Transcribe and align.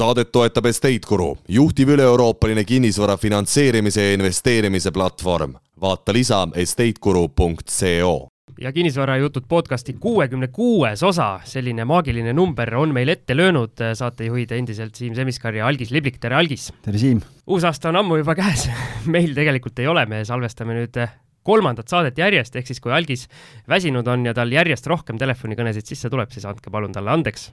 saadet 0.00 0.30
toetab 0.32 0.64
Estate 0.70 1.04
Guru, 1.04 1.34
juhtiv 1.48 1.90
üle-euroopaline 1.92 2.64
kinnisvara 2.64 3.18
finantseerimise 3.20 4.06
ja 4.06 4.16
investeerimise 4.16 4.92
platvorm. 4.96 5.58
vaata 5.80 6.12
lisa 6.12 6.46
estateguru.co 6.54 8.28
ja 8.60 8.72
kinnisvarajutud 8.72 9.44
podcasti 9.48 9.92
kuuekümne 10.00 10.48
kuues 10.48 11.02
osa, 11.02 11.40
selline 11.44 11.84
maagiline 11.84 12.32
number 12.32 12.74
on 12.76 12.92
meil 12.96 13.08
ette 13.08 13.36
löönud 13.36 13.80
saatejuhid 13.94 14.52
endiselt 14.56 14.94
Siim 14.94 15.14
Semiskar 15.14 15.54
ja 15.54 15.66
Algis 15.66 15.90
Liblik, 15.90 16.20
tere 16.20 16.36
Algis! 16.36 16.72
tere 16.82 16.98
Siim! 16.98 17.20
uus 17.46 17.64
aasta 17.64 17.88
on 17.92 18.00
ammu 18.00 18.20
juba 18.22 18.34
käes 18.34 18.68
meil 19.16 19.34
tegelikult 19.36 19.78
ei 19.84 19.88
ole, 19.88 20.06
me 20.06 20.24
salvestame 20.24 20.80
nüüd 20.80 21.00
kolmandat 21.42 21.88
saadet 21.88 22.18
järjest, 22.18 22.56
ehk 22.56 22.72
siis 22.72 22.80
kui 22.80 22.92
Algis 22.92 23.28
väsinud 23.68 24.08
on 24.08 24.28
ja 24.28 24.36
tal 24.36 24.52
järjest 24.52 24.86
rohkem 24.86 25.20
telefonikõnesid 25.20 25.92
sisse 25.92 26.12
tuleb, 26.12 26.32
siis 26.32 26.48
andke 26.48 26.72
palun 26.72 26.92
talle 26.96 27.12
andeks 27.16 27.50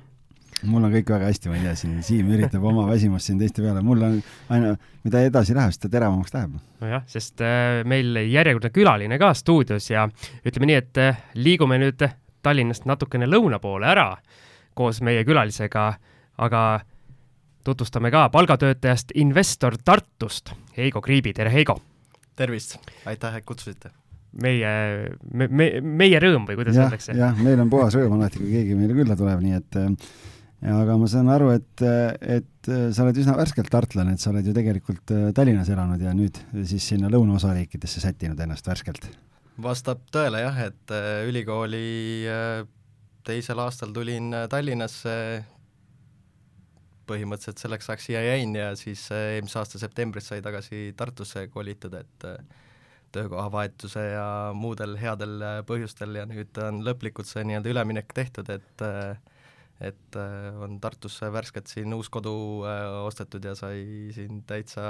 mul 0.66 0.88
on 0.88 0.94
kõik 0.94 1.12
väga 1.14 1.30
hästi, 1.30 1.52
ma 1.52 1.58
ei 1.58 1.66
tea, 1.68 1.76
siin 1.78 1.98
Siim 2.06 2.30
üritab 2.34 2.64
oma 2.66 2.88
väsimust 2.90 3.30
siin 3.30 3.40
teiste 3.42 3.62
peale, 3.62 3.84
mul 3.86 4.02
on 4.08 4.18
aina, 4.54 4.74
mida 5.06 5.22
edasi 5.28 5.56
läheb, 5.58 5.74
seda 5.76 5.92
teravamaks 5.94 6.34
läheb. 6.34 6.56
nojah, 6.82 7.04
sest 7.10 7.44
äh, 7.46 7.84
meil 7.86 8.18
järjekordne 8.26 8.72
külaline 8.74 9.20
ka 9.22 9.34
stuudios 9.38 9.90
ja 9.92 10.08
ütleme 10.46 10.72
nii, 10.72 10.80
et 10.82 11.04
äh, 11.04 11.22
liigume 11.38 11.80
nüüd 11.82 12.08
Tallinnast 12.46 12.86
natukene 12.88 13.28
lõuna 13.28 13.60
poole 13.60 13.90
ära 13.90 14.12
koos 14.78 15.02
meie 15.04 15.24
külalisega, 15.28 15.88
aga 16.38 16.64
tutvustame 17.68 18.12
ka 18.14 18.28
palgatöötajast 18.32 19.12
investor 19.20 19.76
Tartust, 19.84 20.54
Heigo 20.78 21.02
Kriibi, 21.02 21.34
tere 21.34 21.52
Heigo! 21.54 21.80
tervist, 22.38 22.78
aitäh, 23.06 23.40
et 23.40 23.46
kutsusite! 23.46 23.92
meie, 24.42 24.72
me, 25.34 25.48
me, 25.50 25.68
meie 25.82 26.20
rõõm 26.22 26.46
või 26.46 26.60
kuidas 26.60 26.78
öeldakse? 26.78 27.16
jah, 27.18 27.38
meil 27.42 27.60
on 27.64 27.70
puhas 27.74 27.96
rõõm 27.98 28.18
alati, 28.20 28.42
kui 28.42 28.52
keegi 28.54 28.78
meile 28.78 28.98
külla 28.98 29.18
tuleb, 29.18 29.42
nii 29.42 29.56
et 29.58 29.80
äh, 29.82 30.12
aga 30.66 30.98
ma 30.98 31.08
saan 31.10 31.30
aru, 31.30 31.52
et, 31.54 31.84
et 31.86 32.70
sa 32.94 33.06
oled 33.06 33.20
üsna 33.22 33.36
värskelt 33.38 33.70
tartlane, 33.74 34.16
et 34.16 34.24
sa 34.24 34.32
oled 34.32 34.48
ju 34.48 34.56
tegelikult 34.56 35.14
äh, 35.14 35.28
Tallinnas 35.38 35.70
elanud 35.74 36.02
ja 36.02 36.14
nüüd 36.18 36.40
siis 36.66 36.88
sinna 36.94 37.12
lõunaosariikidesse 37.14 38.02
sättinud 38.02 38.40
ennast 38.42 38.68
värskelt. 38.68 39.06
vastab 39.62 40.02
tõele 40.14 40.42
jah, 40.42 40.58
et 40.66 40.96
äh, 40.96 41.28
ülikooli 41.30 41.86
äh, 42.32 42.66
teisel 43.28 43.62
aastal 43.62 43.94
tulin 43.94 44.34
Tallinnasse, 44.50 45.14
põhimõtteliselt 47.08 47.62
selleks 47.62 47.90
ajaks 47.90 48.10
siia 48.10 48.22
jäin 48.26 48.56
ja 48.58 48.72
siis 48.76 49.06
eelmise 49.14 49.60
aasta 49.62 49.80
septembris 49.80 50.28
sai 50.32 50.42
tagasi 50.44 50.92
Tartusse 50.98 51.46
kolitud, 51.54 51.94
et 51.96 52.26
töökohavahetuse 53.16 54.04
ja 54.10 54.28
muudel 54.56 54.98
headel 55.00 55.40
põhjustel 55.68 56.18
ja 56.20 56.26
nüüd 56.28 56.58
on 56.60 56.82
lõplikult 56.84 57.30
see 57.30 57.46
nii-öelda 57.48 57.72
üleminek 57.72 58.12
tehtud, 58.16 58.50
et 58.52 58.84
äh, 58.84 59.16
et 59.84 60.18
äh, 60.18 60.54
on 60.64 60.80
Tartusse 60.82 61.30
värskelt 61.34 61.70
siin 61.70 61.94
uus 61.94 62.10
kodu 62.14 62.34
äh, 62.66 62.86
ostetud 63.06 63.44
ja 63.46 63.54
sai 63.58 64.10
siin 64.16 64.42
täitsa 64.48 64.84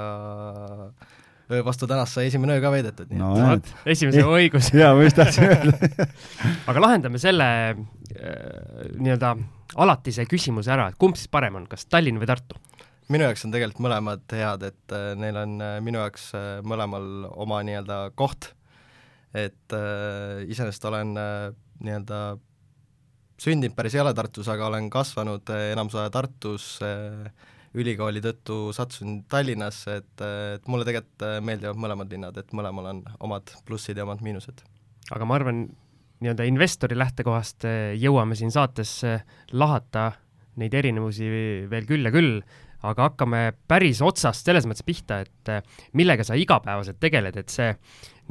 öö 1.52 1.64
vastu 1.66 1.88
tänast 1.88 2.16
sai 2.16 2.30
esimene 2.30 2.56
öö 2.56 2.64
ka 2.64 2.72
veedetud. 2.72 3.12
no 3.12 3.34
vot, 3.52 3.74
esimesel 3.86 4.28
on 4.28 4.40
õigus 4.40 4.72
jaa, 4.76 4.94
ma 4.96 5.04
just 5.04 5.20
tahtsin 5.20 5.50
öelda 5.50 6.08
aga 6.72 6.86
lahendame 6.86 7.20
selle 7.22 7.50
äh, 7.76 7.78
nii-öelda 8.96 9.36
alatise 9.76 10.26
küsimuse 10.30 10.72
ära, 10.72 10.90
et 10.92 11.00
kumb 11.00 11.20
siis 11.20 11.32
parem 11.32 11.60
on, 11.60 11.68
kas 11.68 11.86
Tallinn 11.92 12.22
või 12.22 12.32
Tartu? 12.32 12.60
minu 13.12 13.28
jaoks 13.28 13.46
on 13.48 13.56
tegelikult 13.56 13.84
mõlemad 13.84 14.36
head, 14.36 14.64
et 14.68 14.96
neil 15.20 15.38
on 15.40 15.60
minu 15.84 16.00
jaoks 16.00 16.32
mõlemal 16.68 17.28
oma 17.40 17.62
nii-öelda 17.64 18.00
koht, 18.20 18.52
et 19.36 19.76
äh, 19.76 20.44
iseenesest 20.48 20.86
olen 20.88 21.14
äh, 21.20 21.52
nii-öelda 21.84 22.20
sündinud 23.42 23.76
päris 23.78 23.96
ei 23.96 24.02
ole 24.02 24.14
Tartus, 24.18 24.50
aga 24.52 24.68
olen 24.72 24.90
kasvanud 24.94 25.50
eh, 25.54 25.72
enamus 25.74 25.96
aja 26.00 26.12
Tartus, 26.14 26.68
eh, 26.86 27.48
ülikooli 27.78 28.22
tõttu 28.24 28.60
sattusin 28.74 29.22
Tallinnasse, 29.30 30.00
et, 30.02 30.14
eh, 30.26 30.56
et 30.58 30.70
mulle 30.72 30.88
tegelikult 30.88 31.28
meeldivad 31.46 31.82
mõlemad 31.84 32.14
linnad, 32.14 32.38
et 32.42 32.54
mõlemal 32.58 32.92
on 32.94 33.04
omad 33.28 33.54
plussid 33.68 33.98
ja 33.98 34.08
omad 34.08 34.24
miinused. 34.26 34.64
aga 35.12 35.26
ma 35.26 35.38
arvan, 35.38 35.68
nii-öelda 36.20 36.48
investori 36.50 36.98
lähtekohast 36.98 37.64
jõuame 38.02 38.36
siin 38.36 38.52
saates 38.52 39.04
lahata 39.54 40.12
neid 40.58 40.74
erinevusi 40.74 41.30
veel 41.70 41.86
küll 41.86 42.10
ja 42.10 42.12
küll, 42.12 42.42
aga 42.82 43.12
hakkame 43.12 43.54
päris 43.70 44.02
otsast 44.02 44.46
selles 44.46 44.66
mõttes 44.66 44.84
pihta, 44.84 45.22
et 45.22 45.94
millega 45.94 46.26
sa 46.26 46.36
igapäevaselt 46.36 47.00
tegeled, 47.00 47.38
et 47.38 47.54
see 47.54 47.70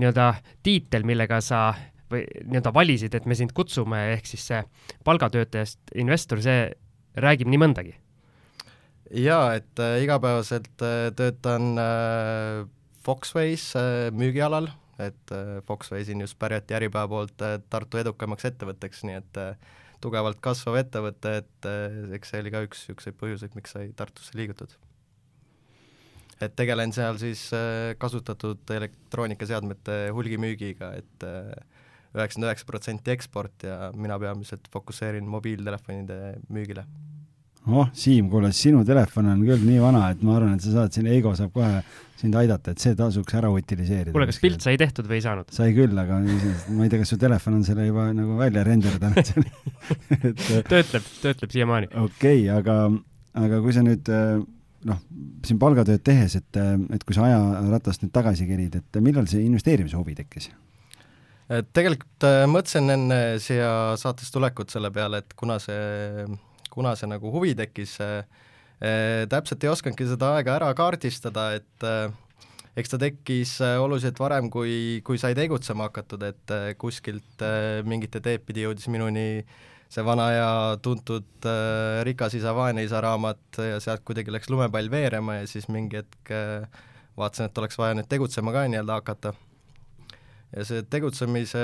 nii-öelda 0.03 0.33
tiitel, 0.67 1.07
millega 1.07 1.39
sa 1.41 1.71
või 2.13 2.25
nii-öelda 2.45 2.73
valisid, 2.75 3.15
et 3.15 3.27
me 3.27 3.37
sind 3.39 3.55
kutsume, 3.57 4.01
ehk 4.15 4.29
siis 4.31 4.47
see 4.51 4.63
palgatöötajast 5.05 5.95
investor, 5.95 6.43
see 6.45 6.71
räägib 7.17 7.51
nii 7.51 7.63
mõndagi? 7.63 7.97
jaa, 9.11 9.55
et 9.55 9.79
äh, 9.79 10.01
igapäevaselt 10.03 10.83
äh, 10.83 11.13
töötan 11.17 11.77
äh, 11.79 12.67
Foxways 13.07 13.69
äh, 13.79 14.11
müügialal, 14.11 14.67
et 14.99 15.31
äh, 15.33 15.61
Foxways 15.67 16.11
on 16.11 16.25
just 16.25 16.39
pärjati 16.39 16.75
Äripäeva 16.75 17.09
poolt 17.09 17.43
äh, 17.45 17.61
Tartu 17.71 18.01
edukamaks 18.03 18.49
ettevõtteks, 18.51 19.05
nii 19.07 19.19
et 19.21 19.39
äh, 19.39 19.55
tugevalt 20.03 20.41
kasvav 20.45 20.81
ettevõte, 20.81 21.37
et 21.43 21.69
äh, 21.71 22.01
eks 22.19 22.35
see 22.35 22.43
oli 22.43 22.53
ka 22.55 22.65
üks 22.67 22.83
niisuguseid 22.87 23.17
põhjuseid, 23.21 23.55
miks 23.59 23.77
sai 23.77 23.93
Tartusse 23.97 24.37
liigutud. 24.39 24.75
et 26.41 26.53
tegelen 26.57 26.93
seal 26.93 27.17
siis 27.23 27.47
äh, 27.57 27.95
kasutatud 27.99 28.75
elektroonikaseadmete 28.75 30.11
hulgimüügiga, 30.13 30.93
et 30.99 31.25
äh, 31.25 31.55
üheksakümmend 32.17 32.51
üheksa 32.51 32.69
protsenti 32.69 33.13
eksport 33.15 33.67
ja 33.67 33.91
mina 33.95 34.19
peamiselt 34.21 34.71
fokusseerin 34.73 35.29
mobiiltelefonide 35.29 36.37
müügile. 36.53 36.87
oh, 37.67 37.89
Siim, 37.93 38.31
kuule, 38.31 38.53
sinu 38.55 38.85
telefon 38.87 39.31
on 39.33 39.41
küll 39.47 39.65
nii 39.67 39.81
vana, 39.83 40.11
et 40.15 40.23
ma 40.23 40.37
arvan, 40.39 40.55
et 40.55 40.63
sa 40.63 40.75
saad 40.75 40.95
siin, 40.95 41.09
Eigo 41.11 41.35
saab 41.39 41.53
kohe 41.55 41.83
sind 42.17 42.37
aidata, 42.39 42.73
et 42.73 42.83
see 42.83 42.95
tasuks 42.97 43.37
ära 43.37 43.51
utiliseerida. 43.53 44.15
kuule, 44.15 44.29
kas 44.31 44.39
pilt 44.43 44.65
sai 44.65 44.77
tehtud 44.81 45.09
või 45.11 45.19
ei 45.21 45.27
saanud? 45.27 45.51
sai 45.53 45.75
küll, 45.77 45.97
aga 45.99 46.21
ma 46.23 46.87
ei 46.87 46.93
tea, 46.93 47.03
kas 47.03 47.13
su 47.13 47.21
telefon 47.21 47.59
on 47.59 47.65
selle 47.67 47.89
juba 47.89 48.09
nagu 48.17 48.39
välja 48.39 48.65
renderdanud 48.67 49.33
et 50.31 50.45
töötleb, 50.71 51.11
töötleb 51.23 51.57
siiamaani. 51.59 51.91
okei 51.93 52.47
okay,, 52.47 52.53
aga, 52.55 52.79
aga 53.45 53.65
kui 53.65 53.75
sa 53.77 53.85
nüüd 53.85 54.13
noh, 54.87 55.03
siin 55.47 55.59
palgatööd 55.61 56.05
tehes, 56.07 56.39
et, 56.39 56.61
et 56.95 57.05
kui 57.05 57.17
sa 57.17 57.27
ajaratast 57.27 58.05
nüüd 58.05 58.15
tagasi 58.15 58.47
kerid, 58.49 58.79
et 58.81 59.03
millal 59.03 59.29
see 59.31 59.45
investeerimise 59.47 59.99
huvi 59.99 60.17
tekkis? 60.19 60.51
Et 61.53 61.69
tegelikult 61.77 62.27
äh, 62.27 62.45
mõtlesin 62.51 62.91
enne 62.95 63.21
siia 63.43 63.71
saatesse 64.01 64.35
tulekut 64.35 64.73
selle 64.73 64.91
peale, 64.95 65.23
et 65.23 65.37
kuna 65.39 65.59
see, 65.63 66.27
kuna 66.73 66.97
see 66.99 67.11
nagu 67.11 67.33
huvi 67.35 67.55
tekkis 67.59 67.99
äh,, 68.05 68.25
täpselt 69.31 69.65
ei 69.65 69.71
osanudki 69.73 70.05
seda 70.11 70.35
aega 70.37 70.57
ära 70.59 70.73
kaardistada, 70.77 71.49
et 71.57 71.87
äh, 71.87 72.11
eks 72.77 72.93
ta 72.93 72.99
tekkis 73.01 73.57
äh, 73.65 73.79
oluliselt 73.81 74.19
varem, 74.21 74.51
kui, 74.53 75.01
kui 75.07 75.21
sai 75.21 75.33
tegutsema 75.39 75.89
hakatud, 75.89 76.27
et 76.29 76.53
äh, 76.53 76.75
kuskilt 76.79 77.45
äh, 77.45 77.81
mingite 77.89 78.21
teed 78.25 78.45
pidi 78.45 78.67
jõudis 78.67 78.91
minuni 78.93 79.45
see 79.89 80.05
vana 80.05 80.27
ja 80.35 80.51
tuntud 80.83 81.47
äh, 81.47 82.03
Rikas 82.07 82.37
isa, 82.37 82.53
vaene 82.57 82.85
isa 82.85 83.01
raamat 83.05 83.61
ja 83.71 83.81
sealt 83.81 84.05
kuidagi 84.05 84.35
läks 84.35 84.51
lumepall 84.53 84.91
veerema 84.93 85.41
ja 85.41 85.49
siis 85.49 85.71
mingi 85.73 86.03
hetk 86.03 86.35
äh, 86.35 86.67
vaatasin, 87.17 87.49
et 87.49 87.59
oleks 87.63 87.79
vaja 87.81 87.97
nüüd 87.97 88.11
tegutsema 88.11 88.53
ka 88.53 88.67
nii-öelda 88.69 89.01
hakata 89.01 89.33
ja 90.55 90.65
see 90.67 90.85
tegutsemise 90.91 91.63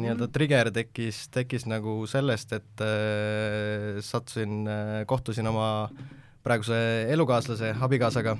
nii-öelda 0.00 0.28
trigger 0.32 0.70
tekkis, 0.74 1.26
tekkis 1.34 1.66
nagu 1.70 2.00
sellest, 2.10 2.54
et 2.56 2.84
äh, 2.84 4.00
sattusin 4.04 4.64
äh,, 4.68 5.00
kohtusin 5.10 5.48
oma 5.50 5.68
praeguse 6.44 6.76
elukaaslase, 7.12 7.74
abikaasaga, 7.84 8.36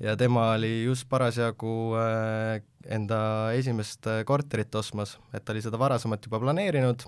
ja 0.00 0.16
tema 0.18 0.52
oli 0.56 0.84
just 0.84 1.08
parasjagu 1.10 1.76
äh, 2.00 2.60
enda 2.90 3.20
esimest 3.56 4.06
äh, 4.10 4.22
korterit 4.26 4.74
ostmas, 4.74 5.18
et 5.34 5.44
ta 5.44 5.54
oli 5.54 5.62
seda 5.64 5.78
varasemalt 5.80 6.26
juba 6.26 6.40
planeerinud, 6.42 7.06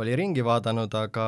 oli 0.00 0.16
ringi 0.16 0.44
vaadanud, 0.44 0.94
aga, 0.96 1.26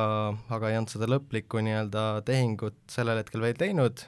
aga 0.49 0.71
ei 0.71 0.79
olnud 0.79 0.93
seda 0.93 1.09
lõplikku 1.11 1.61
nii-öelda 1.61 2.05
tehingut 2.25 2.77
sellel 2.89 3.21
hetkel 3.21 3.43
veel 3.45 3.57
teinud. 3.59 4.07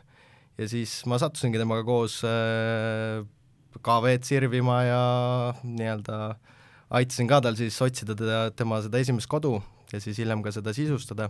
Ja 0.58 0.66
siis 0.66 1.04
ma 1.06 1.20
sattusingi 1.22 1.60
temaga 1.62 1.84
koos 1.86 2.24
äh, 2.26 3.22
KV-d 3.84 4.28
sirvima 4.28 4.82
ja 4.86 5.02
nii-öelda 5.64 6.20
aitasin 6.98 7.28
ka 7.30 7.42
tal 7.44 7.58
siis 7.60 7.78
otsida 7.84 8.16
teda, 8.16 8.48
tema 8.56 8.80
seda 8.84 9.02
esimest 9.02 9.30
kodu 9.32 9.58
ja 9.92 10.02
siis 10.04 10.20
hiljem 10.22 10.44
ka 10.44 10.54
seda 10.56 10.74
sisustada. 10.76 11.30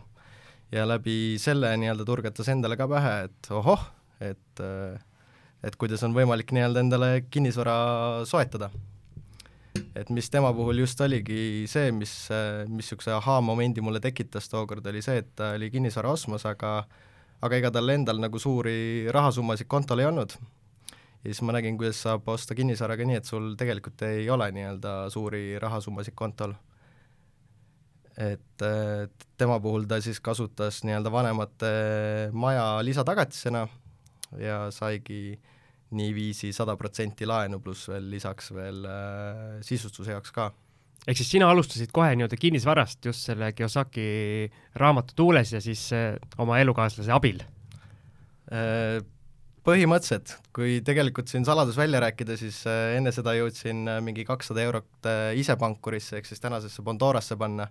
ja 0.71 0.83
läbi 0.87 1.37
selle 1.39 1.71
nii-öelda 1.79 2.05
turgatas 2.05 2.49
endale 2.51 2.75
ka 2.77 2.87
pähe, 2.91 3.13
et 3.29 3.51
ohoh, 3.55 3.85
et 4.19 4.63
et 5.63 5.75
kuidas 5.79 6.03
on 6.05 6.13
võimalik 6.13 6.51
nii-öelda 6.53 6.83
endale 6.83 7.09
kinnisvara 7.31 8.25
soetada. 8.25 8.69
et 9.95 10.09
mis 10.09 10.29
tema 10.29 10.53
puhul 10.53 10.79
just 10.81 11.01
oligi 11.01 11.65
see, 11.69 11.91
mis, 11.91 12.13
mis 12.67 12.77
niisuguse 12.81 13.11
ahaa-momendi 13.13 13.81
mulle 13.81 13.99
tekitas 13.99 14.49
tookord, 14.49 14.85
oli 14.85 15.01
see, 15.01 15.21
et 15.21 15.35
ta 15.35 15.53
oli 15.55 15.71
kinnisvara 15.71 16.11
ostmas, 16.11 16.45
aga 16.45 16.87
aga 17.41 17.57
ega 17.57 17.71
tal 17.71 17.89
endal 17.93 18.17
nagu 18.17 18.39
suuri 18.41 19.09
rahasummasid 19.13 19.67
kontol 19.69 20.01
ei 20.01 20.09
olnud 20.09 20.33
ja 21.27 21.33
siis 21.33 21.43
ma 21.43 21.57
nägin, 21.57 21.75
kuidas 21.75 21.99
saab 22.05 22.27
osta 22.31 22.55
kinnisvaraga 22.55 23.03
nii, 23.03 23.19
et 23.19 23.27
sul 23.27 23.51
tegelikult 23.59 24.05
ei 24.07 24.29
ole 24.31 24.47
nii-öelda 24.55 24.93
suuri 25.11 25.59
rahasummasid 25.59 26.15
kontol. 26.15 26.55
et 28.17 28.63
tema 29.37 29.59
puhul 29.61 29.83
ta 29.85 29.99
siis 30.01 30.17
kasutas 30.23 30.79
nii-öelda 30.87 31.11
vanemate 31.13 31.71
maja 32.33 32.79
lisatagatisena 32.81 33.67
ja 34.41 34.71
saigi 34.71 35.35
niiviisi 35.91 36.49
sada 36.55 36.73
protsenti 36.79 37.27
laenu, 37.27 37.59
pluss 37.59 37.91
veel 37.91 38.07
lisaks 38.09 38.49
veel 38.55 38.87
äh, 38.89 39.59
sisustuse 39.61 40.15
jaoks 40.15 40.33
ka 40.33 40.47
ehk 41.07 41.19
siis 41.19 41.29
sina 41.35 41.51
alustasid 41.51 41.93
kohe 41.95 42.15
nii-öelda 42.15 42.39
kinnisvarast 42.39 43.05
just 43.05 43.27
selle 43.29 43.51
Kiyosaki 43.55 44.07
raamatu 44.81 45.15
tuules 45.15 45.53
ja 45.53 45.61
siis 45.63 45.85
äh, 45.95 46.15
oma 46.41 46.57
elukaaslase 46.63 47.13
abil? 47.15 47.43
Äh, 48.51 49.03
põhimõtteliselt, 49.67 50.37
kui 50.55 50.79
tegelikult 50.85 51.27
siin 51.27 51.45
saladus 51.47 51.77
välja 51.77 51.99
rääkida, 51.99 52.37
siis 52.39 52.61
äh, 52.69 52.95
enne 52.97 53.11
seda 53.15 53.35
jõudsin 53.35 53.83
mingi 54.05 54.23
kakssada 54.27 54.63
eurot 54.63 55.09
ise 55.35 55.57
pankurisse, 55.59 56.21
ehk 56.21 56.29
siis 56.29 56.43
tänasesse 56.43 56.85
Bondorasse 56.85 57.35
panna. 57.39 57.67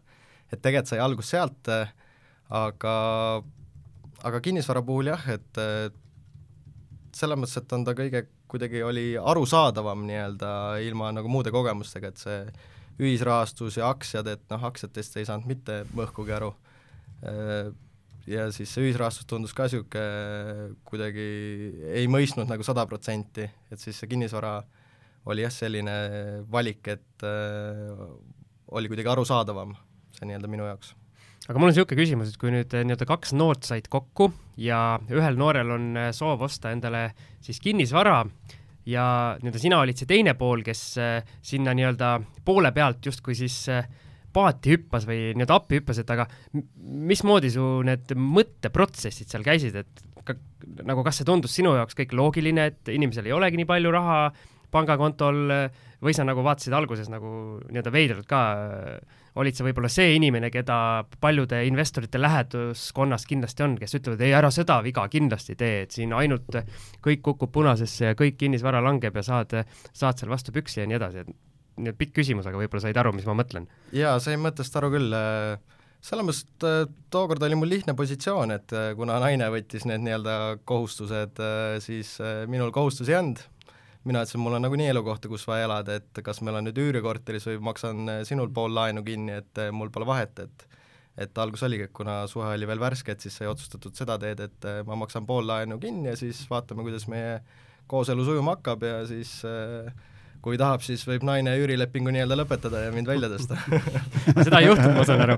et 0.53 0.61
tegelikult 0.63 0.93
sai 0.93 1.01
algus 1.03 1.31
sealt, 1.33 1.69
aga, 2.55 2.97
aga 4.23 4.41
kinnisvara 4.41 4.83
puhul 4.87 5.09
jah, 5.11 5.25
et 5.33 5.59
selles 7.17 7.41
mõttes, 7.41 7.57
et 7.59 7.73
on 7.73 7.85
ta 7.87 7.97
kõige, 7.99 8.27
kuidagi 8.47 8.83
oli 8.87 9.07
arusaadavam 9.19 10.05
nii-öelda 10.07 10.51
ilma 10.87 11.11
nagu 11.17 11.33
muude 11.33 11.51
kogemustega, 11.51 12.13
et 12.13 12.23
see 12.23 12.39
ühisrahastus 13.03 13.81
ja 13.81 13.91
aktsiad, 13.91 14.29
et 14.31 14.45
noh, 14.53 14.69
aktsiatest 14.69 15.19
ei 15.21 15.29
saanud 15.29 15.49
mitte 15.51 15.83
mõhkugi 15.97 16.37
aru. 16.37 16.53
Ja 18.27 18.49
siis 18.51 18.73
see 18.75 18.89
ühisrahastus 18.89 19.29
tundus 19.31 19.55
ka 19.55 19.69
niisugune 19.69 20.75
kuidagi 20.89 21.27
ei 21.95 22.09
mõistnud 22.11 22.51
nagu 22.51 22.67
sada 22.67 22.83
protsenti, 22.91 23.47
et 23.71 23.83
siis 23.83 23.99
see 24.01 24.11
kinnisvara 24.11 24.59
oli 25.31 25.45
jah, 25.45 25.55
selline 25.55 25.97
valik, 26.51 26.83
et 26.91 27.27
äh, 27.27 28.03
oli 28.75 28.91
kuidagi 28.91 29.11
arusaadavam, 29.13 29.75
see 30.15 30.27
nii-öelda 30.27 30.51
minu 30.51 30.67
jaoks. 30.67 30.95
Aga 31.47 31.61
mul 31.61 31.71
on 31.71 31.75
niisugune 31.75 32.03
küsimus, 32.03 32.35
et 32.35 32.41
kui 32.43 32.51
nüüd 32.55 32.75
nii-öelda 32.75 33.07
kaks 33.07 33.35
noort 33.39 33.67
said 33.67 33.87
kokku 33.91 34.33
ja 34.59 34.99
ühel 35.07 35.39
noorel 35.39 35.71
on 35.77 35.91
soov 36.15 36.43
osta 36.49 36.75
endale 36.75 37.09
siis 37.47 37.63
kinnisvara, 37.63 38.25
ja 38.87 39.05
nii-öelda 39.43 39.61
sina 39.61 39.81
olid 39.83 39.99
see 39.99 40.09
teine 40.09 40.35
pool, 40.39 40.63
kes 40.67 40.83
äh, 41.03 41.37
sinna 41.45 41.75
nii-öelda 41.77 42.17
poole 42.47 42.71
pealt 42.75 43.07
justkui 43.07 43.35
siis 43.39 43.59
äh, 43.73 43.89
paati 44.37 44.75
hüppas 44.75 45.07
või 45.09 45.33
nii-öelda 45.33 45.57
appi 45.57 45.81
hüppas, 45.81 46.03
et 46.03 46.13
aga 46.13 46.29
mismoodi 46.85 47.53
su 47.55 47.65
need 47.87 48.13
mõtteprotsessid 48.21 49.33
seal 49.33 49.47
käisid, 49.47 49.81
et 49.81 50.05
ka, 50.27 50.37
nagu 50.85 51.05
kas 51.07 51.23
see 51.23 51.29
tundus 51.29 51.57
sinu 51.57 51.75
jaoks 51.79 51.97
kõik 51.97 52.13
loogiline, 52.17 52.71
et 52.73 52.93
inimesel 52.93 53.31
ei 53.31 53.37
olegi 53.37 53.61
nii 53.61 53.69
palju 53.69 53.95
raha 53.95 54.21
pangakontol 54.75 55.39
või 56.05 56.15
sa 56.17 56.27
nagu 56.27 56.43
vaatasid 56.45 56.75
alguses 56.77 57.09
nagu 57.09 57.31
nii-öelda 57.71 57.93
veidralt 57.95 58.29
ka 58.29 58.41
olid 59.41 59.57
sa 59.57 59.67
võib-olla 59.67 59.89
see 59.93 60.15
inimene, 60.17 60.49
keda 60.53 60.79
paljude 61.21 61.61
investorite 61.69 62.21
läheduskonnas 62.21 63.27
kindlasti 63.29 63.65
on, 63.67 63.75
kes 63.81 63.99
ütlevad, 63.99 64.23
ei, 64.25 64.33
ära 64.37 64.51
seda 64.55 64.79
viga 64.85 65.05
kindlasti 65.13 65.59
tee, 65.61 65.83
et 65.85 65.97
siin 65.97 66.15
ainult 66.17 66.57
kõik 67.05 67.25
kukub 67.27 67.53
punasesse 67.53 68.13
ja 68.13 68.19
kõik 68.19 68.39
kinnisvara 68.41 68.81
langeb 68.85 69.17
ja 69.21 69.25
saad, 69.27 69.53
saad 69.93 70.23
seal 70.23 70.33
vastu 70.33 70.57
püksi 70.57 70.83
ja 70.83 70.89
nii 70.89 70.99
edasi, 70.99 71.25
et 71.27 71.35
nii 71.77 71.93
et 71.93 71.99
pikk 71.99 72.19
küsimus, 72.21 72.47
aga 72.49 72.61
võib-olla 72.61 72.85
said 72.85 72.99
aru, 73.01 73.13
mis 73.17 73.27
ma 73.29 73.37
mõtlen? 73.39 73.69
jaa, 73.97 74.17
sain 74.23 74.41
mõttest 74.43 74.77
aru 74.81 74.93
küll, 74.95 75.17
selles 76.07 76.27
mõttes, 76.27 76.45
et 76.47 76.67
äh, 76.69 76.79
tookord 77.13 77.43
oli 77.47 77.59
mul 77.59 77.71
lihtne 77.73 77.97
positsioon, 77.99 78.55
et 78.55 78.73
äh, 78.77 78.93
kuna 78.99 79.19
naine 79.23 79.49
võttis 79.53 79.87
need 79.89 80.05
nii-öelda 80.05 80.37
kohustused, 80.69 81.43
äh, 81.43 81.77
siis 81.85 82.17
minul 82.51 82.73
kohustusi 82.75 83.15
ei 83.15 83.21
olnud 83.21 83.45
mina 84.07 84.21
ütlesin, 84.23 84.39
mul 84.39 84.55
on 84.55 84.63
nagunii 84.63 84.87
elukohta, 84.93 85.27
kus 85.27 85.43
vaja 85.49 85.67
elada, 85.67 85.97
et 85.99 86.21
kas 86.23 86.39
meil 86.47 86.61
on 86.61 86.69
nüüd 86.69 86.77
üürikorteris 86.79 87.49
või 87.49 87.57
maksan 87.73 88.13
sinul 88.29 88.53
pool 88.55 88.71
laenu 88.71 89.03
kinni, 89.03 89.41
et 89.41 89.61
mul 89.75 89.91
pole 89.95 90.07
vahet, 90.07 90.45
et 90.47 90.69
et 91.17 91.39
algus 91.41 91.63
oligi, 91.65 91.87
et 91.89 91.93
kuna 91.97 92.19
suhe 92.29 92.45
oli 92.53 92.67
veel 92.69 92.79
värske, 92.79 93.15
et 93.17 93.25
siis 93.25 93.39
sai 93.41 93.49
otsustatud 93.49 93.97
seda 93.97 94.19
teed, 94.21 94.43
et 94.45 94.67
ma 94.85 94.99
maksan 95.01 95.25
pool 95.27 95.49
laenu 95.49 95.79
kinni 95.81 96.11
ja 96.11 96.17
siis 96.21 96.43
vaatame, 96.51 96.85
kuidas 96.85 97.09
meie 97.09 97.39
kooselu 97.89 98.27
sujuma 98.29 98.59
hakkab 98.59 98.85
ja 98.85 98.99
siis 99.09 99.33
kui 100.47 100.57
tahab, 100.61 100.85
siis 100.87 101.03
võib 101.09 101.27
naine 101.27 101.57
üürilepingu 101.59 102.15
nii-öelda 102.15 102.39
lõpetada 102.39 102.87
ja 102.87 102.95
mind 102.95 103.11
välja 103.11 103.29
tõsta 103.33 103.59
seda 104.47 104.63
ei 104.63 104.71
juhtunud, 104.71 104.95
ma 105.01 105.05
saan 105.09 105.25
aru. 105.27 105.37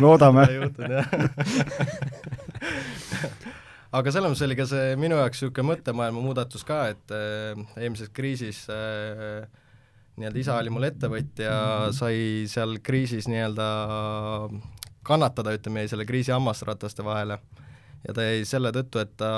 loodame. 0.00 0.48
ei 0.48 0.56
juhtunud, 0.62 0.92
jah 0.96 1.06
aga 3.96 4.12
selles 4.12 4.32
mõttes 4.32 4.46
oli 4.46 4.56
ka 4.58 4.66
see 4.68 4.96
minu 5.00 5.16
jaoks 5.20 5.38
niisugune 5.40 5.70
mõttemaailma 5.70 6.20
muudatus 6.24 6.64
ka, 6.66 6.78
et 6.94 7.14
äh, 7.14 7.60
eelmises 7.78 8.10
kriisis 8.16 8.64
äh, 8.72 9.46
nii-öelda 10.16 10.40
isa 10.40 10.56
oli 10.56 10.72
mul 10.72 10.88
ettevõtja, 10.88 11.52
sai 11.96 12.48
seal 12.50 12.78
kriisis 12.84 13.28
nii-öelda 13.28 13.68
kannatada, 15.06 15.54
ütleme, 15.56 15.84
jäi 15.84 15.92
selle 15.92 16.06
kriisi 16.08 16.32
hammasrataste 16.34 17.04
vahele. 17.06 17.38
Ja 18.04 18.14
ta 18.14 18.26
jäi 18.26 18.44
selle 18.48 18.72
tõttu, 18.74 19.00
et 19.02 19.14
ta 19.18 19.30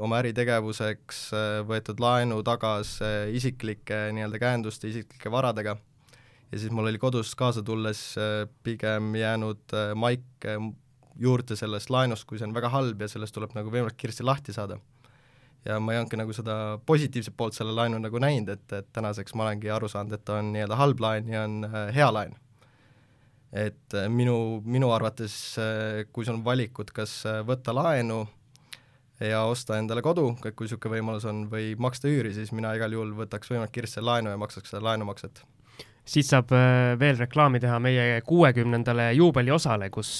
oma 0.00 0.20
äritegevuseks 0.22 1.24
äh, 1.34 1.56
võetud 1.68 2.00
laenu 2.02 2.40
tagas 2.46 2.96
äh, 3.04 3.28
isiklike 3.34 4.06
nii-öelda 4.16 4.40
käenduste, 4.42 4.88
isiklike 4.90 5.32
varadega 5.32 5.76
ja 6.52 6.60
siis 6.60 6.72
mul 6.72 6.88
oli 6.90 7.00
kodus 7.02 7.34
kaasa 7.38 7.64
tulles 7.66 8.02
äh, 8.20 8.44
pigem 8.66 9.14
jäänud 9.18 9.76
maik 9.98 10.48
juurde 11.20 11.56
sellest 11.56 11.92
laenust, 11.94 12.26
kui 12.26 12.40
see 12.40 12.48
on 12.48 12.56
väga 12.56 12.72
halb 12.72 13.04
ja 13.04 13.08
sellest 13.10 13.34
tuleb 13.36 13.54
nagu 13.54 13.70
võimalikult 13.70 14.00
kiiresti 14.00 14.26
lahti 14.26 14.54
saada. 14.56 14.78
ja 15.64 15.78
ma 15.80 15.94
ei 15.94 15.98
olnudki 15.98 16.18
nagu 16.20 16.32
seda 16.36 16.78
positiivset 16.86 17.36
poolt 17.36 17.54
selle 17.56 17.72
laenu 17.72 17.98
nagu 18.02 18.18
näinud, 18.20 18.50
et, 18.52 18.72
et 18.72 18.88
tänaseks 18.92 19.34
ma 19.34 19.46
olengi 19.46 19.70
aru 19.70 19.88
saanud, 19.88 20.12
et 20.12 20.28
on 20.28 20.52
nii-öelda 20.52 20.76
halb 20.76 21.00
laen 21.00 21.28
ja 21.28 21.44
on 21.46 21.62
hea 21.94 22.10
laen. 22.12 22.34
Et 23.54 23.94
äh, 23.94 24.08
minu, 24.10 24.60
minu 24.66 24.90
arvates 24.94 25.34
äh, 25.62 26.04
kui 26.12 26.26
sul 26.26 26.40
on 26.40 26.44
valikud, 26.46 26.90
kas 26.94 27.22
võtta 27.46 27.74
laenu 27.76 28.24
ja 29.22 29.44
osta 29.46 29.78
endale 29.78 30.02
kodu, 30.02 30.32
kui 30.42 30.66
niisugune 30.66 30.98
võimalus 30.98 31.26
on, 31.30 31.44
või 31.50 31.72
maksta 31.78 32.10
üüri, 32.10 32.34
siis 32.34 32.50
mina 32.52 32.74
igal 32.74 32.92
juhul 32.92 33.14
võtaks 33.22 33.52
võimalikult 33.52 33.78
kiiresti 33.78 34.02
laenu 34.04 34.34
ja 34.34 34.40
maksaks 34.40 34.74
seda 34.74 34.82
laenumakset. 34.90 35.44
Siit 36.04 36.26
saab 36.28 36.50
veel 37.00 37.16
reklaami 37.16 37.62
teha 37.62 37.78
meie 37.80 38.18
kuuekümnendale 38.26 39.06
juubeliosale, 39.16 39.86
kus 39.88 40.10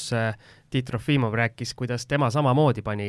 Tiit 0.74 0.88
Trofimov 0.88 1.34
rääkis, 1.38 1.74
kuidas 1.78 2.06
tema 2.06 2.30
samamoodi 2.30 2.82
pani 2.82 3.04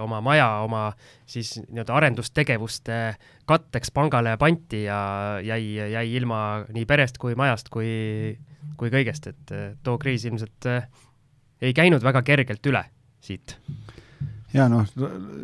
oma 0.00 0.20
maja 0.24 0.46
oma 0.64 0.86
siis 1.26 1.58
nii-öelda 1.66 1.92
arendustegevuste 1.92 3.00
katteks 3.44 3.92
pangale 3.92 4.36
panti 4.40 4.84
ja 4.86 5.00
jäi, 5.44 5.74
jäi 5.92 6.14
ilma 6.16 6.38
nii 6.72 6.86
perest 6.88 7.18
kui 7.20 7.34
majast 7.36 7.68
kui, 7.68 7.90
kui 8.78 8.92
kõigest, 8.92 9.30
et 9.30 9.54
too 9.82 9.98
kriis 10.02 10.26
ilmselt 10.28 10.68
eh, 10.70 10.86
ei 11.62 11.74
käinud 11.76 12.02
väga 12.04 12.22
kergelt 12.26 12.66
üle 12.70 12.84
siit 13.22 13.56
ja 14.52 14.68
noh, 14.72 14.86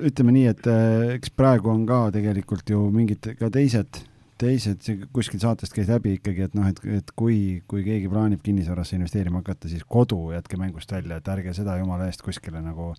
ütleme 0.05 0.35
nii, 0.37 0.47
et 0.53 0.71
eh, 0.71 1.17
eks 1.17 1.33
praegu 1.37 1.73
on 1.73 1.87
ka 1.89 2.07
tegelikult 2.15 2.71
ju 2.71 2.87
mingid 2.95 3.33
ka 3.39 3.51
teised 3.53 4.03
teised, 4.39 4.85
kuskil 5.15 5.41
saatest 5.43 5.75
käis 5.75 5.89
läbi 5.91 6.15
ikkagi, 6.17 6.45
et 6.47 6.55
noh, 6.55 6.69
et, 6.71 6.79
et 6.99 7.13
kui, 7.19 7.59
kui 7.71 7.83
keegi 7.87 8.11
plaanib 8.11 8.43
kinnisvarasse 8.45 8.97
investeerima 8.97 9.43
hakata, 9.43 9.71
siis 9.71 9.83
kodu 9.89 10.31
jätke 10.35 10.59
mängust 10.61 10.93
välja, 10.95 11.19
et 11.19 11.31
ärge 11.33 11.55
seda 11.57 11.75
jumala 11.81 12.07
eest 12.07 12.23
kuskile 12.23 12.63
nagu 12.63 12.93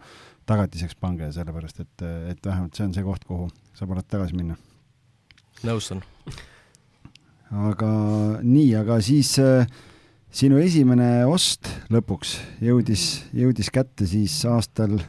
tagatiseks 0.50 0.98
pange, 1.00 1.30
sellepärast 1.36 1.84
et, 1.86 2.06
et 2.34 2.46
vähemalt 2.46 2.76
see 2.76 2.88
on 2.88 2.96
see 2.96 3.06
koht, 3.06 3.24
kuhu 3.30 3.48
saab 3.78 3.96
alati 3.96 4.12
tagasi 4.12 4.36
minna. 4.36 4.58
nõustun. 5.64 6.04
aga 7.72 7.92
nii, 8.44 8.74
aga 8.82 9.00
siis 9.06 9.32
äh, 9.44 9.64
sinu 10.30 10.60
esimene 10.62 11.26
ost 11.30 11.70
lõpuks 11.94 12.36
jõudis, 12.64 13.06
jõudis 13.34 13.72
kätte 13.74 14.08
siis 14.10 14.36
aastal 14.50 15.00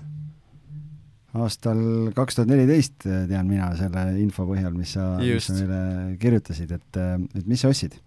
aastal 1.37 2.11
kaks 2.17 2.39
tuhat 2.39 2.51
neliteist 2.51 3.05
tean 3.05 3.47
mina 3.47 3.71
selle 3.79 4.07
info 4.23 4.47
põhjal, 4.49 4.73
mis 4.75 4.97
sa, 4.97 5.13
mis 5.21 5.47
sa 5.47 5.59
meile 5.59 5.83
kirjutasid, 6.23 6.73
et, 6.79 7.03
et 7.37 7.51
mis 7.51 7.61
sa 7.61 7.71
ostsid? 7.71 7.99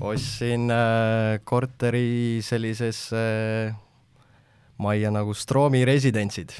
ostsin 0.00 0.70
äh, 0.72 1.38
korteri 1.44 2.40
sellises 2.44 2.98
äh, 3.16 3.74
majja 4.78 5.12
nagu 5.12 5.34
Stroomi 5.34 5.84
residentsid, 5.88 6.52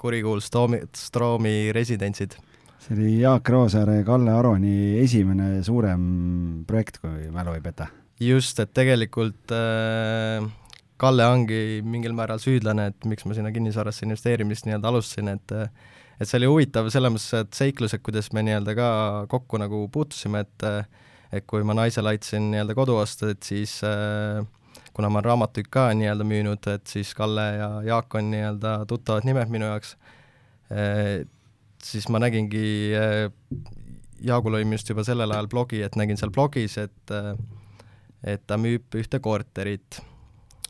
kurikuulus 0.00 0.50
Stroomi, 0.50 0.82
Stroomi 0.96 1.72
residentsid. 1.72 2.36
see 2.84 2.96
oli 2.96 3.20
Jaak 3.22 3.48
Roosaare 3.48 3.96
ja 4.02 4.04
Kalle 4.04 4.32
Aroni 4.32 4.98
esimene 5.00 5.62
suurem 5.64 6.64
projekt, 6.68 7.00
kui 7.00 7.30
mälu 7.32 7.56
ei 7.56 7.64
peta. 7.64 7.88
Just, 8.20 8.60
et 8.60 8.74
tegelikult 8.76 9.54
äh, 9.54 10.44
Kalle 10.96 11.24
ongi 11.26 11.82
mingil 11.82 12.14
määral 12.14 12.38
süüdlane, 12.38 12.86
et 12.92 13.06
miks 13.10 13.26
ma 13.26 13.34
sinna 13.34 13.50
kinnisvarasse 13.52 14.04
investeerimist 14.06 14.68
nii-öelda 14.68 14.92
alustasin, 14.92 15.32
et 15.34 15.54
et 16.22 16.30
see 16.30 16.38
oli 16.38 16.46
huvitav 16.46 16.86
selles 16.94 17.10
mõttes, 17.10 17.32
et 17.40 17.56
seiklused, 17.58 17.98
kuidas 18.06 18.30
me 18.32 18.44
nii-öelda 18.46 18.76
ka 18.78 18.88
kokku 19.32 19.58
nagu 19.58 19.80
puutusime, 19.92 20.44
et 20.46 20.66
et 21.34 21.46
kui 21.50 21.66
ma 21.66 21.74
naisele 21.74 22.12
aitasin 22.12 22.46
nii-öelda 22.52 22.76
kodu 22.78 22.94
osta, 23.00 23.32
et 23.34 23.42
siis 23.42 23.80
kuna 24.94 25.10
ma 25.10 25.18
olen 25.18 25.26
raamatuid 25.26 25.66
ka 25.74 25.88
nii-öelda 25.98 26.26
müünud, 26.30 26.68
et 26.70 26.86
siis 26.86 27.10
Kalle 27.18 27.48
ja 27.58 27.68
Jaak 27.88 28.14
on 28.14 28.30
nii-öelda 28.30 28.76
tuttavad 28.86 29.26
nimed 29.26 29.50
minu 29.50 29.66
jaoks, 29.72 29.96
siis 31.82 32.06
ma 32.08 32.22
nägingi, 32.22 32.94
Jaagul 34.22 34.54
oli 34.54 34.70
minu 34.70 34.78
arust 34.78 34.94
juba 34.94 35.02
sellel 35.04 35.34
ajal 35.34 35.50
blogi, 35.50 35.82
et 35.82 35.98
nägin 35.98 36.20
seal 36.20 36.30
blogis, 36.30 36.78
et 36.78 37.16
et 38.24 38.42
ta 38.48 38.56
müüb 38.60 38.96
ühte 38.98 39.20
korterit 39.20 40.00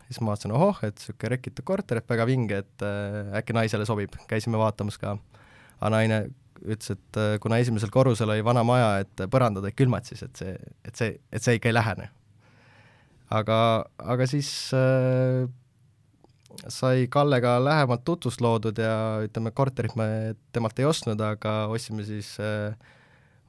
siis 0.08 0.20
ma 0.20 0.32
vaatasin, 0.32 0.54
ohoh, 0.54 0.80
et 0.86 0.98
niisugune 0.98 1.32
rekitud 1.32 1.66
korter, 1.66 2.00
et 2.00 2.10
väga 2.10 2.26
vinge, 2.28 2.62
et 2.64 2.84
äh, 2.86 3.36
äkki 3.40 3.56
naisele 3.56 3.86
sobib, 3.88 4.14
käisime 4.30 4.60
vaatamas 4.60 4.98
ka. 5.00 5.16
aga 5.80 5.90
naine 5.96 6.20
ütles, 6.62 6.94
et 6.94 7.20
äh, 7.20 7.34
kuna 7.42 7.58
esimesel 7.62 7.92
korrusel 7.92 8.30
oli 8.30 8.44
vana 8.44 8.64
maja, 8.66 8.90
et 9.04 9.24
põrandad 9.30 9.64
olid 9.64 9.76
külmad 9.76 10.06
siis, 10.08 10.22
et 10.26 10.36
see, 10.40 10.54
et 10.84 11.00
see, 11.00 11.18
et 11.32 11.44
see 11.44 11.58
ikka 11.58 11.70
ei 11.70 11.76
lähene. 11.76 12.08
aga, 13.34 13.58
aga 13.98 14.26
siis 14.30 14.50
äh, 14.76 15.48
sai 16.68 17.08
Kallega 17.10 17.56
lähemalt 17.64 18.04
tutvust 18.06 18.44
loodud 18.44 18.78
ja 18.78 19.24
ütleme, 19.24 19.50
korterit 19.50 19.96
me 19.98 20.34
temalt 20.52 20.78
ei 20.78 20.86
ostnud, 20.86 21.20
aga 21.20 21.64
ostsime 21.72 22.04
siis 22.06 22.36
äh, 22.40 22.76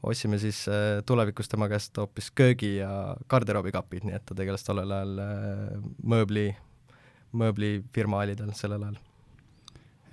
ostsime 0.04 0.40
siis 0.42 0.66
äh, 0.70 1.02
tulevikus 1.06 1.50
tema 1.50 1.68
käest 1.72 1.98
hoopis 1.98 2.32
köögi 2.36 2.76
ja 2.78 3.16
garderoobikapid, 3.32 4.06
nii 4.08 4.16
et 4.18 4.26
ta 4.26 4.38
tegeles 4.38 4.66
tollel 4.66 4.92
ajal 4.92 5.20
äh, 5.24 5.84
mööbli, 6.04 6.48
mööblifirma 7.36 8.24
oli 8.24 8.38
tal 8.40 8.54
sellel 8.58 8.88
ajal. 8.88 9.00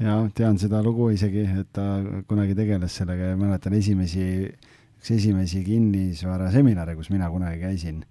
jaa, 0.02 0.18
tean 0.34 0.58
seda 0.58 0.82
lugu 0.84 1.10
isegi, 1.14 1.44
et 1.62 1.72
ta 1.76 1.86
kunagi 2.28 2.56
tegeles 2.58 2.96
sellega 3.02 3.32
ja 3.32 3.38
mäletan 3.40 3.76
esimesi, 3.78 4.26
üks 4.98 5.14
esimesi 5.18 5.64
kinnisvaraseminare, 5.66 6.96
kus 6.98 7.12
mina 7.12 7.30
kunagi 7.30 7.60
käisin, 7.62 8.04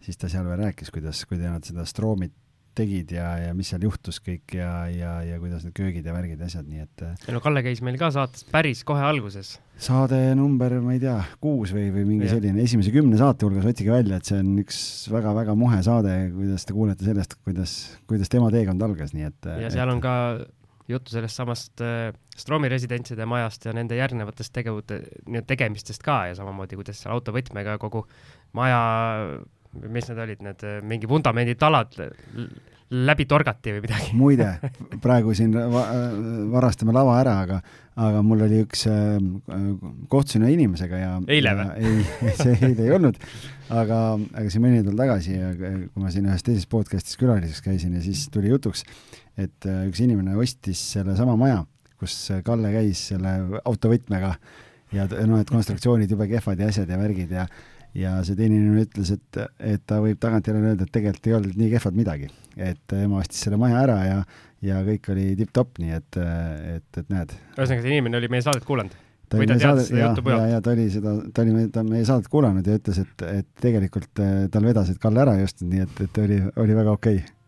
siis 0.00 0.18
ta 0.20 0.28
seal 0.32 0.48
veel 0.48 0.64
rääkis, 0.66 0.92
kuidas, 0.94 1.24
kui 1.28 1.40
nad 1.42 1.64
seda 1.66 1.86
Stroomit 1.86 2.34
tegid 2.80 3.14
ja, 3.14 3.30
ja 3.44 3.54
mis 3.56 3.70
seal 3.72 3.84
juhtus 3.86 4.20
kõik 4.24 4.56
ja, 4.56 4.70
ja, 4.92 5.14
ja 5.26 5.40
kuidas 5.42 5.64
need 5.66 5.76
köögid 5.76 6.06
ja 6.06 6.14
värgid 6.16 6.40
ja 6.40 6.50
asjad, 6.50 6.68
nii 6.68 6.84
et 6.84 7.04
äh, 7.06 7.26
ja 7.26 7.34
no 7.36 7.42
Kalle 7.44 7.62
käis 7.66 7.82
meil 7.86 7.98
ka 8.00 8.10
saates 8.14 8.46
päris 8.50 8.82
kohe 8.88 9.02
alguses. 9.06 9.56
saade 9.80 10.18
number, 10.38 10.78
ma 10.84 10.94
ei 10.96 11.02
tea, 11.02 11.18
kuus 11.42 11.74
või, 11.76 11.88
või 11.94 12.06
mingi 12.14 12.28
ja. 12.28 12.36
selline, 12.36 12.64
esimese 12.64 12.92
kümne 12.94 13.20
saate 13.20 13.46
hulgas 13.48 13.68
otsige 13.70 13.92
välja, 13.94 14.20
et 14.20 14.28
see 14.28 14.40
on 14.42 14.54
üks 14.62 14.80
väga-väga 15.12 15.56
muhe 15.58 15.82
saade, 15.86 16.16
kuidas 16.36 16.66
te 16.68 16.76
kuulete 16.76 17.06
sellest, 17.08 17.36
kuidas, 17.44 17.76
kuidas 18.10 18.32
tema 18.32 18.50
teekond 18.54 18.88
algas, 18.88 19.14
nii 19.16 19.28
et 19.28 19.52
ja 19.66 19.70
seal 19.72 19.86
et... 19.88 19.94
on 19.94 20.02
ka 20.04 20.16
juttu 20.90 21.14
sellest 21.14 21.38
samast 21.38 21.84
äh, 21.84 22.10
Stroomi 22.40 22.70
residentside 22.72 23.26
majast 23.28 23.66
ja 23.68 23.74
nende 23.76 23.98
järgnevatest 23.98 24.52
tegevute, 24.56 25.02
tegemistest 25.46 26.02
ka 26.04 26.22
ja 26.30 26.36
samamoodi, 26.38 26.78
kuidas 26.80 27.02
seal 27.02 27.14
autovõtmega 27.18 27.76
kogu 27.82 28.06
maja 28.56 28.80
mis 29.78 30.10
need 30.10 30.24
olid, 30.26 30.42
need 30.44 30.66
äh, 30.66 30.80
mingi 30.86 31.08
vundamenditalad 31.10 31.96
läbi 32.90 33.24
torgati 33.30 33.74
või 33.76 33.84
midagi? 33.84 34.10
muide, 34.18 34.48
praegu 35.04 35.34
siin 35.36 35.54
va 35.54 35.84
varastame 36.50 36.94
lava 36.94 37.20
ära, 37.20 37.36
aga, 37.44 37.60
aga 38.02 38.22
mul 38.26 38.42
oli 38.48 38.64
üks 38.64 38.86
äh,, 38.90 39.20
kohtusin 40.10 40.46
ühe 40.46 40.56
inimesega 40.56 40.98
ja 40.98 41.12
eile 41.30 41.54
või? 41.60 41.68
ei, 41.78 42.32
see 42.42 42.56
eile 42.58 42.88
ei 42.88 42.94
olnud, 42.96 43.20
aga, 43.70 44.00
aga 44.18 44.46
siin 44.50 44.64
mõni 44.66 44.80
nädal 44.80 44.98
tagasi, 45.04 45.38
kui 45.60 46.02
ma 46.02 46.10
siin 46.14 46.26
ühes 46.30 46.46
teises 46.46 46.66
podcast'is 46.70 47.20
külaliseks 47.20 47.62
käisin 47.66 47.94
ja 47.94 48.02
siis 48.04 48.26
tuli 48.34 48.50
jutuks, 48.50 48.82
et 49.38 49.70
äh, 49.70 49.84
üks 49.90 50.02
inimene 50.02 50.34
ostis 50.42 50.82
sellesama 50.96 51.38
maja, 51.38 51.62
kus 52.00 52.16
Kalle 52.42 52.72
käis 52.74 53.06
selle 53.12 53.60
autovõtmega 53.62 54.34
ja 54.96 55.06
noh, 55.06 55.38
et 55.38 55.50
konstruktsioonid 55.50 56.10
jube 56.10 56.26
kehvad 56.30 56.58
ja 56.58 56.70
asjad 56.72 56.90
ja 56.90 56.98
värgid 56.98 57.38
ja 57.38 57.46
ja 57.96 58.14
see 58.26 58.38
teine 58.38 58.58
inimene 58.58 58.84
ütles, 58.86 59.10
et, 59.16 59.40
et 59.72 59.82
ta 59.88 59.98
võib 60.02 60.20
tagantjärele 60.22 60.72
öelda, 60.72 60.86
et 60.86 60.94
tegelikult 60.94 61.28
ei 61.28 61.36
olnud 61.38 61.58
nii 61.58 61.70
kehvad 61.74 61.98
midagi. 61.98 62.30
et 62.60 62.92
ema 62.94 63.20
ostis 63.22 63.44
selle 63.46 63.56
maja 63.60 63.82
ära 63.84 63.98
ja, 64.04 64.16
ja 64.66 64.80
kõik 64.86 65.06
oli 65.14 65.28
tipp-topp, 65.38 65.78
nii 65.82 65.94
et, 65.96 66.18
et, 66.76 66.88
et 67.02 67.12
näed. 67.12 67.36
ühesõnaga, 67.56 67.84
see 67.84 67.94
inimene 67.94 68.20
oli 68.20 68.30
meie 68.32 68.46
saadet 68.46 68.66
kuulanud? 68.68 68.96
ta 69.30 69.38
oli 69.38 69.46
meie 69.50 69.62
saadet, 69.62 69.92
ja, 69.94 70.10
ja, 70.14 70.40
ja 70.54 70.62
ta 70.64 70.74
oli 70.74 70.88
seda, 70.92 71.14
ta 71.34 71.44
oli 71.44 71.54
meie, 71.56 71.70
ta 71.74 71.84
meie 71.86 72.06
saadet 72.06 72.30
kuulanud 72.30 72.66
ja 72.66 72.78
ütles, 72.80 72.98
et, 73.02 73.26
et 73.28 73.48
tegelikult 73.62 74.22
eh, 74.22 74.48
tal 74.52 74.66
vedas, 74.66 74.90
et 74.90 75.02
Kalle 75.02 75.22
ära 75.22 75.36
ostnud, 75.42 75.70
nii 75.72 75.86
et, 75.86 76.02
et 76.06 76.20
oli, 76.24 76.42
oli 76.62 76.76
väga 76.78 76.98
okei 76.98 77.22
okay. 77.22 77.38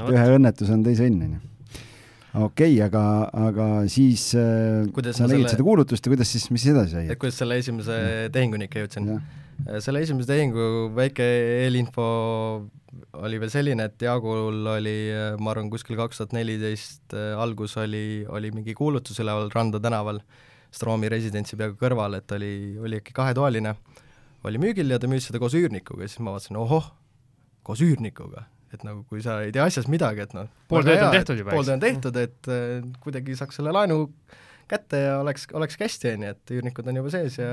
no,. 0.00 0.10
ühe 0.12 0.26
õnnetus 0.38 0.72
on 0.74 0.84
teise 0.86 1.08
õnn, 1.08 1.28
onju 1.28 1.44
okei 2.38 2.74
okay,, 2.76 2.84
aga, 2.84 3.02
aga 3.48 3.66
siis 3.92 4.30
äh, 4.36 4.84
sa 4.84 5.28
nägid 5.28 5.44
selle... 5.48 5.52
seda 5.52 5.64
kuulutust 5.64 6.04
ja 6.04 6.12
kuidas 6.12 6.32
siis, 6.32 6.48
mis 6.54 6.64
edasi 6.68 6.96
sai? 6.96 7.10
et 7.12 7.20
kuidas 7.20 7.40
selle 7.40 7.56
esimese 7.60 8.00
tehinguni 8.34 8.68
ikka 8.68 8.84
jõudsin? 8.84 9.12
Äh, 9.66 9.80
selle 9.82 10.02
esimese 10.04 10.28
tehingu 10.30 10.88
väike 10.94 11.24
eelinfo 11.64 12.04
oli 13.18 13.40
veel 13.42 13.50
selline, 13.52 13.88
et 13.88 14.02
Jaagul 14.02 14.66
oli, 14.76 14.96
äh, 15.10 15.32
ma 15.42 15.52
arvan, 15.52 15.70
kuskil 15.72 15.98
kaks 15.98 16.20
tuhat 16.20 16.36
neliteist 16.36 17.16
äh, 17.16 17.32
algus 17.38 17.74
oli, 17.80 18.22
oli 18.30 18.52
mingi 18.54 18.76
kuulutus 18.78 19.18
üleval 19.22 19.50
Randa 19.54 19.80
tänaval 19.82 20.22
Stroomi 20.74 21.08
residentsi 21.10 21.56
peaaegu 21.58 21.78
kõrval, 21.80 22.18
et 22.20 22.32
oli, 22.36 22.52
oli 22.84 23.00
äkki 23.00 23.14
kahetoaline, 23.16 23.74
oli 24.46 24.62
müügil 24.62 24.92
ja 24.92 25.00
ta 25.00 25.10
müüs 25.10 25.26
seda 25.30 25.40
koos 25.42 25.56
üürnikuga 25.58 26.04
ja 26.04 26.12
siis 26.12 26.22
ma 26.22 26.36
vaatasin, 26.36 26.60
ohoh, 26.60 26.90
koos 27.66 27.82
üürnikuga, 27.82 28.44
et 28.72 28.84
nagu 28.86 29.02
kui 29.08 29.24
sa 29.24 29.40
ei 29.42 29.54
tea 29.54 29.64
asjast 29.66 29.90
midagi, 29.90 30.26
et 30.26 30.36
noh, 30.36 30.50
pool 30.70 30.84
tööd 30.86 31.02
on 31.02 31.16
tehtud 31.16 31.40
juba, 31.40 31.50
eks? 31.50 31.56
pool 31.56 31.66
tööd 31.66 31.78
on 31.78 31.86
tehtud, 31.86 32.20
et 32.20 32.52
äh, 32.52 32.90
kuidagi 33.02 33.38
saaks 33.40 33.58
selle 33.58 33.72
laenu 33.74 34.04
kätte 34.68 35.00
ja 35.00 35.16
oleks, 35.22 35.48
olekski 35.56 35.88
hästi, 35.88 36.12
on 36.14 36.28
ju, 36.28 36.34
et 36.36 36.58
üürnikud 36.58 36.92
on 36.92 37.00
juba 37.00 37.16
sees 37.16 37.40
ja 37.40 37.48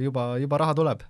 juba, 0.00 0.30
juba 0.40 0.62
raha 0.62 0.78
tuleb 0.78 1.02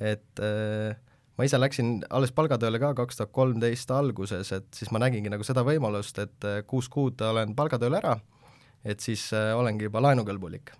et 0.00 0.42
äh, 0.42 0.96
ma 1.36 1.46
ise 1.46 1.60
läksin 1.60 2.00
alles 2.12 2.32
palgatööle 2.36 2.80
ka 2.82 2.92
kaks 2.98 3.20
tuhat 3.20 3.32
kolmteist 3.36 3.92
alguses, 3.94 4.52
et 4.56 4.68
siis 4.76 4.90
ma 4.94 5.02
nägingi 5.02 5.32
nagu 5.32 5.44
seda 5.46 5.64
võimalust, 5.66 6.18
et 6.22 6.48
äh, 6.48 6.62
kuus 6.68 6.88
kuud 6.92 7.20
olen 7.24 7.54
palgatööl 7.58 7.98
ära, 8.00 8.16
et 8.84 9.04
siis 9.04 9.28
äh, 9.36 9.52
olengi 9.56 9.88
juba 9.90 10.02
laenukõlbulik. 10.08 10.72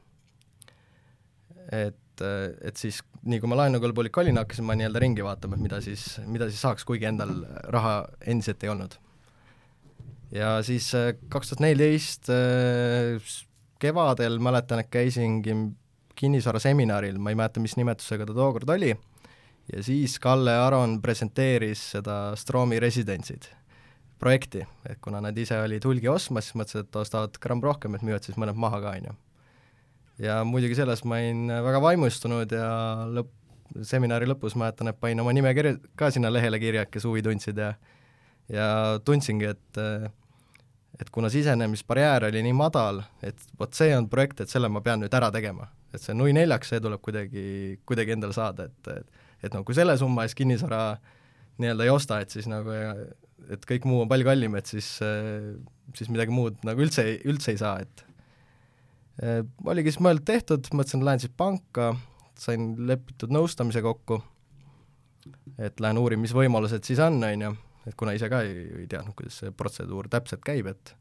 et, 1.70 2.22
et 2.66 2.76
siis 2.76 2.96
nii 3.22 3.38
kui 3.40 3.48
ma 3.48 3.60
laenukõlbulik 3.60 4.16
olin, 4.18 4.40
hakkasin 4.40 4.66
ma 4.66 4.74
nii-öelda 4.74 5.02
ringi 5.04 5.22
vaatama, 5.22 5.54
et 5.54 5.62
mida 5.68 5.78
siis, 5.84 6.02
mida 6.26 6.48
siis 6.48 6.64
saaks, 6.64 6.84
kuigi 6.88 7.06
endal 7.06 7.30
raha 7.70 8.08
endiselt 8.26 8.64
ei 8.64 8.72
olnud. 8.72 8.96
ja 10.34 10.56
siis 10.66 10.90
kaks 11.30 11.52
tuhat 11.52 11.62
neliteist 11.62 12.32
kevadel 13.80 14.40
mäletan, 14.42 14.82
et 14.82 14.90
käisingi 14.92 15.54
kinnisvaraseminaril, 16.20 17.18
ma 17.22 17.32
ei 17.32 17.38
mäleta, 17.38 17.62
mis 17.62 17.76
nimetusega 17.78 18.26
ta 18.28 18.36
tookord 18.36 18.68
oli, 18.74 18.92
ja 19.72 19.82
siis 19.82 20.18
Kalle 20.22 20.54
Aron 20.64 20.98
presenteeris 21.02 21.82
seda 21.96 22.36
Stroomi 22.36 22.80
residentsid 22.80 23.48
projekti, 24.20 24.64
et 24.84 25.00
kuna 25.00 25.20
nad 25.24 25.36
ise 25.38 25.56
olid 25.62 25.84
hulgi 25.88 26.08
ostmas, 26.12 26.48
siis 26.48 26.58
mõtlesid, 26.60 26.88
et 26.88 26.96
ostavad 27.00 27.36
gramm 27.40 27.62
rohkem, 27.64 27.96
et 27.96 28.04
müüvad 28.04 28.26
siis 28.26 28.36
mõned 28.40 28.58
maha 28.60 28.80
ka, 28.82 28.94
on 28.98 29.10
ju. 29.10 29.14
ja 30.26 30.40
muidugi 30.44 30.76
sellest 30.76 31.06
ma 31.08 31.20
olin 31.22 31.48
väga 31.64 31.80
vaimustunud 31.86 32.52
ja 32.52 32.70
lõpp, 33.08 33.32
seminari 33.86 34.26
lõpus 34.28 34.56
mäletan, 34.58 34.90
et 34.90 34.98
panin 35.00 35.22
oma 35.22 35.32
nime 35.32 35.54
kirja, 35.54 35.76
ka 35.96 36.10
sinna 36.10 36.32
lehele 36.32 36.58
kirja, 36.60 36.84
kes 36.90 37.06
huvi 37.08 37.22
tundsid 37.24 37.58
ja 37.58 37.74
ja 38.50 38.98
tundsingi, 39.04 39.46
et 39.46 39.80
et 41.00 41.10
kuna 41.10 41.30
sisenemisbarjäär 41.32 42.26
oli 42.28 42.42
nii 42.44 42.52
madal, 42.56 43.00
et 43.24 43.38
vot 43.58 43.72
see 43.74 43.94
on 43.96 44.08
projekt, 44.10 44.42
et 44.42 44.52
selle 44.52 44.68
ma 44.68 44.82
pean 44.84 45.00
nüüd 45.00 45.14
ära 45.16 45.30
tegema. 45.32 45.70
et 45.94 45.98
see 45.98 46.14
nui 46.14 46.30
neljaks, 46.32 46.68
see 46.70 46.80
tuleb 46.80 47.00
kuidagi, 47.02 47.80
kuidagi 47.86 48.12
endale 48.14 48.34
saada, 48.36 48.68
et, 48.68 48.90
et 48.92 49.19
et 49.42 49.54
noh, 49.54 49.64
kui 49.66 49.76
selle 49.76 49.97
summa 50.00 50.26
eest 50.26 50.38
kinnisvara 50.38 50.82
nii-öelda 51.61 51.87
ei 51.87 51.92
osta, 51.92 52.20
et 52.23 52.32
siis 52.32 52.49
nagu 52.50 52.73
et 53.50 53.64
kõik 53.68 53.87
muu 53.88 54.04
on 54.04 54.11
palju 54.11 54.26
kallim, 54.28 54.56
et 54.59 54.68
siis, 54.70 54.88
siis 55.97 56.11
midagi 56.12 56.35
muud 56.35 56.61
nagu 56.66 56.85
üldse, 56.85 57.06
üldse 57.28 57.54
ei 57.54 57.61
saa, 57.61 57.80
et 57.82 58.04
eh, 59.25 59.40
oligi 59.66 59.94
siis 59.94 60.04
mõeldud 60.04 60.26
tehtud, 60.28 60.70
mõtlesin, 60.75 61.02
et 61.02 61.09
lähen 61.09 61.25
siis 61.25 61.35
panka, 61.37 61.92
sain 62.40 62.73
lepitud 62.88 63.32
nõustamise 63.35 63.82
kokku, 63.85 64.20
et 65.61 65.80
lähen 65.82 66.00
uurin, 66.00 66.23
mis 66.23 66.35
võimalused 66.37 66.87
siis 66.87 67.02
on, 67.04 67.20
on 67.26 67.47
ju, 67.47 67.52
et 67.88 67.97
kuna 67.99 68.14
ise 68.16 68.30
ka 68.32 68.42
ei, 68.47 68.64
ei 68.82 68.88
teadnud, 68.90 69.16
kuidas 69.18 69.40
see 69.42 69.54
protseduur 69.56 70.09
täpselt 70.12 70.44
käib, 70.47 70.70
et 70.73 70.94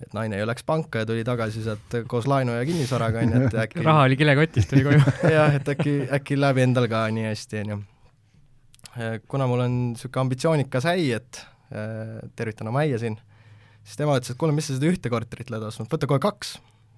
et 0.00 0.14
naine 0.16 0.40
ju 0.40 0.48
läks 0.48 0.64
panka 0.66 1.02
ja 1.02 1.08
tuli 1.08 1.24
tagasi 1.26 1.62
sealt 1.64 1.96
koos 2.08 2.28
laenu 2.30 2.54
ja 2.56 2.64
kinnisvaraga, 2.68 3.24
on 3.24 3.34
ju, 3.34 3.42
et 3.48 3.56
äkki 3.66 3.84
raha 3.84 4.06
oli 4.08 4.18
kilekotist, 4.20 4.70
tuli 4.72 4.84
koju 4.86 5.00
jah, 5.36 5.56
et 5.58 5.68
äkki, 5.74 5.96
äkki 6.18 6.38
läheb 6.40 6.62
endal 6.64 6.88
ka 6.90 7.04
nii 7.14 7.26
hästi, 7.28 7.64
on 7.64 7.74
ju. 7.74 7.80
kuna 9.30 9.48
mul 9.50 9.64
on 9.66 9.76
niisugune 9.90 10.24
ambitsioonikas 10.26 10.88
äi, 10.90 11.10
et 11.18 11.42
äh, 11.74 12.16
tervitan 12.36 12.72
oma 12.72 12.84
äia 12.86 13.00
siin, 13.02 13.18
siis 13.84 14.00
tema 14.00 14.16
ütles, 14.18 14.32
et 14.32 14.40
kuule, 14.40 14.56
mis 14.56 14.70
sa 14.70 14.78
seda 14.78 14.90
ühte 14.90 15.12
korterit 15.12 15.52
oled 15.52 15.68
ostnud, 15.68 15.90
võta 15.92 16.08
kohe 16.10 16.22
kaks. 16.22 16.56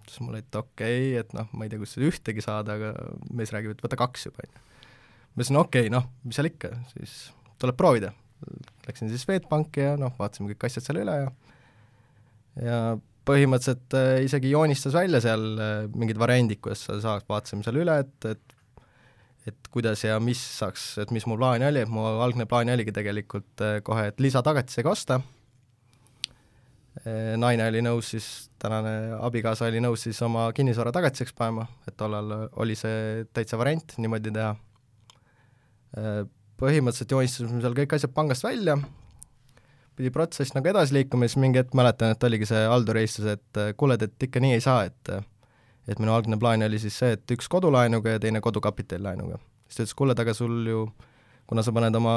siis 0.08 0.22
mulle, 0.22 0.44
et 0.44 0.62
okei 0.62 1.12
okay,, 1.12 1.20
et 1.24 1.36
noh, 1.36 1.50
ma 1.52 1.66
ei 1.66 1.72
tea, 1.72 1.82
kust 1.82 1.98
seda 1.98 2.10
ühtegi 2.10 2.44
saada, 2.44 2.78
aga 2.78 2.94
mees 3.34 3.54
räägib, 3.54 3.74
et 3.76 3.84
võta 3.84 3.98
kaks 3.98 4.30
juba, 4.30 4.46
on 4.46 4.50
ju. 4.50 4.66
ma 5.34 5.42
ütlesin, 5.42 5.62
okei 5.62 5.88
okay,, 5.88 5.94
noh, 5.94 6.10
mis 6.22 6.38
seal 6.38 6.50
ikka, 6.52 6.76
siis 6.96 7.22
tuleb 7.62 7.78
proovida. 7.78 8.14
Läksin 8.88 9.06
siis 9.06 9.22
Swedbanki 9.22 9.84
ja 9.84 9.92
noh, 9.94 10.10
vaatasime 10.18 10.50
kõik 10.50 10.64
asjad 10.66 10.82
seal 10.82 10.98
üle 11.04 11.12
ja 11.14 11.28
ja 12.60 12.78
põhimõtteliselt 13.28 13.96
äh, 13.98 14.16
isegi 14.26 14.50
joonistas 14.52 14.94
välja 14.96 15.20
seal 15.22 15.44
äh, 15.54 15.76
mingid 15.94 16.18
variandid, 16.20 16.60
kuidas 16.64 16.86
sa 16.88 16.98
saaks, 17.02 17.28
vaatasime 17.30 17.66
seal 17.66 17.82
üle, 17.84 18.00
et, 18.04 18.32
et 18.32 18.58
et 19.50 19.68
kuidas 19.74 19.98
ja 20.04 20.20
mis 20.22 20.38
saaks, 20.38 21.00
et 21.02 21.10
mis 21.10 21.24
mu 21.26 21.34
plaan 21.34 21.64
oli, 21.66 21.80
et 21.82 21.90
mu 21.90 22.04
algne 22.22 22.44
plaan 22.46 22.70
oligi 22.70 22.94
tegelikult 22.94 23.62
äh, 23.64 23.78
kohe, 23.86 24.10
et 24.12 24.20
lisatagatisega 24.22 24.92
osta, 24.92 25.22
naine 27.40 27.64
oli 27.70 27.80
nõus 27.80 28.10
siis, 28.12 28.26
tänane 28.60 29.16
abikaasa 29.16 29.64
oli 29.70 29.80
nõus 29.80 30.02
siis 30.04 30.18
oma 30.22 30.44
kinnisvara 30.54 30.92
tagatiseks 30.92 31.32
panema, 31.34 31.64
et 31.88 31.96
tollal 31.96 32.34
oli 32.60 32.76
see 32.76 33.24
täitsa 33.32 33.56
variant 33.56 33.94
niimoodi 33.96 34.30
teha. 34.36 34.50
põhimõtteliselt 36.60 37.14
joonistasime 37.16 37.64
seal 37.64 37.78
kõik 37.80 37.96
asjad 37.96 38.12
pangast 38.12 38.44
välja, 38.44 38.76
pidi 39.96 40.10
protsess 40.14 40.54
nagu 40.56 40.68
edasi 40.72 40.96
liikuma, 40.96 41.28
siis 41.28 41.40
mingi 41.42 41.60
hetk 41.60 41.74
mäletan, 41.78 42.14
et 42.14 42.24
oligi 42.24 42.48
see 42.48 42.62
haldur 42.68 42.98
helistas, 43.00 43.36
et 43.36 43.62
kuule, 43.78 43.98
et 44.00 44.28
ikka 44.28 44.40
nii 44.42 44.56
ei 44.56 44.64
saa, 44.64 44.86
et 44.88 45.12
et 45.90 45.98
minu 45.98 46.14
algne 46.14 46.38
plaan 46.38 46.62
oli 46.62 46.78
siis 46.78 46.94
see, 46.98 47.16
et 47.16 47.34
üks 47.34 47.48
kodulaenuga 47.50 48.16
ja 48.16 48.20
teine 48.22 48.40
kodukapitalilaenuga. 48.40 49.40
siis 49.66 49.76
ta 49.76 49.82
ütles, 49.82 49.96
kuule, 49.98 50.14
aga 50.18 50.34
sul 50.34 50.66
ju, 50.68 50.84
kuna 51.50 51.64
sa 51.66 51.74
paned 51.74 51.96
oma 51.98 52.14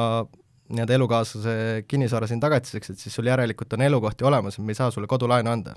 nii-öelda 0.70 0.94
elukaaslase 0.98 1.56
kinnisvara 1.88 2.28
siin 2.28 2.40
tagatiseks, 2.42 2.90
et 2.90 3.02
siis 3.02 3.16
sul 3.16 3.28
järelikult 3.30 3.74
on 3.74 3.82
elukohti 3.86 4.26
olemas, 4.26 4.58
et 4.58 4.66
me 4.66 4.74
ei 4.74 4.80
saa 4.80 4.92
sulle 4.92 5.08
kodulaenu 5.08 5.52
anda. 5.52 5.76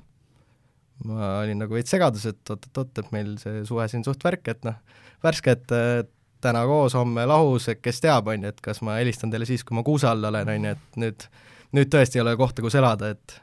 ma 1.05 1.39
olin 1.39 1.61
nagu 1.61 1.73
veits 1.73 1.93
segaduses, 1.93 2.33
et 2.35 2.49
oot-oot-oot, 2.51 2.97
et 2.99 3.11
meil 3.15 3.37
see 3.39 3.61
suhe 3.65 3.85
siin 3.87 4.03
suht 4.03 4.23
värk, 4.23 4.49
et 4.51 4.65
noh, 4.67 4.75
värske, 5.23 5.53
et 5.55 6.09
täna 6.43 6.65
koos, 6.67 6.95
homme 6.97 7.23
lahus, 7.27 7.69
et 7.71 7.79
kes 7.79 8.01
teab, 8.03 8.27
on 8.27 8.43
ju, 8.43 8.51
et 8.51 8.59
kas 8.63 8.81
ma 8.83 8.97
helistan 8.99 9.31
teile 9.31 9.47
siis, 9.47 9.63
kui 9.63 9.77
ma 9.77 9.83
kuuse 9.87 10.09
all 10.09 10.27
olen, 10.27 10.51
on 10.51 10.67
ju, 10.67 10.73
et 10.75 10.99
nüüd, 10.99 11.27
nüüd 11.75 11.91
tõesti 11.93 12.19
ei 12.19 12.23
ole 12.23 12.35
kohta, 12.39 12.63
kus 12.65 12.77
elada, 12.79 13.13
et 13.15 13.37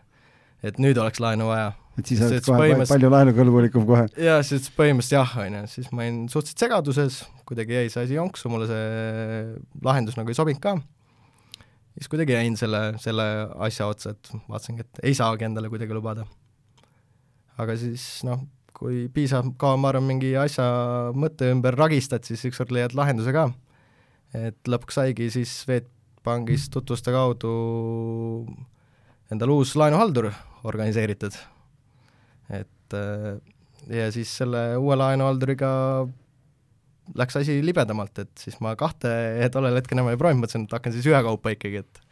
et 0.64 0.80
nüüd 0.82 0.98
oleks 1.00 1.20
laenu 1.22 1.50
vaja. 1.50 1.70
et 2.00 2.10
siis 2.10 2.20
oled 2.24 2.44
kohe 2.44 2.58
põhimõtteliselt... 2.62 2.94
palju 2.94 3.10
laenukõlbulikum 3.12 3.86
kohe? 3.88 4.06
jaa, 4.20 4.40
siis 4.46 4.68
põhimõtteliselt 4.76 5.18
jah, 5.18 5.36
on 5.44 5.58
ju, 5.58 5.62
siis 5.74 5.92
ma 5.92 6.04
olin 6.04 6.18
suhteliselt 6.32 6.64
segaduses, 6.64 7.20
kuidagi 7.48 7.76
jäi 7.76 7.92
see 7.92 8.06
asi 8.06 8.18
jonksu, 8.18 8.50
mulle 8.52 8.68
see 8.70 9.86
lahendus 9.86 10.18
nagu 10.18 10.32
ei 10.32 10.38
sobinud 10.38 10.62
ka, 10.64 10.74
siis 11.94 12.10
kuidagi 12.12 12.36
jäin 12.36 12.58
selle, 12.60 12.82
selle 13.02 13.28
asja 13.68 13.88
otsa, 13.92 14.16
et 14.16 14.32
vaatasingi, 14.48 14.86
et 14.86 15.06
ei 15.10 15.16
saagi 15.18 15.48
endale 15.48 15.70
kuidagi 15.72 15.96
lubada. 15.96 16.26
aga 17.62 17.76
siis 17.80 18.06
noh, 18.28 18.42
kui 18.76 19.06
piisavalt 19.12 19.56
kaua, 19.60 19.78
ma 19.80 19.92
arvan, 19.92 20.08
mingi 20.08 20.34
asja 20.40 20.66
mõtte 21.16 21.48
ümber 21.52 21.76
ragistad, 21.78 22.26
siis 22.28 22.44
ükskord 22.48 22.74
leiad 22.74 22.96
lahenduse 22.96 23.32
ka. 23.36 23.50
et 24.36 24.58
lõpuks 24.68 24.98
saigi 24.98 25.30
siis 25.32 25.62
Swedbankis 26.26 26.64
tutvuste 26.74 27.12
kaudu 27.14 27.50
endale 29.30 29.52
uus 29.54 29.76
laenuhaldur 29.78 30.26
organiseeritud. 30.66 31.36
et 32.50 32.94
äh, 32.98 33.38
ja 33.86 34.10
siis 34.10 34.32
selle 34.34 34.74
uue 34.76 34.96
laenuhalduriga 34.98 35.68
läks 37.14 37.38
asi 37.38 37.60
libedamalt, 37.62 38.18
et 38.18 38.42
siis 38.42 38.58
ma 38.58 38.74
kahte 38.74 39.12
tollel 39.54 39.78
hetkel 39.78 40.00
enam 40.00 40.10
ei 40.10 40.18
proovinud, 40.18 40.42
mõtlesin, 40.42 40.66
et 40.66 40.74
hakkan 40.74 40.96
siis 40.96 41.06
ühekaupa 41.06 41.54
ikkagi, 41.54 41.84
et 41.84 42.02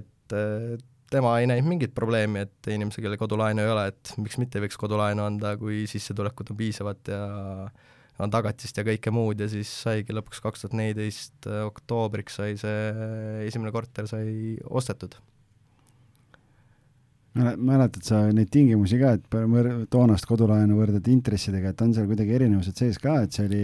et 0.00 0.32
äh, 0.32 0.80
tema 1.12 1.36
ei 1.36 1.50
näinud 1.52 1.68
mingit 1.68 1.92
probleemi, 1.92 2.46
et 2.46 2.72
inimesel, 2.72 3.04
kellel 3.04 3.20
kodulaenu 3.20 3.60
ei 3.60 3.74
ole, 3.74 3.90
et 3.92 4.14
miks 4.16 4.40
mitte 4.40 4.56
ei 4.56 4.64
võiks 4.64 4.80
kodulaenu 4.80 5.26
anda, 5.26 5.52
kui 5.60 5.84
sissetulekud 5.84 6.54
on 6.54 6.64
piisavad 6.64 7.12
ja 7.12 7.20
on 8.22 8.32
tagatist 8.32 8.78
ja 8.78 8.84
kõike 8.86 9.12
muud 9.14 9.40
ja 9.40 9.48
siis 9.50 9.70
saigi 9.84 10.14
lõpuks 10.16 10.42
kaks 10.44 10.64
tuhat 10.64 10.76
neliteist 10.78 11.48
oktoobriks 11.66 12.38
sai 12.40 12.56
see 12.60 13.08
esimene 13.48 13.72
korter 13.74 14.08
sai 14.10 14.56
ostetud. 14.66 15.18
Mäletad 17.36 18.00
sa 18.00 18.22
neid 18.32 18.48
tingimusi 18.48 18.96
ka, 18.96 19.12
et 19.18 19.88
toonast 19.92 20.24
kodulaenu 20.28 20.78
võrdled 20.78 21.08
intressidega, 21.12 21.74
et 21.74 21.82
on 21.84 21.92
seal 21.92 22.08
kuidagi 22.08 22.32
erinevused 22.38 22.80
sees 22.80 22.96
ka, 23.02 23.18
et 23.26 23.36
see 23.36 23.44
oli 23.44 23.62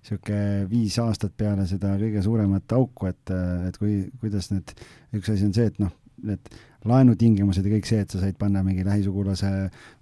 niisugune 0.00 0.68
viis 0.70 0.96
aastat 1.02 1.34
peale 1.36 1.66
seda 1.68 1.92
kõige 2.00 2.22
suuremat 2.24 2.72
auku, 2.72 3.10
et, 3.10 3.32
et 3.68 3.76
kui, 3.76 3.98
kuidas 4.22 4.48
need, 4.54 4.72
üks 5.18 5.28
asi 5.34 5.44
on 5.44 5.52
see, 5.52 5.68
et 5.68 5.82
noh, 5.82 5.92
need 6.26 6.50
laenutingimused 6.88 7.66
ja 7.66 7.74
kõik 7.74 7.88
see, 7.88 8.00
et 8.04 8.12
sa 8.12 8.22
said 8.22 8.38
panna 8.40 8.62
mingi 8.64 8.84
lähisugulase 8.86 9.50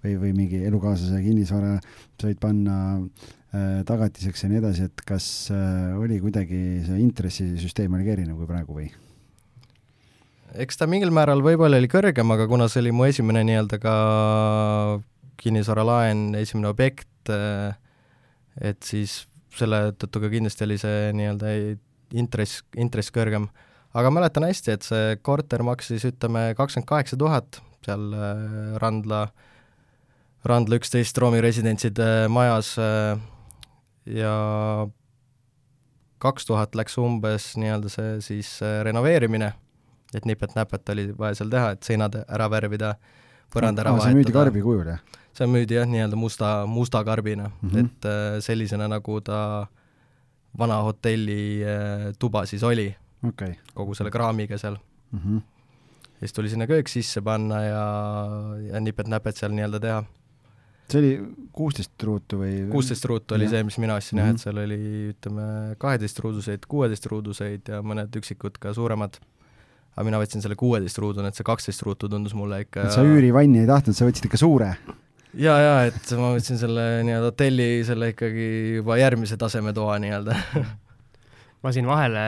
või, 0.05 0.15
või 0.23 0.33
mingi 0.37 0.63
elukaaslase 0.69 1.21
kinnisvara, 1.25 1.75
said 2.23 2.39
panna 2.43 2.79
äh, 2.99 3.83
tagatiseks 3.89 4.45
ja 4.45 4.53
nii 4.53 4.61
edasi, 4.63 4.87
et 4.89 5.05
kas 5.09 5.27
äh, 5.55 5.99
oli 5.99 6.21
kuidagi 6.23 6.63
see 6.87 7.03
intressisüsteem 7.03 7.99
oli 7.99 8.07
ka 8.07 8.15
erinev 8.15 8.39
kui 8.39 8.51
praegu 8.51 8.79
või? 8.79 8.91
eks 10.59 10.79
ta 10.81 10.89
mingil 10.89 11.11
määral 11.15 11.43
võib-olla 11.45 11.81
oli 11.81 11.91
kõrgem, 11.91 12.31
aga 12.35 12.47
kuna 12.49 12.69
see 12.71 12.81
oli 12.85 12.95
mu 12.95 13.09
esimene 13.09 13.43
nii-öelda 13.45 13.79
ka 13.83 13.97
kinnisvaralaen, 15.39 16.31
esimene 16.39 16.71
objekt, 16.71 17.31
et 17.31 18.81
siis 18.87 19.21
selle 19.55 19.93
tõttu 19.99 20.23
ka 20.23 20.31
kindlasti 20.33 20.65
oli 20.67 20.79
see 20.81 21.13
nii-öelda 21.19 21.53
intress, 22.19 22.63
intress 22.79 23.13
kõrgem. 23.15 23.49
Aga 23.95 24.11
mäletan 24.13 24.47
hästi, 24.49 24.75
et 24.75 24.87
see 24.87 25.17
korter 25.23 25.65
maksis, 25.67 26.05
ütleme, 26.09 26.53
kakskümmend 26.59 26.89
kaheksa 26.89 27.17
tuhat 27.21 27.61
seal 27.87 28.13
äh, 28.13 28.77
Randla, 28.83 29.29
Randla 30.45 30.81
üksteist 30.81 31.19
Roomi 31.19 31.41
residentside 31.45 32.29
majas 32.33 32.75
äh, 32.83 33.21
ja 34.19 34.35
kaks 36.19 36.49
tuhat 36.49 36.75
läks 36.75 36.99
umbes 36.99 37.53
nii-öelda 37.57 37.93
see 37.93 38.19
siis 38.25 38.59
äh, 38.67 38.83
renoveerimine 38.87 39.55
et 40.17 40.29
nipet-näpet 40.29 40.93
oli 40.95 41.09
vaja 41.19 41.39
seal 41.39 41.51
teha, 41.53 41.73
et 41.77 41.87
seinad 41.87 42.17
ära 42.25 42.49
värvida, 42.51 42.95
põrand 43.53 43.81
ära 43.81 43.93
vahetada. 43.93 44.13
see 44.13 44.21
müüdi 44.21 44.35
karbi 44.37 44.63
kujul, 44.65 44.87
jah? 44.95 45.19
see 45.37 45.49
müüdi 45.51 45.77
jah, 45.77 45.89
nii-öelda 45.89 46.19
musta, 46.19 46.53
musta 46.67 47.03
karbina 47.05 47.51
mm, 47.51 47.69
-hmm. 47.69 47.85
et 47.85 48.09
äh, 48.09 48.39
sellisena, 48.45 48.89
nagu 48.89 49.21
ta 49.21 49.67
vana 50.59 50.81
hotelli 50.83 51.65
äh, 51.65 52.13
tuba 52.19 52.47
siis 52.47 52.63
oli 52.63 52.89
okay.. 53.27 53.57
kogu 53.75 53.97
selle 53.99 54.13
kraamiga 54.15 54.59
seal 54.59 54.77
mm. 54.77 55.19
-hmm. 55.19 55.41
ja 56.05 56.21
siis 56.21 56.33
tuli 56.33 56.53
sinna 56.53 56.67
köök 56.67 56.89
sisse 56.89 57.23
panna 57.23 57.63
ja, 57.63 57.85
ja 58.73 58.81
nipet-näpet 58.81 59.37
seal 59.37 59.53
nii-öelda 59.57 59.81
teha. 59.81 60.05
see 60.93 61.01
oli 61.01 61.13
kuusteist 61.53 62.03
ruutu 62.03 62.43
või? 62.43 62.53
kuusteist 62.71 63.05
ruutu 63.05 63.35
oli 63.35 63.49
ja. 63.49 63.57
see, 63.57 63.65
mis 63.65 63.79
mina 63.79 63.95
ostsin 63.95 64.19
mm 64.19 64.23
-hmm. 64.23 64.29
jah, 64.29 64.35
et 64.35 64.45
seal 64.45 64.63
oli 64.65 65.09
ütleme, 65.15 65.49
kaheteistruuduseid, 65.79 66.69
kuueteistruuduseid 66.69 67.75
ja 67.75 67.83
mõned 67.83 68.23
üksikud 68.23 68.59
ka 68.61 68.75
suuremad 68.75 69.21
aga 69.99 70.07
mina 70.07 70.21
võtsin 70.23 70.45
selle 70.45 70.55
kuueteist 70.55 70.99
ruuduna, 71.03 71.29
et 71.29 71.35
see 71.35 71.47
kaksteist 71.47 71.83
ruutu 71.83 72.09
tundus 72.09 72.35
mulle 72.39 72.63
ikka 72.63 72.87
et 72.87 72.95
sa 72.95 73.03
üürivanni 73.03 73.65
ei 73.65 73.67
tahtnud, 73.67 73.97
sa 73.99 74.07
võtsid 74.07 74.29
ikka 74.31 74.39
suure? 74.39 74.77
jaa, 75.35 75.59
jaa, 75.61 75.81
et 75.91 76.13
ma 76.17 76.31
võtsin 76.37 76.61
selle 76.61 76.85
nii-öelda 77.07 77.33
hotelli, 77.33 77.71
selle 77.85 78.13
ikkagi 78.15 78.47
juba 78.79 78.99
järgmise 79.01 79.37
taseme 79.37 79.75
toa 79.75 79.99
nii-öelda 79.99 80.37
ma 81.63 81.73
siin 81.75 81.91
vahele 81.91 82.23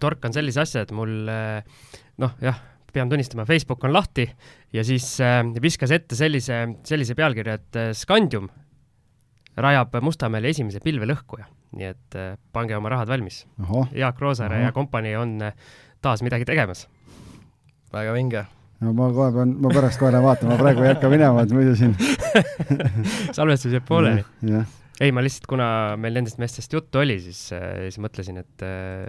torkan 0.00 0.34
sellise 0.34 0.62
asja, 0.62 0.86
et 0.86 0.92
mul 0.96 1.14
noh, 1.28 2.34
jah, 2.42 2.58
pean 2.92 3.08
tunnistama, 3.08 3.44
Facebook 3.44 3.84
on 3.84 3.92
lahti 3.92 4.26
ja 4.72 4.84
siis 4.84 5.20
äh, 5.20 5.42
viskas 5.62 5.92
ette 5.94 6.16
sellise, 6.18 6.60
sellise 6.88 7.16
pealkirja, 7.18 7.58
et 7.58 7.78
äh, 7.78 7.90
Scandium 7.96 8.48
rajab 9.58 9.96
Mustamäele 10.04 10.52
esimese 10.52 10.80
pilvelõhkuja, 10.84 11.48
nii 11.78 11.90
et 11.90 12.18
äh, 12.18 12.36
pange 12.54 12.76
oma 12.76 12.92
rahad 12.94 13.10
valmis. 13.10 13.42
Jaak 13.96 14.20
Roosaare 14.22 14.62
ja 14.64 14.72
kompanii 14.76 15.16
on 15.18 15.36
äh, 15.50 15.52
taas 16.04 16.22
midagi 16.26 16.48
tegemas. 16.48 16.86
väga 17.92 18.12
vinge. 18.12 18.44
no 18.80 18.92
ma 18.92 19.08
kohe 19.12 19.32
pean, 19.32 19.54
ma 19.60 19.70
pärast 19.74 19.98
kohe 19.98 20.12
lähen 20.12 20.24
vaatama, 20.24 20.54
ma 20.54 20.58
praegu 20.62 20.84
ei 20.84 20.92
hakka 20.92 21.08
minema, 21.10 21.42
et 21.42 21.52
muidu 21.52 21.74
siin 21.76 21.96
salvestus 23.38 23.72
jääb 23.72 23.86
pooleli. 23.88 24.24
Ei, 24.98 25.12
ma 25.14 25.22
lihtsalt, 25.22 25.46
kuna 25.50 25.68
meil 26.00 26.16
nendest 26.18 26.40
meestest 26.42 26.72
juttu 26.74 27.02
oli, 27.02 27.18
siis, 27.22 27.44
äh, 27.56 27.84
siis 27.86 28.00
mõtlesin, 28.02 28.40
et 28.42 28.64
äh, 28.66 29.04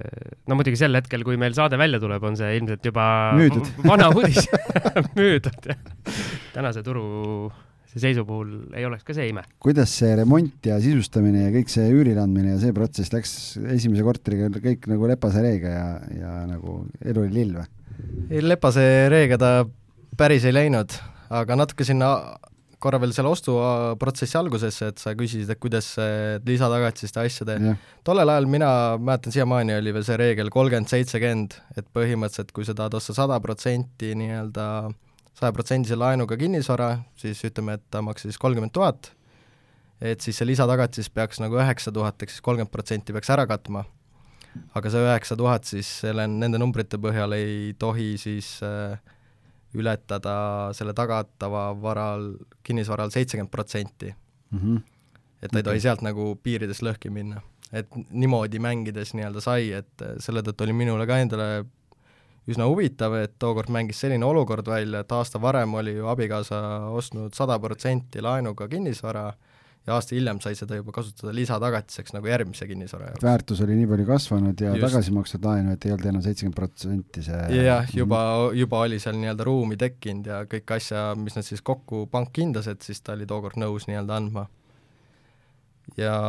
no 0.50 0.58
muidugi 0.60 0.80
sel 0.80 0.96
hetkel, 0.98 1.26
kui 1.28 1.40
meil 1.42 1.56
saade 1.58 1.80
välja 1.82 2.02
tuleb, 2.02 2.26
on 2.30 2.38
see 2.40 2.52
ilmselt 2.60 2.86
juba 2.92 3.08
müüdud. 3.38 3.72
vana 3.90 4.12
uudis 4.14 4.46
müüdud, 5.20 5.66
jah. 5.66 5.82
tänase 6.54 6.86
turu 6.86 7.50
see 7.90 8.04
seisu 8.04 8.22
puhul 8.28 8.52
ei 8.78 8.86
oleks 8.86 9.06
ka 9.06 9.16
see 9.18 9.32
ime. 9.32 9.42
kuidas 9.64 9.92
see 10.02 10.12
remont 10.20 10.68
ja 10.70 10.78
sisustamine 10.82 11.48
ja 11.48 11.54
kõik 11.56 11.72
see 11.74 11.88
üürile 11.90 12.22
andmine 12.22 12.54
ja 12.54 12.60
see 12.62 12.76
protsess 12.76 13.14
läks 13.16 13.34
esimese 13.74 14.06
korteriga 14.06 14.52
kõik 14.62 14.86
nagu 14.92 15.10
lepase 15.10 15.42
reega 15.42 15.74
ja, 15.74 15.88
ja 16.14 16.34
nagu 16.50 16.84
elu 17.02 17.26
oli 17.26 17.34
lill 17.34 17.58
või? 17.58 17.66
ei, 18.30 18.44
lepase 18.46 18.86
reega 19.10 19.40
ta 19.42 19.52
päris 20.20 20.46
ei 20.46 20.54
läinud, 20.54 20.94
aga 21.34 21.58
natuke 21.58 21.88
sinna 21.88 22.12
korra 22.80 23.00
veel 23.02 23.12
selle 23.16 23.32
ostuprotsessi 23.34 24.38
algusesse, 24.40 24.90
et 24.94 25.02
sa 25.02 25.12
küsisid, 25.18 25.50
et 25.52 25.60
kuidas 25.60 25.92
lisatagatiste 26.48 27.20
asjade, 27.22 27.58
tollel 28.08 28.32
ajal 28.32 28.48
mina 28.48 28.72
mäletan, 29.02 29.36
siiamaani 29.36 29.76
oli 29.76 29.94
veel 29.98 30.06
see 30.08 30.18
reegel 30.20 30.52
kolmkümmend, 30.54 30.88
seitsekümmend, 30.92 31.58
et 31.76 31.88
põhimõtteliselt 31.96 32.56
kui 32.56 32.68
sa 32.68 32.78
tahad 32.78 32.96
osta 33.00 33.18
sada 33.18 33.40
protsenti 33.44 34.14
nii-öelda 34.20 34.66
sajaprotsendise 35.40 35.96
laenuga 36.00 36.38
kinnisvara, 36.40 36.90
siis 37.20 37.42
ütleme, 37.48 37.78
et 37.80 37.86
ta 37.92 38.02
maksis 38.06 38.40
kolmkümmend 38.42 38.74
tuhat, 38.76 39.12
et 40.00 40.24
siis 40.24 40.40
see 40.40 40.48
lisatagatis 40.48 41.12
peaks 41.12 41.40
nagu 41.44 41.60
üheksa 41.60 41.94
tuhat 41.96 42.24
ehk 42.24 42.34
siis 42.34 42.44
kolmkümmend 42.44 42.72
protsenti 42.74 43.16
peaks 43.16 43.32
ära 43.36 43.48
katma. 43.48 43.86
aga 44.74 44.90
see 44.90 45.02
üheksa 45.06 45.36
tuhat 45.38 45.68
siis 45.70 45.88
selle, 46.02 46.26
nende 46.28 46.58
numbrite 46.58 46.98
põhjal 46.98 47.36
ei 47.38 47.74
tohi 47.80 48.16
siis 48.18 48.58
äh, 48.66 48.98
ületada 49.78 50.36
selle 50.74 50.94
tagatava 50.98 51.70
varal, 51.82 52.32
kinnisvaral 52.64 53.12
seitsekümmend 53.14 53.52
protsenti. 53.54 54.16
Mhm. 54.52 54.78
et 55.42 55.52
ta 55.52 55.60
ei 55.60 55.64
tohi 55.64 55.80
sealt 55.80 56.02
nagu 56.02 56.34
piiridest 56.44 56.82
lõhki 56.84 57.12
minna. 57.14 57.42
et 57.72 57.88
niimoodi 58.10 58.60
mängides 58.60 59.14
nii-öelda 59.14 59.42
sai, 59.42 59.72
et 59.72 60.04
selle 60.20 60.42
tõttu 60.42 60.66
oli 60.66 60.74
minule 60.74 61.06
ka 61.06 61.20
endale 61.22 61.66
üsna 62.50 62.66
huvitav, 62.66 63.14
et 63.14 63.36
tookord 63.40 63.70
mängis 63.70 64.00
selline 64.02 64.26
olukord 64.26 64.68
välja, 64.68 65.04
et 65.04 65.12
aasta 65.12 65.42
varem 65.42 65.74
oli 65.78 65.94
ju 65.94 66.08
abikaasa 66.10 66.90
ostnud 66.98 67.38
sada 67.38 67.60
protsenti 67.60 68.24
laenuga 68.26 68.68
kinnisvara 68.68 69.34
ja 69.88 69.96
aasta 69.96 70.16
hiljem 70.16 70.40
sai 70.44 70.56
seda 70.58 70.78
juba 70.80 70.94
kasutada 70.96 71.32
lisatagatiseks 71.36 72.14
nagu 72.16 72.30
järgmise 72.30 72.68
kinnisvara 72.70 73.12
jaoks. 73.12 73.24
väärtus 73.26 73.62
oli 73.66 73.78
nii 73.80 73.90
palju 73.90 74.08
kasvanud 74.10 74.64
ja 74.66 74.74
Just. 74.76 74.86
tagasi 74.86 75.14
makstud 75.16 75.46
laenu, 75.48 75.76
et 75.76 75.88
ei 75.88 75.94
olnud 75.96 76.10
enam 76.12 76.26
seitsekümmend 76.26 76.58
protsenti 76.58 77.24
see 77.26 77.62
jah, 77.64 77.94
juba, 77.96 78.22
juba 78.58 78.84
oli 78.88 79.00
seal 79.02 79.18
nii-öelda 79.20 79.48
ruumi 79.48 79.80
tekkinud 79.80 80.30
ja 80.30 80.42
kõik 80.52 80.76
asja, 80.78 81.06
mis 81.20 81.38
nad 81.40 81.48
siis 81.48 81.64
kokku 81.66 82.06
pank 82.12 82.38
hindas, 82.42 82.68
et 82.72 82.86
siis 82.86 83.02
ta 83.02 83.16
oli 83.18 83.30
tookord 83.30 83.60
nõus 83.62 83.88
nii-öelda 83.90 84.20
andma. 84.20 84.46
ja 85.98 86.20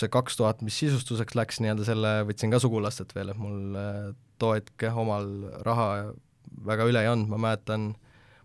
see 0.00 0.10
kaks 0.10 0.38
tuhat, 0.38 0.62
mis 0.66 0.76
sisustuseks 0.82 1.36
läks, 1.38 1.60
nii-öelda 1.62 1.86
selle 1.86 2.14
võtsin 2.28 2.52
ka 2.52 2.60
sugulastelt 2.62 3.14
veel, 3.16 3.30
et 3.32 3.40
mul 3.40 3.78
too 4.42 4.54
hetk 4.56 4.86
jah, 4.88 4.96
omal 4.98 5.28
raha 5.66 5.88
väga 6.66 6.86
üle 6.90 7.02
ei 7.02 7.10
olnud, 7.10 7.30
ma 7.32 7.40
mäletan, 7.48 7.92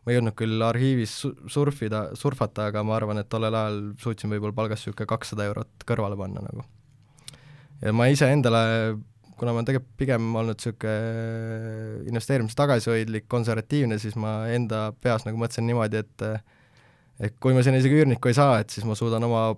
ma 0.04 0.12
ei 0.12 0.18
jõudnud 0.18 0.36
küll 0.40 0.64
arhiivis 0.64 1.14
surfida, 1.52 2.10
surfata, 2.18 2.70
aga 2.72 2.84
ma 2.88 2.96
arvan, 2.98 3.20
et 3.22 3.30
tollel 3.32 3.56
ajal 3.56 3.80
suutsin 4.02 4.32
võib-olla 4.32 4.56
palgast 4.56 4.88
niisugune 4.88 5.10
kakssada 5.10 5.48
eurot 5.50 5.88
kõrvale 5.88 6.18
panna 6.20 6.44
nagu. 6.46 6.66
ja 7.84 7.94
ma 7.96 8.10
iseendale, 8.12 8.62
kuna 9.40 9.54
ma 9.54 9.62
olen 9.62 9.70
tegelikult 9.70 9.98
pigem 10.00 10.30
olnud 10.42 10.60
niisugune 10.60 12.06
investeerimis 12.10 12.58
tagasihoidlik, 12.60 13.28
konservatiivne, 13.32 14.00
siis 14.00 14.16
ma 14.20 14.42
enda 14.54 14.90
peas 15.04 15.28
nagu 15.28 15.42
mõtlesin 15.42 15.68
niimoodi, 15.68 16.06
et 16.06 16.28
et 17.20 17.36
kui 17.44 17.52
ma 17.52 17.64
sinna 17.66 17.82
isegi 17.82 18.00
üürnikku 18.00 18.32
ei 18.32 18.38
saa, 18.38 18.62
et 18.64 18.72
siis 18.72 18.86
ma 18.88 18.96
suudan 18.96 19.26
oma 19.28 19.50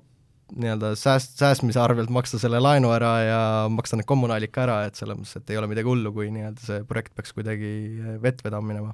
nii-öelda 0.51 0.95
sääst, 0.99 1.37
säästmise 1.39 1.79
arvelt 1.79 2.09
maksta 2.11 2.39
selle 2.41 2.59
laenu 2.59 2.89
ära 2.91 3.11
ja 3.23 3.43
maksta 3.71 3.99
need 3.99 4.09
kommunaalid 4.09 4.51
ka 4.51 4.65
ära, 4.65 4.79
et 4.89 4.97
selles 4.99 5.15
mõttes, 5.15 5.37
et 5.37 5.53
ei 5.53 5.61
ole 5.61 5.69
midagi 5.71 5.87
hullu, 5.87 6.11
kui 6.15 6.27
nii-öelda 6.33 6.65
see 6.65 6.81
projekt 6.89 7.13
peaks 7.15 7.31
kuidagi 7.37 7.71
vett 8.25 8.41
vedama 8.43 8.73
minema 8.73 8.91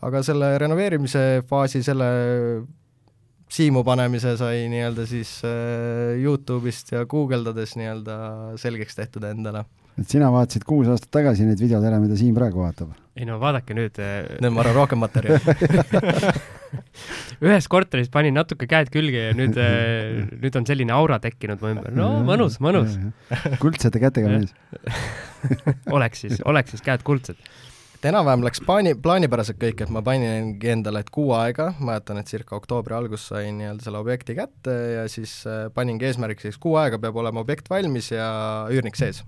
aga 0.00 0.22
selle 0.24 0.54
renoveerimise 0.62 1.42
faasi, 1.48 1.82
selle 1.84 2.08
siimu 3.52 3.82
panemise 3.84 4.34
sai 4.40 4.64
nii-öelda 4.72 5.04
siis 5.08 5.36
äh, 5.44 6.16
Youtube'ist 6.22 6.94
ja 6.94 7.04
guugeldades 7.08 7.76
nii-öelda 7.76 8.16
selgeks 8.60 8.96
tehtud 8.96 9.26
endale. 9.28 9.66
et 10.00 10.08
sina 10.08 10.30
vaatasid 10.32 10.64
kuus 10.64 10.88
aastat 10.88 11.10
tagasi 11.12 11.44
neid 11.44 11.60
videod 11.60 11.84
ära, 11.84 11.98
mida 12.00 12.16
Siim 12.16 12.32
praegu 12.38 12.62
vaatab? 12.64 12.94
ei 13.18 13.28
no 13.28 13.36
vaadake 13.42 13.76
nüüd 13.76 14.00
äh.... 14.00 14.14
Need 14.38 14.48
on, 14.48 14.54
ma 14.56 14.64
arvan, 14.64 14.78
rohkem 14.78 15.02
materjali 15.04 15.42
ühes 17.44 17.68
korteris 17.68 18.08
panin 18.12 18.38
natuke 18.38 18.68
käed 18.70 18.88
külge 18.94 19.26
ja 19.28 19.34
nüüd 19.36 19.58
äh,, 19.60 20.22
nüüd 20.32 20.56
on 20.56 20.68
selline 20.68 20.96
aura 20.96 21.20
tekkinud 21.20 21.60
mu 21.60 21.74
ümber, 21.74 21.92
no 21.92 22.08
mõnus, 22.24 22.56
mõnus. 22.64 22.96
kuldsete 23.60 24.00
kätega 24.00 24.32
mees 24.32 24.56
oleks 25.98 26.24
siis, 26.24 26.40
oleks 26.48 26.72
siis 26.72 26.88
käed 26.88 27.04
kuldsed 27.04 27.36
et 28.02 28.08
enam-vähem 28.10 28.42
läks 28.42 28.58
plaani, 28.66 28.92
plaanipäraselt 28.98 29.60
kõik, 29.62 29.84
et 29.84 29.90
ma 29.94 30.00
paningi 30.02 30.70
endale, 30.72 31.04
et 31.04 31.10
kuu 31.14 31.28
aega, 31.38 31.68
mäletan, 31.78 32.18
et 32.18 32.30
circa 32.30 32.56
oktoobri 32.56 32.96
algus 32.96 33.28
sain 33.30 33.60
nii-öelda 33.60 33.84
selle 33.86 34.00
objekti 34.02 34.34
kätte 34.34 34.72
ja 34.96 35.04
siis 35.10 35.36
äh, 35.46 35.68
paningi 35.74 36.08
eesmärgiks, 36.08 36.48
siis 36.48 36.58
kuu 36.62 36.74
aega 36.80 36.98
peab 37.02 37.20
olema 37.22 37.44
objekt 37.44 37.70
valmis 37.70 38.10
ja 38.10 38.26
üürnik 38.74 38.98
sees. 38.98 39.20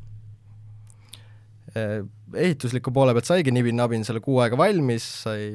Äh, 1.78 2.00
ehitusliku 2.34 2.90
poole 2.94 3.14
pealt 3.14 3.30
saigi 3.30 3.54
nibin-nabin 3.54 4.02
selle 4.06 4.22
kuu 4.24 4.40
aega 4.42 4.58
valmis, 4.58 5.06
sai, 5.22 5.46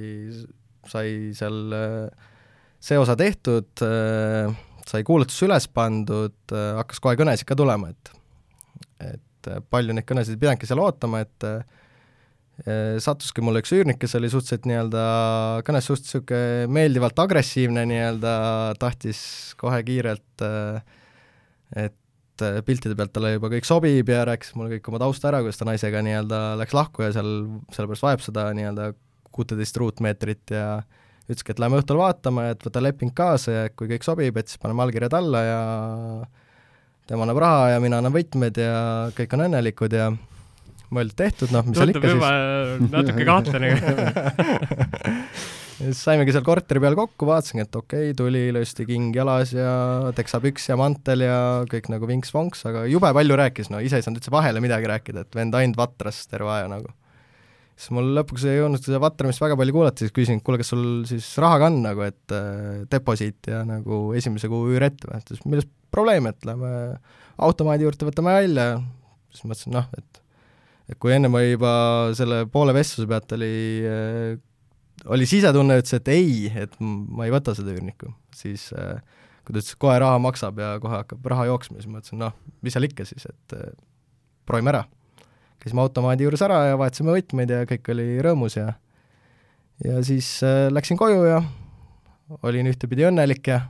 sai 0.88 1.12
seal 1.36 1.76
äh, 1.76 2.30
see 2.80 2.96
osa 3.02 3.18
tehtud, 3.20 3.84
sai 4.88 5.04
kuulutus 5.04 5.42
üles 5.44 5.68
pandud, 5.76 6.38
hakkas 6.54 7.04
kohe 7.04 7.20
kõnesid 7.20 7.50
ka 7.50 7.60
tulema, 7.60 7.92
et 7.92 8.16
et 9.10 9.52
palju 9.72 9.92
neid 9.96 10.08
kõnesid 10.08 10.36
ei 10.36 10.40
pidanudki 10.40 10.68
seal 10.68 10.80
ootama, 10.84 11.20
et 11.24 11.48
Äh, 11.48 11.79
sattuski 13.00 13.44
mulle 13.46 13.62
üks 13.64 13.72
üürnik, 13.76 14.00
kes 14.02 14.16
oli 14.20 14.30
suhteliselt 14.32 14.66
nii-öelda 14.68 15.04
kõnes 15.68 15.88
suht 15.88 16.04
niisugune 16.04 16.68
meeldivalt 16.76 17.20
agressiivne 17.24 17.86
nii-öelda, 17.88 18.34
tahtis 18.82 19.22
kohe 19.60 19.80
kiirelt, 19.88 20.44
äh, 20.44 20.82
et 21.86 22.44
äh, 22.46 22.60
piltide 22.68 22.98
pealt 23.00 23.14
talle 23.16 23.36
juba 23.36 23.52
kõik 23.54 23.68
sobib 23.70 24.12
ja 24.12 24.26
rääkis 24.28 24.56
mulle 24.60 24.76
kõik 24.76 24.92
oma 24.92 25.02
tausta 25.06 25.32
ära, 25.32 25.44
kuidas 25.46 25.62
ta 25.62 25.70
naisega 25.70 26.04
nii-öelda 26.06 26.42
läks 26.60 26.76
lahku 26.76 27.06
ja 27.06 27.14
seal 27.16 27.32
sellepärast 27.76 28.08
vajab 28.08 28.26
seda 28.28 28.50
nii-öelda 28.58 28.92
kuuteist 29.36 29.80
ruutmeetrit 29.80 30.56
ja 30.56 30.82
ütleski, 31.30 31.54
et 31.54 31.62
lähme 31.62 31.80
õhtul 31.80 32.00
vaatama, 32.02 32.50
et 32.52 32.64
võta 32.66 32.82
leping 32.82 33.14
kaasa 33.16 33.54
ja 33.54 33.66
kui 33.70 33.88
kõik 33.92 34.06
sobib, 34.08 34.40
et 34.42 34.50
siis 34.50 34.62
paneme 34.62 34.84
allkirjad 34.84 35.16
alla 35.16 35.44
ja 35.46 35.60
tema 37.10 37.26
annab 37.26 37.40
raha 37.42 37.70
ja 37.76 37.84
mina 37.84 38.02
annan 38.02 38.14
võtmed 38.14 38.58
ja 38.62 38.80
kõik 39.18 39.36
on 39.38 39.46
õnnelikud 39.48 39.94
ja 39.94 40.10
mõeldud-tehtud, 40.96 41.54
noh, 41.54 41.66
mis 41.70 41.78
seal 41.78 41.94
ikka 41.94 42.12
siis. 42.12 42.86
natuke 42.90 43.26
kahtlane 43.28 43.72
siis 45.80 46.02
saimegi 46.06 46.34
seal 46.36 46.46
korteri 46.46 46.82
peal 46.84 46.98
kokku, 46.98 47.28
vaatasingi, 47.30 47.66
et 47.68 47.78
okei 47.80 48.10
okay,, 48.10 48.18
tuli 48.18 48.46
ilusti 48.52 48.86
king 48.90 49.16
jalas 49.16 49.54
ja 49.56 49.74
teksapüks 50.18 50.70
ja 50.72 50.78
mantel 50.80 51.26
ja 51.28 51.38
kõik 51.70 51.92
nagu 51.94 52.10
vinks-vonks, 52.10 52.66
aga 52.70 52.86
jube 52.92 53.12
palju 53.16 53.38
rääkis, 53.40 53.72
no 53.74 53.82
ise 53.84 54.00
ei 54.00 54.06
saanud 54.06 54.22
üldse 54.22 54.34
vahele 54.34 54.64
midagi 54.64 54.90
rääkida, 54.92 55.26
et 55.26 55.40
vend 55.40 55.58
ainult 55.60 55.80
vatras 55.80 56.24
terve 56.32 56.52
aja 56.56 56.70
nagu. 56.72 56.92
siis 57.80 57.94
mul 57.96 58.10
lõpuks 58.18 58.44
ei 58.50 58.58
jõudnud 58.60 58.84
seda 58.84 59.00
vatramist 59.00 59.40
väga 59.44 59.56
palju 59.60 59.76
kuulata, 59.78 60.04
siis 60.04 60.16
küsisin, 60.16 60.42
kuule, 60.44 60.60
kas 60.60 60.74
sul 60.74 60.86
siis 61.08 61.28
raha 61.40 61.62
ka 61.62 61.70
on 61.72 61.82
nagu, 61.86 62.04
et 62.04 62.36
äh, 62.36 62.82
deposiit 62.92 63.48
ja 63.48 63.62
nagu 63.68 64.10
esimese 64.20 64.50
kuu 64.52 64.68
üür 64.74 64.90
ette 64.90 65.08
või, 65.08 65.22
ta 65.22 65.32
ütles, 65.32 65.46
milles 65.48 65.70
probleem, 65.94 66.28
et 66.30 66.44
lähme 66.48 66.72
automaadi 67.40 67.88
juurde, 67.88 68.10
võtame 68.10 68.36
välja, 68.36 68.66
siis 69.32 69.48
mõtlesin, 69.48 69.78
noh, 69.78 69.88
et 69.98 70.19
et 70.90 70.98
kui 71.02 71.14
ennem 71.14 71.36
oli 71.38 71.54
juba 71.54 71.72
selle 72.18 72.44
poole 72.52 72.74
vestluse 72.76 73.10
pealt 73.10 73.36
oli 73.38 73.54
äh, 73.86 74.40
oli 75.10 75.28
sisetunne, 75.30 75.80
ütles, 75.80 75.96
et 75.96 76.12
ei, 76.12 76.50
et 76.66 76.76
ma 76.82 77.28
ei 77.28 77.34
võta 77.34 77.54
seda 77.56 77.72
üürnikku, 77.72 78.12
siis 78.36 78.68
äh, 78.76 79.00
kui 79.46 79.54
ta 79.54 79.62
ütles, 79.62 79.74
et 79.76 79.82
kohe 79.82 79.96
raha 80.02 80.20
maksab 80.24 80.60
ja 80.60 80.74
kohe 80.84 80.98
hakkab 80.98 81.30
raha 81.34 81.48
jooksma, 81.52 81.80
siis 81.80 81.92
ma 81.92 82.02
ütlesin, 82.02 82.20
noh, 82.26 82.36
mis 82.66 82.76
seal 82.76 82.90
ikka 82.90 83.08
siis, 83.08 83.30
et 83.30 83.58
äh, 83.58 83.72
proovime 84.50 84.74
ära. 84.74 84.84
käisime 85.60 85.84
automaadi 85.84 86.26
juures 86.26 86.44
ära 86.44 86.60
ja 86.72 86.78
vahetasime 86.80 87.16
võtmeid 87.16 87.52
ja 87.52 87.66
kõik 87.70 87.90
oli 87.94 88.08
rõõmus 88.24 88.56
ja 88.58 88.74
ja 89.84 90.02
siis 90.04 90.42
läksin 90.72 90.98
koju 91.00 91.24
ja 91.24 91.40
olin 92.44 92.68
ühtepidi 92.68 93.06
õnnelik 93.08 93.48
ja 93.48 93.62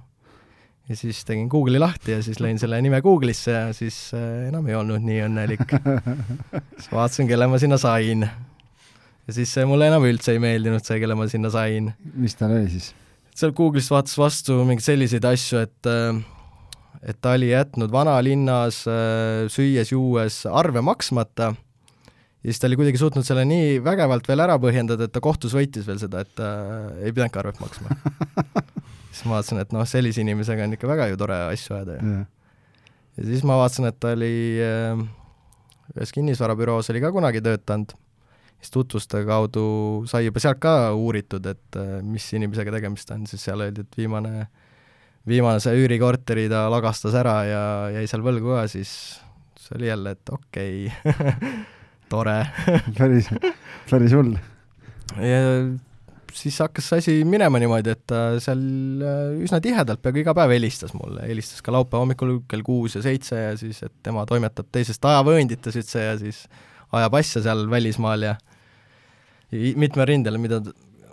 ja 0.90 0.98
siis 0.98 1.22
tegin 1.26 1.50
Google'i 1.52 1.80
lahti 1.82 2.16
ja 2.16 2.22
siis 2.26 2.40
lõin 2.42 2.58
selle 2.62 2.80
nime 2.82 3.02
Google'isse 3.06 3.54
ja 3.54 3.68
siis 3.78 3.98
äh, 4.18 4.48
enam 4.50 4.66
ei 4.70 4.78
olnud 4.78 5.04
nii 5.06 5.20
õnnelik. 5.28 5.76
siis 6.80 6.90
vaatasin, 6.92 7.30
kelle 7.30 7.50
ma 7.50 7.60
sinna 7.62 7.78
sain. 7.82 8.26
ja 8.26 9.36
siis 9.36 9.54
see 9.54 9.68
mulle 9.70 9.90
enam 9.92 10.08
üldse 10.10 10.34
ei 10.34 10.42
meeldinud, 10.42 10.84
see, 10.86 10.98
kelle 11.02 11.18
ma 11.18 11.30
sinna 11.30 11.54
sain. 11.54 11.94
mis 12.16 12.38
tal 12.40 12.56
oli 12.58 12.72
siis? 12.74 12.92
seal 13.40 13.54
Google'is 13.56 13.92
vaatas 13.94 14.18
vastu 14.20 14.58
mingeid 14.66 14.88
selliseid 14.88 15.30
asju, 15.30 15.64
et 15.68 15.90
äh, 15.90 16.20
et 17.00 17.22
ta 17.22 17.38
oli 17.38 17.54
jätnud 17.54 17.94
vanalinnas 17.94 18.84
äh, 18.90 19.48
süües-juues 19.54 20.42
arve 20.50 20.82
maksmata 20.84 21.54
ja 21.54 22.50
siis 22.50 22.60
ta 22.60 22.68
oli 22.68 22.80
kuidagi 22.80 23.00
suutnud 23.00 23.28
selle 23.28 23.46
nii 23.48 23.78
vägevalt 23.86 24.28
veel 24.28 24.44
ära 24.44 24.58
põhjendada, 24.60 25.06
et 25.06 25.14
ta 25.14 25.22
kohtus 25.24 25.54
võitis 25.56 25.88
veel 25.88 26.02
seda, 26.02 26.26
et 26.26 26.34
ta 26.36 26.50
ei 26.98 27.14
pidanudki 27.14 27.40
arvet 27.44 27.62
maksma 27.62 27.94
siis 29.12 29.26
ma 29.26 29.38
vaatasin, 29.38 29.62
et 29.64 29.72
noh, 29.76 29.86
sellise 29.90 30.22
inimesega 30.24 30.68
on 30.68 30.76
ikka 30.78 30.90
väga 30.90 31.10
ju 31.12 31.18
tore 31.20 31.40
asju 31.50 31.76
ajada 31.78 31.98
ju. 31.98 32.20
ja 33.18 33.26
siis 33.32 33.46
ma 33.48 33.58
vaatasin, 33.60 33.90
et 33.90 33.98
ta 34.02 34.14
oli 34.16 34.34
äh, 34.64 35.02
ühes 35.96 36.14
kinnisvarabüroos 36.16 36.92
oli 36.94 37.02
ka 37.04 37.12
kunagi 37.16 37.42
töötanud, 37.46 37.96
siis 38.60 38.74
tutvuste 38.76 39.24
kaudu 39.28 39.66
sai 40.10 40.28
juba 40.28 40.44
sealt 40.44 40.62
ka 40.64 40.76
uuritud, 40.98 41.46
et 41.50 41.80
äh, 41.80 41.98
mis 42.06 42.28
inimesega 42.38 42.76
tegemist 42.78 43.12
on, 43.16 43.26
siis 43.30 43.44
seal 43.48 43.66
öeldi, 43.66 43.86
et 43.88 44.00
viimane, 44.00 44.46
viimane 45.30 45.64
see 45.64 45.76
üürikorteri 45.80 46.48
ta 46.52 46.68
lagastas 46.72 47.18
ära 47.18 47.42
ja 47.48 47.64
jäi 47.98 48.06
seal 48.12 48.26
võlgu 48.26 48.56
ka, 48.56 48.68
siis 48.72 48.94
see 49.60 49.76
oli 49.80 49.92
jälle, 49.92 50.16
et 50.18 50.34
okei 50.38 50.88
okay. 50.88 51.52
tore 52.14 52.40
päris, 52.98 53.30
päris 53.90 54.16
hull. 54.18 54.36
ja 55.18 55.44
siis 56.36 56.58
hakkas 56.62 56.90
see 56.90 57.02
asi 57.02 57.14
minema 57.28 57.60
niimoodi, 57.62 57.94
et 57.96 58.04
ta 58.10 58.22
seal 58.44 58.62
äh, 59.06 59.38
üsna 59.46 59.60
tihedalt, 59.64 60.02
peaaegu 60.04 60.24
iga 60.24 60.36
päev 60.38 60.54
helistas 60.56 60.94
mulle, 60.98 61.24
helistas 61.28 61.64
ka 61.66 61.74
laupäeva 61.76 62.04
hommikul 62.04 62.36
kell 62.50 62.66
kuus 62.66 62.98
ja 62.98 63.04
seitse 63.06 63.40
ja 63.40 63.56
siis, 63.60 63.82
et 63.86 63.96
tema 64.06 64.26
toimetab 64.30 64.70
teisest 64.74 65.06
ajavööndites 65.06 65.80
üldse 65.80 66.06
ja 66.06 66.18
siis 66.20 66.44
ajab 66.96 67.18
asja 67.20 67.44
seal 67.46 67.66
välismaal 67.72 68.28
ja 68.28 68.36
mitmel 69.52 70.08
rindel, 70.10 70.38
mida 70.42 70.62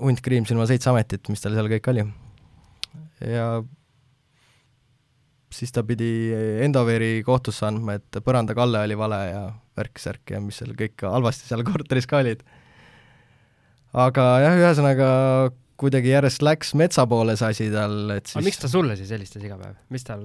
hunt 0.01 0.21
kriim 0.25 0.47
silma 0.49 0.67
seitse 0.69 0.91
ametit, 0.93 1.29
mis 1.33 1.43
tal 1.43 1.57
seal 1.57 1.71
kõik 1.73 1.91
oli. 1.93 2.05
ja 3.25 3.47
siis 5.57 5.73
ta 5.73 5.85
pidi 5.87 6.11
Endoveri 6.65 7.23
kohtusse 7.25 7.65
andma, 7.69 7.97
et 7.97 8.21
põrandakalle 8.25 8.83
oli 8.85 8.99
vale 8.99 9.21
ja 9.31 9.43
värk-särk 9.77 10.37
ja 10.37 10.41
mis 10.43 10.61
seal 10.61 10.77
kõik 10.77 11.07
halvasti 11.07 11.49
seal 11.49 11.65
korteris 11.65 12.09
ka 12.09 12.21
olid 12.25 12.45
aga 13.97 14.27
jah, 14.45 14.59
ühesõnaga 14.61 15.09
kuidagi 15.81 16.09
järjest 16.09 16.45
läks 16.45 16.73
metsa 16.79 17.05
poole 17.09 17.35
see 17.37 17.51
asi 17.53 17.67
tal, 17.73 17.97
et 18.15 18.29
siis 18.29 18.39
aga 18.39 18.47
miks 18.49 18.61
ta 18.63 18.71
sulle 18.73 18.97
siis 18.97 19.11
helistas 19.13 19.45
iga 19.45 19.59
päev, 19.61 19.77
mis 19.93 20.07
tal 20.07 20.23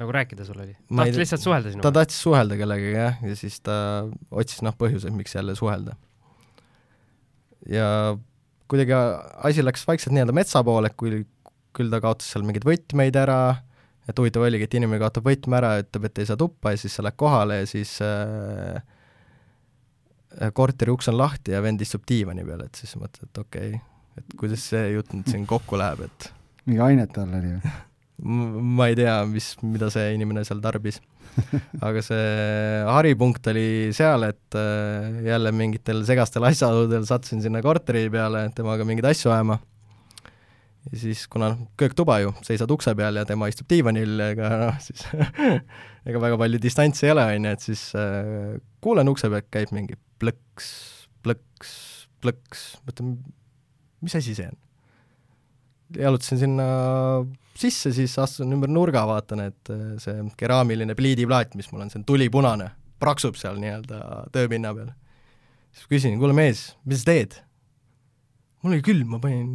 nagu 0.00 0.14
rääkida 0.16 0.46
sul 0.48 0.62
oli? 0.64 0.76
tahtis 0.88 1.20
lihtsalt 1.20 1.44
suhelda 1.44 1.72
sinuga? 1.72 1.84
ta 1.86 1.94
tahtis 2.00 2.20
suhelda 2.24 2.58
kellegagi 2.60 2.94
jah, 2.94 3.18
ja 3.24 3.36
siis 3.38 3.58
ta 3.64 3.76
otsis 4.32 4.64
noh, 4.64 4.76
põhjuseid, 4.80 5.16
miks 5.16 5.36
jälle 5.36 5.56
suhelda. 5.58 5.96
ja 7.68 7.88
kuidagi 8.70 8.96
asi 9.50 9.64
läks 9.64 9.84
vaikselt 9.88 10.16
nii-öelda 10.16 10.36
metsa 10.36 10.64
poole, 10.64 10.92
kui 10.96 11.24
küll 11.74 11.92
ta 11.92 12.00
kaotas 12.00 12.30
seal 12.32 12.46
mingeid 12.46 12.64
võtmeid 12.68 13.16
ära, 13.18 13.38
et 14.08 14.18
huvitav 14.20 14.46
oligi, 14.46 14.68
et 14.68 14.76
inimene 14.78 15.02
kaotab 15.02 15.28
võtme 15.28 15.58
ära, 15.60 15.76
ütleb, 15.82 16.08
et 16.08 16.20
ei 16.22 16.28
saa 16.28 16.40
tuppa 16.40 16.72
ja 16.72 16.80
siis 16.80 16.96
sa 16.96 17.04
lähed 17.04 17.18
kohale 17.20 17.60
ja 17.62 17.68
siis 17.68 17.96
äh, 18.04 18.80
korteri 20.54 20.94
uks 20.94 21.10
on 21.12 21.18
lahti 21.18 21.54
ja 21.54 21.62
vend 21.64 21.82
istub 21.84 22.04
diivani 22.08 22.46
peal, 22.46 22.64
et 22.66 22.80
siis 22.80 22.94
mõtled, 23.00 23.30
et 23.30 23.42
okei 23.42 23.74
okay,, 23.74 23.82
et 24.20 24.38
kuidas 24.38 24.68
see 24.70 24.86
jutt 24.94 25.12
nüüd 25.14 25.30
siin 25.30 25.46
kokku 25.50 25.78
läheb, 25.80 26.06
et 26.08 26.30
mingi 26.68 26.84
ainet 26.84 27.12
tal 27.14 27.32
oli 27.34 27.56
või? 27.56 27.74
ma 28.22 28.86
ei 28.88 28.96
tea, 28.98 29.16
mis, 29.26 29.52
mida 29.66 29.90
see 29.92 30.14
inimene 30.14 30.44
seal 30.46 30.62
tarbis. 30.64 31.00
aga 31.82 32.02
see 32.04 32.26
haripunkt 32.86 33.48
oli 33.50 33.90
seal, 33.96 34.22
et 34.28 34.58
äh, 34.58 35.24
jälle 35.26 35.50
mingitel 35.56 36.04
segastel 36.06 36.46
asjaoludel 36.46 37.06
sattusin 37.08 37.42
sinna 37.42 37.62
korteri 37.62 38.06
peale 38.12 38.46
temaga 38.54 38.86
mingeid 38.86 39.08
asju 39.10 39.32
ajama. 39.34 39.58
ja 40.92 41.00
siis, 41.00 41.24
kuna 41.32 41.50
noh, 41.54 41.66
kööktuba 41.80 42.20
ju, 42.22 42.30
seisad 42.46 42.70
ukse 42.70 42.94
peal 42.94 43.18
ja 43.18 43.26
tema 43.26 43.50
istub 43.50 43.66
diivanil, 43.70 44.14
ega 44.30 44.52
noh, 44.62 44.78
siis 44.84 45.02
ega 46.08 46.22
väga 46.22 46.38
palju 46.38 46.62
distantsi 46.62 47.08
ei 47.08 47.16
ole, 47.16 47.26
on 47.34 47.50
ju, 47.50 47.58
et 47.58 47.66
siis 47.66 47.84
äh, 47.98 48.54
kuulen 48.84 49.10
ukse 49.10 49.32
pealt 49.32 49.50
käib 49.50 49.74
mingi 49.74 49.98
plõks, 50.24 50.68
plõks, 51.24 51.72
plõks, 52.24 52.66
mõtlen, 52.88 53.16
mis 54.04 54.16
asi 54.16 54.36
see 54.36 54.48
on? 54.48 54.60
jalutasin 55.94 56.40
sinna 56.40 56.64
sisse, 57.58 57.92
siis 57.94 58.16
astun 58.18 58.56
ümber 58.56 58.70
nurga, 58.72 59.04
vaatan, 59.06 59.44
et 59.50 59.72
äh, 59.72 59.82
see 60.02 60.24
keraamiline 60.40 60.96
pliidiplaat, 60.98 61.54
mis 61.58 61.68
mul 61.70 61.84
on, 61.84 61.92
see 61.92 62.00
on 62.00 62.06
tulipunane, 62.08 62.70
praksub 63.02 63.38
seal 63.38 63.60
nii-öelda 63.62 64.00
tööpinna 64.34 64.72
peal. 64.74 64.90
siis 65.74 65.90
küsin, 65.90 66.18
kuule 66.18 66.34
mees, 66.36 66.72
mis 66.88 67.04
sa 67.04 67.12
teed? 67.12 67.38
mul 68.64 68.78
oli 68.78 68.84
külm, 68.84 69.12
ma 69.12 69.20
panin 69.20 69.48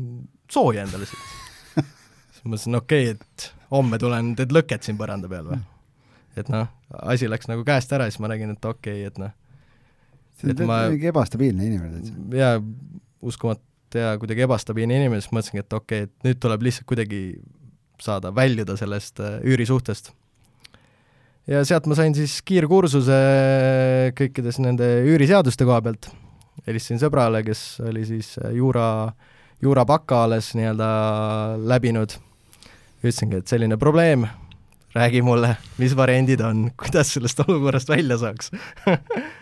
sooja 0.51 0.85
endale 0.85 1.09
siit. 1.09 1.83
siis 2.35 2.45
mõtlesin, 2.45 2.77
okei 2.77 3.09
okay,, 3.09 3.17
et 3.17 3.49
homme 3.73 3.99
tulen, 4.01 4.35
teed 4.37 4.53
lõket 4.55 4.85
siin 4.85 4.99
põranda 5.01 5.31
peal 5.31 5.49
või? 5.49 5.59
et 6.39 6.47
noh, 6.53 6.69
asi 7.09 7.27
läks 7.27 7.49
nagu 7.49 7.65
käest 7.67 7.91
ära, 7.95 8.07
siis 8.07 8.21
ma 8.23 8.31
nägin, 8.31 8.53
et 8.55 8.65
okei 8.65 9.01
okay,, 9.01 9.11
et 9.11 9.19
noh, 9.19 9.33
see 10.39 10.55
on 10.55 10.71
mingi 10.93 11.09
ebastabiilne 11.11 11.65
inimene 11.67 11.99
täitsa. 11.99 12.39
jaa, 12.39 12.59
uskumatu 13.21 13.65
ja 13.97 14.13
kuidagi 14.21 14.45
ebastabiilne 14.45 14.99
inimene, 14.99 15.21
siis 15.23 15.33
mõtlesingi, 15.33 15.63
et 15.63 15.75
okei 15.75 16.03
okay,, 16.05 16.09
et 16.09 16.27
nüüd 16.27 16.39
tuleb 16.43 16.65
lihtsalt 16.67 16.87
kuidagi 16.89 17.21
saada, 18.03 18.31
väljuda 18.35 18.77
sellest 18.79 19.19
äh, 19.23 19.39
üürisuhtest. 19.43 20.13
ja 21.49 21.63
sealt 21.65 21.89
ma 21.89 21.97
sain 21.97 22.15
siis 22.15 22.39
kiirkursuse 22.45 23.19
kõikides 24.17 24.61
nende 24.63 24.87
üüriseaduste 25.09 25.67
koha 25.67 25.81
pealt. 25.87 26.11
helistasin 26.67 27.01
sõbrale, 27.01 27.43
kes 27.47 27.81
oli 27.89 28.05
siis 28.07 28.35
äh, 28.43 28.53
juura, 28.55 29.11
juura 29.61 29.85
baka 29.85 30.23
alles 30.27 30.53
nii-öelda 30.55 30.91
läbinud. 31.71 32.15
ütlesingi, 32.99 33.41
et 33.41 33.47
selline 33.47 33.77
probleem, 33.79 34.27
räägi 34.95 35.21
mulle, 35.25 35.55
mis 35.77 35.95
variandid 35.95 36.41
on, 36.45 36.69
kuidas 36.77 37.13
sellest 37.15 37.39
olukorrast 37.47 37.89
välja 37.89 38.17
saaks 38.21 38.51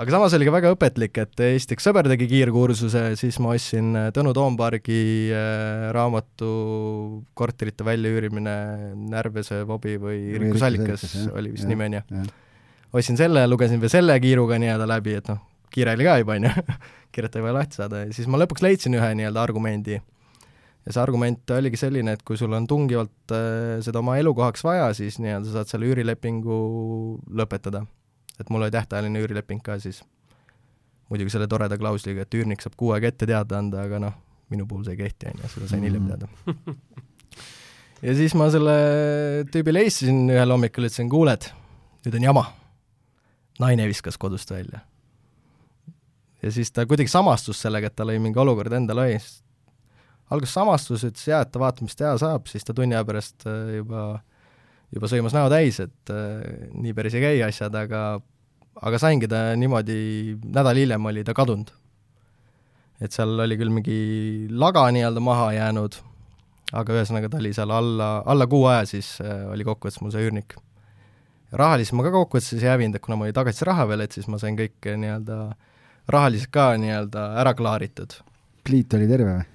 aga 0.00 0.14
samas 0.14 0.34
oli 0.36 0.46
ka 0.48 0.52
väga 0.54 0.70
õpetlik, 0.72 1.18
et 1.20 1.42
esiteks 1.44 1.84
sõber 1.84 2.08
tegi 2.08 2.28
kiirkursuse, 2.30 3.02
siis 3.20 3.36
ma 3.42 3.52
ostsin 3.52 3.90
äh, 3.98 4.06
Tõnu 4.16 4.32
Toompargi 4.36 5.00
äh, 5.28 5.88
raamatu 5.92 6.52
Korterite 7.36 7.84
väljaüürimine, 7.84 8.54
Närvese 9.12 9.60
Vobi 9.68 9.98
või 10.00 10.22
Rikus 10.40 10.64
Allikas 10.64 11.04
oli 11.34 11.52
vist 11.52 11.68
nimi, 11.68 11.90
on 11.90 11.98
ju. 11.98 12.24
ostsin 12.96 13.20
selle, 13.20 13.44
lugesin 13.50 13.82
veel 13.82 13.92
selle 13.92 14.16
kiiruga 14.24 14.60
nii-öelda 14.62 14.88
läbi, 14.88 15.18
et 15.20 15.28
noh, 15.32 15.42
kiire 15.74 15.98
oli 15.98 16.08
ka 16.08 16.16
juba, 16.22 16.38
on 16.40 16.48
ju, 16.48 16.66
kiiret 17.12 17.36
ei 17.36 17.46
vaja 17.48 17.58
lahti 17.58 17.82
saada. 17.82 18.02
Ja 18.06 18.16
siis 18.16 18.30
ma 18.30 18.40
lõpuks 18.40 18.64
leidsin 18.64 18.96
ühe 18.96 19.12
nii-öelda 19.20 19.44
argumendi. 19.44 20.00
ja 20.00 20.96
see 20.96 21.02
argument 21.02 21.50
oligi 21.52 21.76
selline, 21.76 22.16
et 22.16 22.24
kui 22.24 22.40
sul 22.40 22.56
on 22.56 22.64
tungivalt 22.70 23.36
äh, 23.36 23.78
seda 23.84 24.00
oma 24.00 24.16
elukohaks 24.22 24.64
vaja, 24.64 24.94
siis 24.96 25.20
nii-öelda 25.20 25.58
saad 25.58 25.68
selle 25.68 25.92
üürilepingu 25.92 26.60
lõpetada 27.36 27.84
et 28.40 28.50
mul 28.50 28.64
oli 28.64 28.72
tähtajaline 28.74 29.20
üürileping 29.22 29.62
ka 29.64 29.78
siis. 29.82 30.02
muidugi 31.10 31.32
selle 31.34 31.48
toreda 31.50 31.78
klausliga, 31.78 32.22
et 32.22 32.34
üürnik 32.38 32.62
saab 32.62 32.76
kuu 32.78 32.92
aega 32.94 33.10
ette 33.10 33.26
teada 33.26 33.58
anda, 33.58 33.82
aga 33.82 33.98
noh, 33.98 34.18
minu 34.50 34.66
puhul 34.70 34.84
see 34.86 34.94
ei 34.94 35.00
kehti, 35.02 35.30
on 35.32 35.42
ju, 35.42 35.54
seda 35.54 35.70
sain 35.72 35.86
hiljem 35.86 36.06
teada 36.06 36.28
ja 38.06 38.14
siis 38.18 38.36
ma 38.38 38.46
selle 38.52 38.76
tüübile 39.52 39.82
helistasin 39.82 40.22
ühel 40.30 40.54
hommikul, 40.54 40.86
ütlesin, 40.88 41.10
kuule, 41.12 41.34
et 41.36 41.50
nüüd 42.06 42.16
on 42.20 42.28
jama. 42.30 42.46
naine 43.60 43.88
viskas 43.90 44.16
kodust 44.18 44.50
välja. 44.50 44.80
ja 46.42 46.52
siis 46.54 46.72
ta 46.72 46.86
kuidagi 46.86 47.12
samastus 47.12 47.60
sellega, 47.60 47.90
et 47.90 47.96
tal 47.96 48.08
oli 48.08 48.22
mingi 48.22 48.38
olukord 48.38 48.72
endal 48.72 49.04
ees. 49.04 49.42
algas 50.30 50.54
samastus, 50.54 51.04
ütles 51.04 51.26
jaa, 51.28 51.42
et 51.44 51.52
ta 51.52 51.60
vaatab, 51.60 51.88
mis 51.90 51.98
teha 51.98 52.16
saab, 52.22 52.46
siis 52.46 52.64
ta 52.64 52.74
tunni 52.74 52.96
aja 52.96 53.04
pärast 53.04 53.46
äh, 53.50 53.78
juba 53.80 54.20
juba 54.94 55.10
sõimas 55.10 55.34
näo 55.36 55.50
täis, 55.52 55.78
et 55.82 56.12
äh, 56.12 56.70
nii 56.74 56.94
päris 56.96 57.16
ei 57.16 57.24
käi 57.24 57.42
asjad, 57.46 57.74
aga 57.78 58.20
aga 58.86 59.00
saingi 59.00 59.28
ta 59.28 59.50
niimoodi, 59.58 59.98
nädal 60.44 60.80
hiljem 60.80 61.10
oli 61.10 61.24
ta 61.26 61.34
kadunud. 61.36 61.72
et 63.00 63.14
seal 63.16 63.32
oli 63.40 63.56
küll 63.56 63.72
mingi 63.72 63.98
laga 64.52 64.82
nii-öelda 64.92 65.22
maha 65.24 65.52
jäänud, 65.56 65.94
aga 66.76 66.98
ühesõnaga 66.98 67.30
ta 67.32 67.38
oli 67.40 67.52
seal 67.56 67.70
alla, 67.72 68.10
alla 68.28 68.46
kuu 68.46 68.66
aja 68.68 68.84
siis 68.88 69.14
äh, 69.24 69.46
oli 69.52 69.64
kokkuvõttes 69.64 70.02
mul 70.04 70.12
see 70.12 70.26
üürnik. 70.26 70.56
rahaliselt 71.52 71.96
ma 71.98 72.06
ka 72.06 72.14
kokkuvõttes 72.16 72.52
ei 72.58 72.68
hävinud, 72.68 72.96
et 72.96 73.04
kuna 73.04 73.16
mul 73.16 73.30
oli 73.30 73.36
tagasi 73.36 73.68
raha 73.68 73.88
veel, 73.88 74.04
et 74.04 74.16
siis 74.16 74.28
ma 74.28 74.40
sain 74.42 74.58
kõik 74.58 74.92
nii-öelda 75.04 75.38
rahaliselt 76.12 76.52
ka 76.52 76.72
nii-öelda 76.80 77.26
ära 77.40 77.54
klaaritud. 77.56 78.20
pliit 78.64 78.98
oli 78.98 79.08
terve 79.08 79.38
või? 79.38 79.46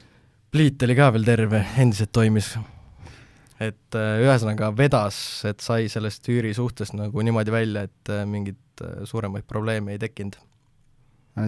pliit 0.56 0.88
oli 0.88 0.96
ka 0.98 1.12
veel 1.14 1.28
terve, 1.28 1.66
endiselt 1.78 2.14
toimis 2.16 2.56
et 3.62 3.96
äh, 3.96 4.20
ühesõnaga 4.26 4.72
vedas, 4.76 5.18
et 5.48 5.64
sai 5.64 5.88
sellest 5.92 6.28
üürisuhtest 6.32 6.96
nagu 6.98 7.24
niimoodi 7.24 7.54
välja, 7.54 7.86
et 7.88 8.12
äh, 8.12 8.26
mingit 8.76 8.82
äh, 8.82 9.06
suuremaid 9.06 9.46
probleeme 9.48 9.94
ei 9.94 10.00
tekkinud. 10.00 10.36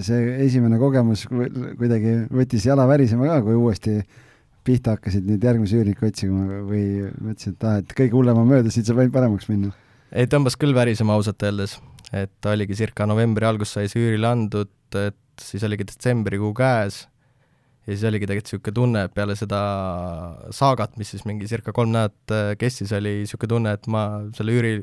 see 0.02 0.46
esimene 0.46 0.78
kogemus 0.78 1.28
kuidagi 1.30 2.28
võttis 2.30 2.66
jala 2.66 2.88
värisema 2.88 3.26
ka, 3.28 3.42
kui 3.42 3.56
uuesti 3.56 4.02
pihta 4.66 4.98
hakkasid 4.98 5.24
nüüd 5.24 5.44
järgmise 5.44 5.78
üürniku 5.78 6.08
otsima 6.08 6.62
või 6.68 7.08
mõtlesid, 7.24 7.56
et 7.56 7.64
ah, 7.64 7.78
et 7.80 7.94
kõige 7.96 8.18
hullem 8.18 8.38
on 8.38 8.50
möödas, 8.50 8.74
siit 8.76 8.86
saab 8.86 9.00
ainult 9.00 9.14
paremaks 9.14 9.48
minna? 9.48 9.72
ei, 10.12 10.28
tõmbas 10.28 10.58
küll 10.60 10.76
värisema 10.76 11.16
ausalt 11.16 11.42
öeldes, 11.42 11.78
et 12.12 12.46
oligi 12.52 12.76
circa 12.76 13.08
novembri 13.08 13.48
algus 13.48 13.78
sai 13.78 13.88
see 13.88 14.04
üürile 14.04 14.28
antud, 14.28 14.74
et 14.92 15.16
siis 15.40 15.64
oligi 15.64 15.88
detsembrikuu 15.88 16.52
käes 16.58 17.06
ja 17.88 17.94
siis 17.94 18.04
oligi 18.10 18.28
tegelikult 18.28 18.52
niisugune 18.52 18.76
tunne, 18.76 19.06
et 19.08 19.14
peale 19.16 19.40
seda 19.40 19.62
saagat, 20.52 20.98
mis 21.00 21.16
siis 21.16 21.24
mingi 21.24 21.48
circa 21.48 21.72
kolm 21.72 21.96
nädalat 21.96 22.36
äh, 22.36 22.56
kestis, 22.60 22.92
oli 22.92 23.22
niisugune 23.22 23.54
tunne, 23.56 23.78
et 23.80 23.88
ma 23.88 24.04
selle 24.36 24.52
üüri, 24.52 24.74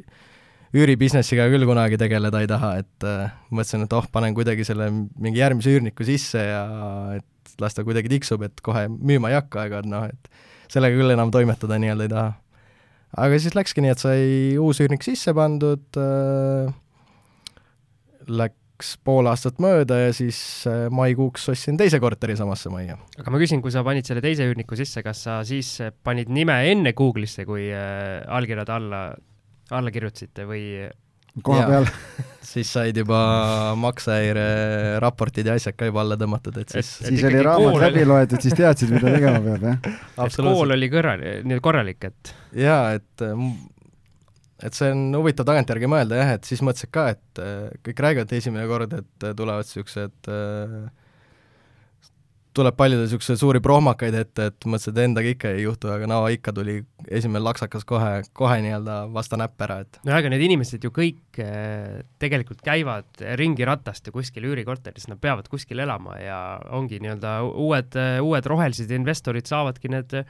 üüribusinessiga 0.75 1.47
küll 1.53 1.67
kunagi 1.69 1.99
tegeleda 2.01 2.41
ei 2.43 2.49
taha, 2.51 2.73
et 2.83 3.07
äh, 3.07 3.35
mõtlesin, 3.51 3.87
et 3.87 3.95
oh, 3.97 4.09
panen 4.13 4.35
kuidagi 4.37 4.67
selle 4.67 4.91
mingi 4.93 5.43
järgmise 5.43 5.75
üürniku 5.75 6.07
sisse 6.07 6.43
ja 6.43 6.65
et 7.19 7.55
las 7.63 7.77
ta 7.77 7.85
kuidagi 7.87 8.11
tiksub, 8.17 8.43
et 8.47 8.65
kohe 8.65 8.87
müüma 8.91 9.31
ei 9.31 9.39
hakka, 9.39 9.69
aga 9.69 9.85
noh, 9.87 10.09
et 10.11 10.73
sellega 10.73 10.99
küll 10.99 11.15
enam 11.15 11.31
toimetada 11.35 11.79
nii-öelda 11.79 12.09
ei 12.09 12.15
taha. 12.15 12.33
aga 13.27 13.39
siis 13.39 13.55
läkski 13.55 13.85
nii, 13.85 13.95
et 13.95 14.03
sai 14.03 14.27
uus 14.59 14.83
üürnik 14.83 15.07
sisse 15.07 15.35
pandud 15.37 16.01
äh,, 16.01 16.75
läk-, 18.27 18.59
läks 18.75 18.97
pool 19.07 19.29
aastat 19.31 19.61
mööda 19.63 19.97
ja 20.09 20.13
siis 20.13 20.67
äh, 20.67 20.89
maikuuks 20.91 21.47
ostsin 21.53 21.77
teise 21.79 22.01
korteri 22.03 22.35
samasse 22.37 22.71
majja. 22.71 22.99
aga 23.19 23.31
ma 23.31 23.39
küsin, 23.39 23.63
kui 23.63 23.71
sa 23.71 23.85
panid 23.87 24.07
selle 24.07 24.21
teise 24.21 24.45
üürniku 24.49 24.77
sisse, 24.77 25.03
kas 25.03 25.23
sa 25.25 25.39
siis 25.47 25.79
panid 26.03 26.29
nime 26.29 26.57
enne 26.71 26.93
Google'isse, 26.93 27.47
kui 27.47 27.69
äh, 27.71 28.25
allkirjad 28.27 28.69
alla, 28.75 29.15
alla 29.73 29.93
kirjutasite 29.95 30.47
või? 30.49 30.65
koha 31.43 31.67
peal 31.67 31.89
siis 32.53 32.71
said 32.71 32.97
juba 33.01 33.19
maksehäire 33.81 34.47
raportid 35.03 35.49
ja 35.51 35.57
asjad 35.59 35.77
ka 35.79 35.89
juba 35.89 36.05
alla 36.05 36.19
tõmmatud, 36.21 36.59
et 36.63 36.75
siis 36.77 36.91
et, 37.03 37.11
siis 37.11 37.25
oli 37.27 37.43
raamat 37.43 37.79
läbi 37.89 38.05
loetud, 38.07 38.45
siis 38.45 38.57
teadsid, 38.59 38.93
mida 38.95 39.15
tegema 39.17 39.41
peab, 39.43 39.69
jah? 39.71 39.95
et 40.27 40.41
kool 40.41 40.77
oli 40.77 40.91
kõrval, 40.93 41.25
nii-öelda 41.25 41.65
korralik, 41.65 42.11
et 42.11 42.35
jaa, 42.65 42.83
et 42.99 43.25
et 44.65 44.77
see 44.77 44.91
on 44.95 45.09
huvitav 45.19 45.49
tagantjärgi 45.49 45.91
mõelda 45.91 46.21
jah, 46.21 46.35
et 46.39 46.49
siis 46.49 46.63
mõtlesid 46.65 46.93
ka, 46.95 47.09
et 47.17 47.43
äh, 47.43 47.73
kõik 47.89 48.05
räägivad 48.07 48.37
esimene 48.39 48.69
kord, 48.71 48.95
et 49.01 49.27
äh, 49.27 49.35
tulevad 49.37 49.67
niisugused 49.67 50.31
äh, 50.31 50.77
tuleb 52.55 52.77
palju 52.79 53.01
niisuguseid 53.01 53.41
suuri 53.41 53.61
prohmakaid 53.65 54.15
ette, 54.19 54.49
et 54.51 54.67
mõtlesin, 54.67 54.95
et 54.95 55.03
endaga 55.05 55.31
ikka 55.33 55.53
ei 55.55 55.65
juhtu, 55.65 55.91
aga 55.91 56.09
no 56.11 56.21
ikka 56.31 56.55
tuli 56.55 56.79
esimene 57.09 57.43
laksakas 57.43 57.87
kohe, 57.89 58.23
kohe 58.37 58.59
nii-öelda 58.65 58.99
vastu 59.15 59.39
näpp 59.41 59.67
ära, 59.67 59.81
et 59.85 60.01
no 60.07 60.15
aga 60.17 60.31
need 60.33 60.47
inimesed 60.47 60.87
ju 60.87 60.93
kõik 60.95 61.41
tegelikult 62.23 62.63
käivad 62.65 63.25
ringi 63.41 63.67
ratast 63.67 64.07
ja 64.07 64.15
kuskil 64.15 64.47
üürikorteris, 64.51 65.09
nad 65.11 65.21
peavad 65.23 65.51
kuskil 65.53 65.83
elama 65.85 66.19
ja 66.23 66.41
ongi 66.75 67.03
nii-öelda 67.03 67.41
uued, 67.51 67.99
uued 68.23 68.53
rohelised 68.55 68.95
investorid 68.95 69.51
saavadki 69.51 69.91
need 69.93 70.23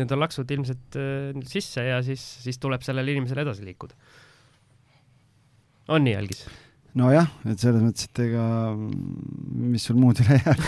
need 0.00 0.12
on 0.14 0.22
laksud 0.22 0.50
ilmselt 0.50 0.98
äh, 0.98 1.40
sisse 1.48 1.84
ja 1.86 2.00
siis, 2.06 2.22
siis 2.44 2.58
tuleb 2.62 2.82
sellel 2.86 3.14
inimesel 3.14 3.44
edasi 3.44 3.66
liikuda. 3.66 3.96
on 5.94 6.06
nii, 6.06 6.16
Algis? 6.18 6.44
nojah, 6.98 7.28
et 7.50 7.62
selles 7.62 7.82
mõttes, 7.82 8.08
et 8.08 8.22
ega 8.28 8.44
mis 8.74 9.86
sul 9.86 9.98
muud 10.00 10.20
üle 10.24 10.38
jääb 10.38 10.62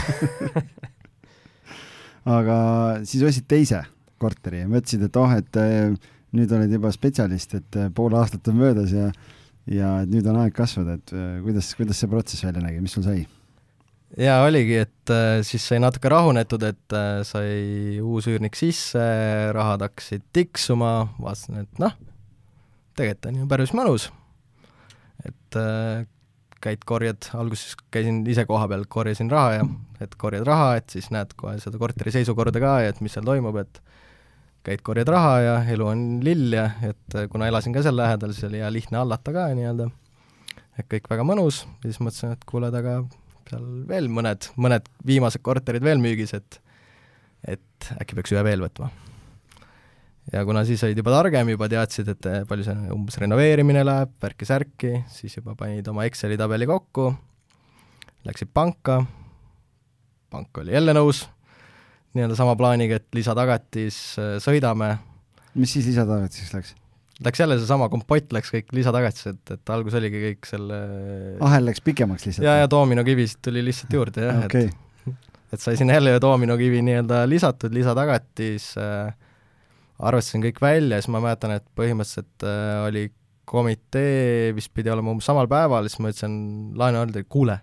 aga 2.26 2.58
siis 3.06 3.24
ostsid 3.26 3.46
teise 3.50 3.84
korteri 4.20 4.62
ja 4.62 4.68
mõtlesid, 4.70 5.06
et 5.06 5.18
oh, 5.20 5.32
et 5.36 5.58
äh, 5.60 5.94
nüüd 6.36 6.52
oled 6.56 6.72
juba 6.72 6.92
spetsialist, 6.94 7.56
et 7.58 7.78
äh, 7.78 7.90
pool 7.94 8.16
aastat 8.18 8.48
on 8.52 8.60
möödas 8.60 8.94
ja 8.94 9.10
ja 9.66 9.96
et 10.04 10.12
nüüd 10.12 10.26
on 10.30 10.38
aeg 10.44 10.54
kasvada, 10.54 10.94
et 10.98 11.12
äh, 11.14 11.40
kuidas, 11.44 11.72
kuidas 11.78 12.00
see 12.00 12.10
protsess 12.10 12.46
välja 12.46 12.62
nägi, 12.64 12.82
mis 12.82 12.96
sul 12.96 13.06
sai? 13.06 13.24
jaa, 14.16 14.38
oligi, 14.46 14.78
et 14.86 15.14
siis 15.44 15.64
sai 15.66 15.80
natuke 15.82 16.08
rahunetud, 16.08 16.62
et 16.64 16.94
sai 17.26 17.98
uus 18.00 18.28
üürnik 18.30 18.54
sisse, 18.56 19.02
rahad 19.52 19.82
hakkasid 19.82 20.22
tiksuma, 20.36 20.92
vaatasin, 21.18 21.64
et 21.66 21.82
noh, 21.82 21.96
tegelikult 22.96 23.32
on 23.32 23.40
ju 23.42 23.48
päris 23.50 23.74
mõnus. 23.76 24.06
et 25.26 25.58
käid, 26.62 26.82
korjad, 26.88 27.28
alguses 27.36 27.76
käisin 27.94 28.22
ise 28.28 28.46
koha 28.48 28.68
peal, 28.70 28.86
korjasin 28.88 29.30
raha 29.30 29.52
ja 29.58 29.66
et 30.02 30.16
korjad 30.20 30.46
raha, 30.46 30.74
et 30.80 30.90
siis 30.92 31.10
näed 31.14 31.34
kohe 31.38 31.56
seda 31.62 31.78
korteri 31.80 32.12
seisukorda 32.14 32.62
ka 32.62 32.72
ja 32.84 32.92
et 32.92 33.00
mis 33.04 33.14
seal 33.16 33.26
toimub, 33.26 33.58
et 33.62 33.80
käid, 34.66 34.82
korjad 34.86 35.10
raha 35.12 35.36
ja 35.44 35.54
elu 35.74 35.86
on 35.92 36.04
lill 36.26 36.56
ja 36.56 36.68
et 36.88 37.20
kuna 37.32 37.48
elasin 37.50 37.76
ka 37.76 37.84
seal 37.86 37.96
lähedal, 37.98 38.34
siis 38.36 38.48
oli 38.50 38.62
hea 38.62 38.72
lihtne 38.72 39.00
hallata 39.02 39.34
ka 39.36 39.46
nii-öelda, 39.56 39.88
et 40.80 40.90
kõik 40.92 41.10
väga 41.12 41.26
mõnus 41.28 41.64
ja 41.64 41.90
siis 41.90 42.02
mõtlesin, 42.02 42.36
et 42.36 42.46
kuule, 42.48 42.72
et 42.72 42.80
aga 42.82 42.98
seal 43.50 43.66
veel 43.88 44.10
mõned, 44.12 44.50
mõned 44.58 44.88
viimased 45.06 45.44
korterid 45.46 45.84
veel 45.86 46.02
müügis, 46.02 46.34
et 46.36 46.62
et 47.46 47.92
äkki 48.00 48.16
peaks 48.18 48.32
ühe 48.34 48.42
veel 48.42 48.64
võtma. 48.64 48.88
Ja 50.32 50.42
kuna 50.46 50.64
siis 50.66 50.82
olid 50.86 50.98
juba 50.98 51.14
targem, 51.14 51.52
juba 51.54 51.68
teadsid, 51.70 52.10
et 52.14 52.28
palju 52.48 52.66
see 52.66 52.90
umbes 52.94 53.18
renoveerimine 53.22 53.84
läheb, 53.86 54.16
värki-särki, 54.22 54.92
siis 55.12 55.38
juba 55.38 55.54
panid 55.58 55.86
oma 55.92 56.06
Exceli 56.08 56.38
tabeli 56.40 56.66
kokku, 56.70 57.10
läksid 58.26 58.50
panka, 58.54 59.00
pank 60.32 60.62
oli 60.62 60.74
jälle 60.74 60.96
nõus 60.96 61.24
nii-öelda 62.16 62.38
sama 62.38 62.56
plaaniga, 62.56 62.98
et 62.98 63.06
lisatagatis, 63.14 64.00
äh, 64.22 64.34
sõidame. 64.42 64.96
mis 65.54 65.72
siis 65.76 65.86
lisatagatiseks 65.92 66.56
läks? 66.56 66.74
Läks 67.24 67.40
jälle 67.40 67.56
seesama 67.56 67.88
kompott, 67.88 68.32
läks 68.36 68.50
kõik 68.52 68.74
lisatagatis, 68.76 69.28
et, 69.30 69.70
algus 69.72 69.94
oligi 69.96 70.20
kõik 70.20 70.48
selle 70.48 70.80
ahel 71.44 71.64
läks 71.70 71.80
pikemaks 71.84 72.26
lihtsalt? 72.26 72.44
jaa, 72.44 72.58
ja 72.64 72.72
doominokivisid 72.72 73.40
tuli 73.44 73.62
lihtsalt 73.64 73.96
juurde 73.96 74.26
jah 74.26 74.42
okay., 74.48 74.68
et 74.68 74.82
et 75.56 75.62
sai 75.62 75.78
sinna 75.78 75.96
jälle 75.96 76.16
doominokivi 76.20 76.82
nii-öelda 76.84 77.22
lisatud, 77.30 77.72
lisatagatis 77.72 78.72
äh,, 78.80 79.14
arvestasin 79.98 80.44
kõik 80.44 80.60
välja, 80.60 80.98
siis 81.00 81.12
ma 81.12 81.22
mäletan, 81.24 81.56
et 81.56 81.64
põhimõtteliselt 81.78 82.44
äh, 82.44 82.82
oli 82.88 83.06
komitee 83.46 84.52
vist 84.56 84.72
pidi 84.74 84.90
olema 84.90 85.14
umbes 85.14 85.28
samal 85.28 85.48
päeval, 85.50 85.86
siis 85.88 86.02
ma 86.02 86.10
ütlesin 86.10 86.36
laenuhaldajale, 86.76 87.28
kuule, 87.30 87.60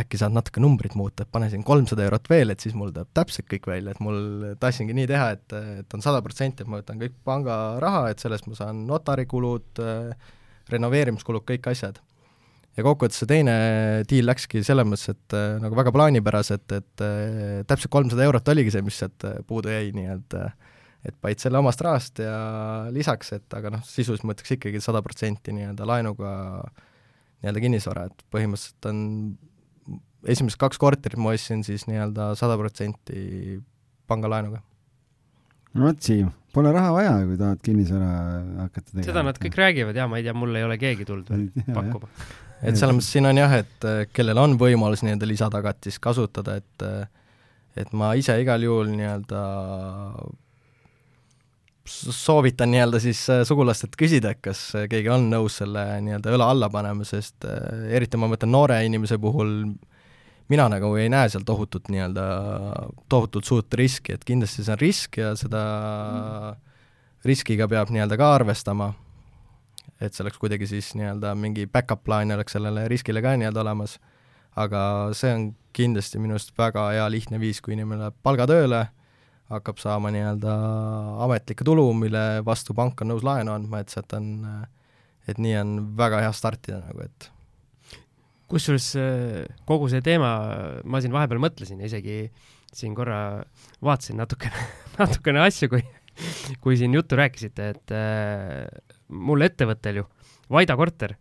äkki 0.00 0.20
saad 0.20 0.32
natuke 0.32 0.62
numbrit 0.62 0.94
muuta, 0.96 1.26
et 1.26 1.32
pane 1.32 1.50
siin 1.52 1.64
kolmsada 1.66 2.06
eurot 2.06 2.30
veel, 2.30 2.54
et 2.54 2.64
siis 2.64 2.76
mul 2.78 2.92
tuleb 2.94 3.10
täpselt 3.16 3.48
kõik 3.50 3.68
välja, 3.68 3.92
et 3.92 4.00
mul 4.02 4.54
tahtsingi 4.62 4.96
nii 4.96 5.08
teha, 5.10 5.26
et, 5.36 5.56
et 5.82 5.96
on 5.96 6.04
sada 6.04 6.22
protsenti, 6.24 6.64
et 6.64 6.70
ma 6.70 6.80
võtan 6.80 7.00
kõik 7.02 7.18
pangaraha, 7.26 8.06
et 8.12 8.22
sellest 8.22 8.48
ma 8.48 8.56
saan 8.56 8.86
notarikulud, 8.88 9.82
renoveerimiskulud, 10.70 11.44
kõik 11.44 11.68
asjad. 11.74 12.00
ja 12.78 12.86
kokkuvõttes 12.86 13.20
see 13.20 13.28
teine 13.28 13.54
diil 14.08 14.24
läkski 14.30 14.62
selles 14.64 14.86
mõttes, 14.88 15.10
et 15.12 15.36
nagu 15.60 15.76
väga 15.76 15.92
plaanipäraselt, 15.92 16.72
et 16.72 17.06
täpselt 17.68 17.92
kolmsada 17.92 18.24
eurot 18.24 18.48
oligi 18.54 18.72
see, 18.72 18.86
mis 18.86 19.02
sealt 19.02 19.26
puudu 19.50 19.74
jäi, 19.74 19.90
nii 19.92 20.12
et 20.14 20.38
et 21.06 21.16
panid 21.20 21.40
selle 21.40 21.60
omast 21.60 21.80
rahast 21.84 22.20
ja 22.20 22.36
lisaks, 22.92 23.32
et 23.38 23.56
aga 23.56 23.72
noh, 23.76 23.84
sisuliselt 23.86 24.26
ma 24.28 24.36
ütleks 24.36 24.56
ikkagi 24.56 24.82
sada 24.84 25.00
protsenti 25.04 25.54
nii-öelda 25.56 25.86
laenuga 25.88 26.32
nii-öelda 27.40 27.62
kinnisvara, 27.64 28.08
et 28.10 28.26
põhimõtteliselt 28.32 28.90
on 28.90 28.98
esimesed 30.28 30.60
kaks 30.60 30.80
korterit 30.80 31.20
ma 31.20 31.32
ostsin 31.32 31.64
siis 31.64 31.86
nii-öelda 31.88 32.34
sada 32.38 32.58
protsenti 32.60 33.56
pangalaenuga. 34.10 34.60
no 35.74 35.86
vot, 35.86 36.02
Siim, 36.04 36.28
pole 36.52 36.72
raha 36.74 36.92
vaja, 36.92 37.14
kui 37.28 37.38
tahad 37.40 37.62
kinnisvara 37.64 38.10
hakata 38.66 38.90
tegema. 38.90 39.06
seda 39.08 39.24
nad 39.24 39.40
kõik 39.40 39.56
räägivad 39.62 39.96
ja 39.96 40.08
ma 40.10 40.20
ei 40.20 40.26
tea, 40.26 40.36
mul 40.36 40.60
ei 40.60 40.66
ole 40.66 40.76
keegi 40.82 41.08
tulnud 41.08 41.32
veel 41.32 41.48
pakkuma. 41.78 42.12
et 42.60 42.76
selles 42.76 42.98
mõttes 42.98 43.08
siin 43.14 43.30
on 43.30 43.40
jah, 43.40 43.56
et 43.62 43.88
äh, 43.88 44.02
kellel 44.12 44.42
on 44.42 44.58
võimalus 44.60 45.06
nii-öelda 45.06 45.30
lisatagatist 45.30 46.02
kasutada, 46.04 46.58
et 46.60 46.86
äh, 46.86 47.08
et 47.78 47.92
ma 47.96 48.12
ise 48.18 48.34
igal 48.42 48.62
juhul 48.66 48.90
nii-öelda 48.92 49.40
soovitan 51.90 52.70
nii-öelda 52.72 53.00
siis 53.02 53.22
äh, 53.32 53.42
sugulastelt 53.48 53.96
küsida, 53.98 54.34
et 54.34 54.42
kas 54.44 54.62
keegi 54.90 55.10
on 55.12 55.28
nõus 55.32 55.60
selle 55.62 55.84
nii-öelda 56.06 56.34
õla 56.36 56.50
alla 56.54 56.70
panema, 56.72 57.06
sest 57.08 57.46
eriti 57.90 58.20
ma 58.20 58.30
mõtlen 58.30 58.52
noore 58.52 58.80
inimese 58.86 59.18
puhul, 59.20 59.54
mina 60.50 60.66
nagu 60.72 60.94
ei 60.98 61.10
näe 61.12 61.28
seal 61.32 61.44
tohutut 61.46 61.90
nii-öelda, 61.92 62.24
tohutult 63.10 63.46
suurt 63.46 63.78
riski, 63.78 64.16
et 64.16 64.26
kindlasti 64.26 64.64
see 64.64 64.74
on 64.74 64.82
risk 64.82 65.20
ja 65.20 65.34
seda 65.38 65.62
riskiga 67.26 67.68
peab 67.68 67.92
nii-öelda 67.92 68.18
ka 68.18 68.34
arvestama, 68.38 68.92
et 70.00 70.14
see 70.14 70.24
oleks 70.24 70.40
kuidagi 70.40 70.68
siis 70.70 70.94
nii-öelda 70.98 71.34
mingi 71.38 71.66
back-up 71.70 72.04
plaan 72.06 72.32
oleks 72.34 72.56
sellele 72.56 72.86
riskile 72.90 73.22
ka 73.22 73.36
nii-öelda 73.36 73.62
olemas, 73.64 73.98
aga 74.58 74.82
see 75.16 75.34
on 75.36 75.50
kindlasti 75.76 76.18
minu 76.18 76.34
arust 76.36 76.56
väga 76.58 76.88
hea 76.94 77.06
lihtne 77.12 77.40
viis, 77.42 77.60
kui 77.62 77.76
inimene 77.76 78.06
läheb 78.06 78.16
palgatööle, 78.26 78.86
hakkab 79.50 79.80
saama 79.82 80.12
nii-öelda 80.14 80.54
ametlikku 81.26 81.66
tulu, 81.66 81.88
mille 81.98 82.24
vastu 82.46 82.76
pank 82.76 83.02
on 83.02 83.12
nõus 83.12 83.24
laenu 83.26 83.54
andma, 83.54 83.82
et 83.82 83.92
sealt 83.92 84.14
on, 84.16 84.30
et 85.28 85.40
nii 85.42 85.56
on 85.60 85.76
väga 85.98 86.22
hea 86.24 86.32
startida 86.36 86.80
nagu, 86.84 87.06
et 87.06 87.30
kusjuures 88.50 88.88
äh, 88.98 89.48
kogu 89.68 89.90
see 89.90 90.02
teema, 90.06 90.30
ma 90.84 91.02
siin 91.02 91.14
vahepeal 91.14 91.42
mõtlesin 91.42 91.82
ja 91.82 91.90
isegi 91.90 92.22
siin 92.74 92.94
korra 92.94 93.40
vaatasin 93.82 94.20
natukene, 94.20 94.68
natukene 95.00 95.42
asju, 95.46 95.70
kui, 95.72 95.82
kui 96.62 96.78
siin 96.78 96.94
juttu 96.94 97.18
rääkisite, 97.18 97.72
et 97.74 97.94
äh, 97.96 98.64
mul 99.10 99.46
ettevõttel 99.46 100.02
ju, 100.02 100.08
Vaida 100.50 100.74
korter 100.74 101.12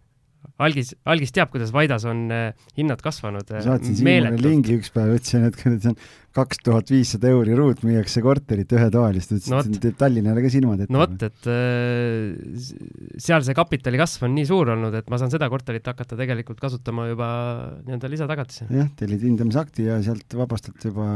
algis, 0.60 0.94
algis 1.10 1.34
teab, 1.36 1.52
kuidas 1.54 1.74
Vaidas 1.76 2.06
on 2.10 2.28
äh, 2.34 2.70
hinnad 2.78 3.04
kasvanud 3.04 3.52
äh,. 3.54 3.64
saatsin 3.66 4.00
Siimule 4.00 4.36
lingi 4.40 4.80
üks 4.80 4.92
päev, 4.96 5.16
ütlesin, 5.20 5.48
et 5.50 5.60
see 5.60 5.94
on 5.94 5.98
kaks 6.36 6.62
tuhat 6.62 6.92
viissada 6.94 7.32
euri 7.34 7.56
ruut, 7.58 7.82
müüakse 7.86 8.22
korterit 8.24 8.70
ühetoalist, 8.76 9.32
ütlesin 9.34 9.56
no, 9.56 9.62
et 9.66 9.80
teeb 9.82 9.98
Tallinnale 10.00 10.44
ka 10.46 10.52
silmad 10.54 10.84
ette. 10.84 10.94
no 10.94 11.02
vot, 11.02 11.26
et 11.26 11.50
äh, 11.50 12.68
seal 13.22 13.46
see 13.48 13.58
kapitali 13.58 14.00
kasv 14.02 14.28
on 14.28 14.36
nii 14.38 14.48
suur 14.50 14.74
olnud, 14.76 14.96
et 15.00 15.10
ma 15.12 15.20
saan 15.22 15.34
seda 15.34 15.50
korterit 15.52 15.90
hakata 15.90 16.20
tegelikult 16.20 16.62
kasutama 16.62 17.10
juba 17.10 17.30
nii-öelda 17.88 18.14
lisatagatisena. 18.14 18.84
jah, 18.84 18.92
tellid 19.00 19.26
hindamisakti 19.26 19.90
ja 19.90 20.00
sealt 20.06 20.38
vabastad 20.40 20.90
juba 20.90 21.10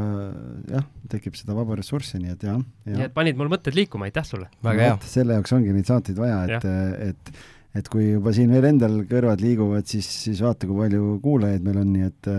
jah, 0.71 0.87
tekib 1.13 1.37
seda 1.39 1.57
vaba 1.57 1.77
ressurssi, 1.79 2.21
nii 2.23 2.37
et 2.37 2.47
jah 2.49 2.57
ja.. 2.57 2.95
nii 2.97 3.09
et 3.09 3.15
panid 3.15 3.39
mul 3.39 3.51
mõtted 3.53 3.77
liikuma, 3.77 4.09
aitäh 4.09 4.27
sulle! 4.27 4.49
väga 4.65 4.89
hea! 4.89 5.01
selle 5.13 5.37
jaoks 5.37 5.55
ongi 5.59 5.75
neid 5.75 5.89
saateid 5.89 6.19
vaja, 6.19 6.41
et, 6.57 6.71
et 7.11 7.35
et 7.73 7.87
kui 7.89 8.11
juba 8.11 8.33
siin 8.35 8.51
veel 8.53 8.69
endal 8.69 8.99
kõrvad 9.09 9.41
liiguvad, 9.43 9.87
siis, 9.89 10.07
siis 10.27 10.41
vaata, 10.45 10.69
kui 10.69 10.77
palju 10.83 11.17
kuulajaid 11.23 11.65
meil 11.65 11.81
on, 11.81 11.93
nii 11.95 12.09
et 12.09 12.33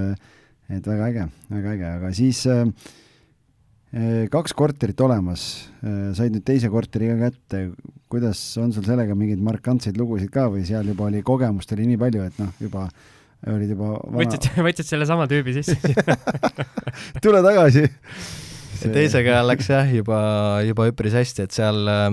et 0.75 0.87
väga 0.89 1.09
äge, 1.11 1.25
väga 1.53 1.73
äge, 1.75 1.89
aga 1.99 2.13
siis 2.17 2.45
äh, 2.51 2.69
kaks 4.33 4.55
korterit 4.57 5.01
olemas, 5.05 5.43
said 6.17 6.33
nüüd 6.35 6.43
teise 6.47 6.71
korteri 6.73 7.13
ka 7.13 7.29
kätte, 7.29 7.61
kuidas 8.11 8.41
on 8.63 8.73
sul 8.75 8.87
sellega 8.87 9.15
mingeid 9.19 9.43
markantseid 9.45 9.99
lugusid 10.01 10.33
ka 10.35 10.49
või 10.51 10.65
seal 10.67 10.89
juba 10.91 11.07
oli, 11.11 11.23
kogemust 11.27 11.75
oli 11.77 11.87
nii 11.91 12.01
palju, 12.01 12.25
et 12.27 12.41
noh, 12.43 12.51
juba 12.63 12.89
olid 13.53 13.75
juba 13.75 13.93
vana... 13.99 14.19
võtsid, 14.23 14.49
võtsid 14.67 14.91
sellesama 14.91 15.29
tüübi 15.31 15.55
sisse? 15.59 15.77
Tule 17.25 17.43
tagasi. 17.45 17.87
See... 18.75 18.91
teisega 18.91 19.43
läks 19.47 19.71
jah, 19.71 19.91
juba, 20.01 20.19
juba 20.67 20.89
üpris 20.91 21.15
hästi, 21.15 21.47
et 21.47 21.55
seal 21.55 21.91
äh, 21.91 22.09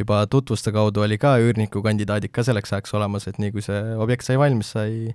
juba 0.00 0.24
tutvuste 0.30 0.72
kaudu 0.74 1.04
oli 1.04 1.18
ka 1.20 1.36
üürnikukandidaadid 1.42 2.32
ka 2.34 2.44
selleks 2.46 2.74
ajaks 2.74 2.94
olemas, 2.96 3.26
et 3.30 3.40
nii 3.40 3.52
kui 3.54 3.64
see 3.64 3.80
objekt 4.00 4.26
sai 4.26 4.38
valmis, 4.40 4.74
sai, 4.76 5.14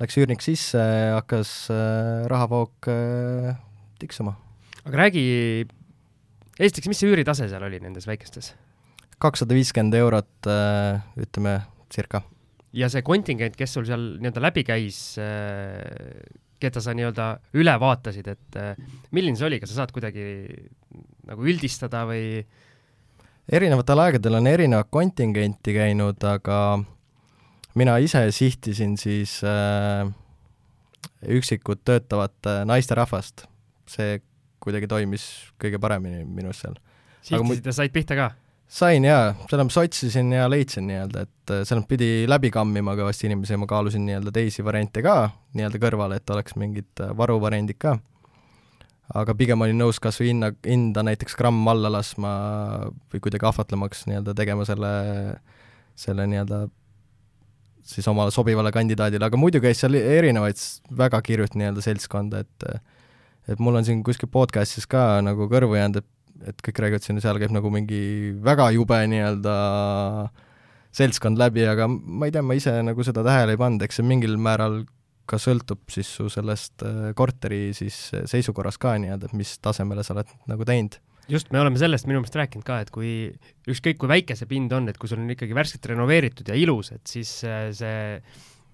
läks 0.00 0.18
üürnik 0.20 0.44
sisse, 0.44 0.82
hakkas 1.16 1.54
äh, 1.72 2.26
rahavoog 2.30 2.90
äh, 2.92 3.56
tiksuma. 4.00 4.36
aga 4.84 5.02
räägi, 5.04 5.24
esiteks, 6.58 6.90
mis 6.92 7.02
see 7.02 7.10
üüritase 7.12 7.48
seal 7.50 7.64
oli 7.66 7.80
nendes 7.82 8.08
väikestes? 8.08 8.52
kakssada 9.22 9.56
viiskümmend 9.56 9.96
eurot 9.96 10.50
äh,, 10.52 11.00
ütleme, 11.16 11.58
circa. 11.92 12.20
ja 12.76 12.90
see 12.92 13.04
kontingent, 13.06 13.56
kes 13.56 13.78
sul 13.78 13.88
seal 13.88 14.12
nii-öelda 14.20 14.44
läbi 14.44 14.66
käis 14.68 15.00
keda 16.60 16.80
sa 16.80 16.92
nii-öelda 16.96 17.30
üle 17.56 17.72
vaatasid, 17.80 18.28
et 18.28 18.60
milline 19.16 19.36
see 19.36 19.48
oli, 19.48 19.60
kas 19.60 19.72
sa 19.72 19.82
saad 19.82 19.96
kuidagi 19.96 20.28
nagu 21.26 21.44
üldistada 21.48 22.04
või 22.08 22.28
äh, 22.42 22.65
erinevatel 23.52 24.02
aegadel 24.06 24.38
on 24.40 24.46
erinevat 24.50 24.88
kontingenti 24.90 25.74
käinud, 25.76 26.22
aga 26.26 26.60
mina 27.74 27.96
ise 28.02 28.24
sihtisin 28.34 28.96
siis 28.98 29.38
äh, 29.46 30.08
üksikut 31.28 31.84
töötavat 31.84 32.46
äh, 32.46 32.64
naisterahvast. 32.68 33.46
see 33.86 34.18
kuidagi 34.58 34.88
toimis 34.90 35.24
kõige 35.62 35.78
paremini 35.78 36.24
minu 36.24 36.50
arust 36.50 36.64
seal. 36.64 36.74
sihtisid 37.22 37.70
ja 37.70 37.74
said 37.76 37.94
pihta 37.94 38.16
ka? 38.18 38.30
sain 38.66 39.04
jaa, 39.06 39.30
selles 39.46 39.68
mõttes 39.68 39.78
otsisin 39.78 40.32
ja 40.34 40.48
leidsin 40.50 40.88
nii-öelda, 40.90 41.22
et 41.22 41.54
äh, 41.54 41.62
selles 41.68 41.86
pidi 41.88 42.26
läbi 42.28 42.50
kammima 42.50 42.96
kõvasti 42.98 43.30
inimesi 43.30 43.54
ja 43.54 43.60
ma 43.62 43.68
kaalusin 43.70 44.06
nii-öelda 44.08 44.32
teisi 44.34 44.64
variante 44.66 45.02
ka 45.06 45.30
nii-öelda 45.54 45.80
kõrvale, 45.82 46.18
et 46.18 46.34
oleks 46.34 46.56
mingid 46.58 47.04
äh, 47.04 47.14
varuvariandid 47.16 47.78
ka. 47.78 47.96
Aga 49.14 49.34
pigem 49.38 49.62
olin 49.62 49.78
nõus 49.78 50.00
kas 50.02 50.18
või 50.20 50.32
hinna, 50.32 50.50
hinda 50.66 51.04
näiteks 51.06 51.36
gramm 51.38 51.68
alla 51.70 51.92
laskma 51.92 52.32
või 53.12 53.22
kuidagi 53.22 53.46
ahvatlemaks 53.46 54.06
nii-öelda 54.10 54.34
tegema 54.38 54.66
selle, 54.66 54.90
selle 55.98 56.26
nii-öelda 56.32 56.66
siis 57.86 58.08
omale 58.10 58.34
sobivale 58.34 58.72
kandidaadile, 58.74 59.28
aga 59.28 59.38
muidu 59.38 59.60
käis 59.62 59.78
seal 59.82 59.94
erinevaid 59.94 60.58
väga 60.98 61.20
kirjut 61.22 61.54
nii-öelda 61.54 61.84
seltskonda, 61.84 62.42
et 62.42 62.68
et 63.46 63.60
mul 63.62 63.78
on 63.78 63.86
siin 63.86 64.00
kuskil 64.02 64.26
podcast'is 64.26 64.88
ka 64.90 65.20
nagu 65.22 65.46
kõrvu 65.50 65.78
jäänud, 65.78 66.02
et 66.02 66.12
et 66.50 66.58
kõik 66.60 66.80
räägivad 66.82 67.04
siin, 67.04 67.20
seal 67.22 67.38
käib 67.40 67.54
nagu 67.54 67.70
mingi 67.72 68.34
väga 68.44 68.68
jube 68.74 68.98
nii-öelda 69.08 69.54
seltskond 70.96 71.40
läbi, 71.40 71.64
aga 71.68 71.86
ma 71.88 72.28
ei 72.28 72.34
tea, 72.34 72.42
ma 72.44 72.56
ise 72.58 72.74
nagu 72.84 73.04
seda 73.06 73.24
tähele 73.24 73.54
ei 73.54 73.60
pannud, 73.60 73.84
eks 73.84 74.00
see 74.00 74.06
mingil 74.06 74.36
määral 74.40 74.82
ka 75.28 75.38
sõltub 75.42 75.82
siis 75.92 76.08
su 76.18 76.28
sellest 76.32 76.84
äh, 76.86 77.10
korteri 77.18 77.70
siis 77.76 77.98
seisukorrast 78.30 78.80
ka 78.82 78.96
nii-öelda, 79.02 79.30
et 79.30 79.36
mis 79.38 79.56
tasemele 79.62 80.04
sa 80.06 80.14
oled 80.16 80.32
nagu 80.50 80.66
teinud. 80.68 80.98
just, 81.28 81.50
me 81.52 81.60
oleme 81.60 81.78
sellest 81.80 82.06
minu 82.06 82.20
meelest 82.22 82.38
rääkinud 82.38 82.66
ka, 82.66 82.80
et 82.84 82.92
kui 82.94 83.12
ükskõik 83.68 83.98
kui 84.02 84.10
väike 84.10 84.36
see 84.38 84.48
pind 84.50 84.74
on, 84.76 84.88
et 84.90 84.98
kui 84.98 85.10
sul 85.10 85.22
on 85.22 85.32
ikkagi 85.34 85.56
värskelt 85.56 85.88
renoveeritud 85.92 86.52
ja 86.52 86.58
ilus, 86.58 86.92
et 86.94 87.06
siis 87.10 87.32
äh, 87.46 87.68
see 87.76 87.96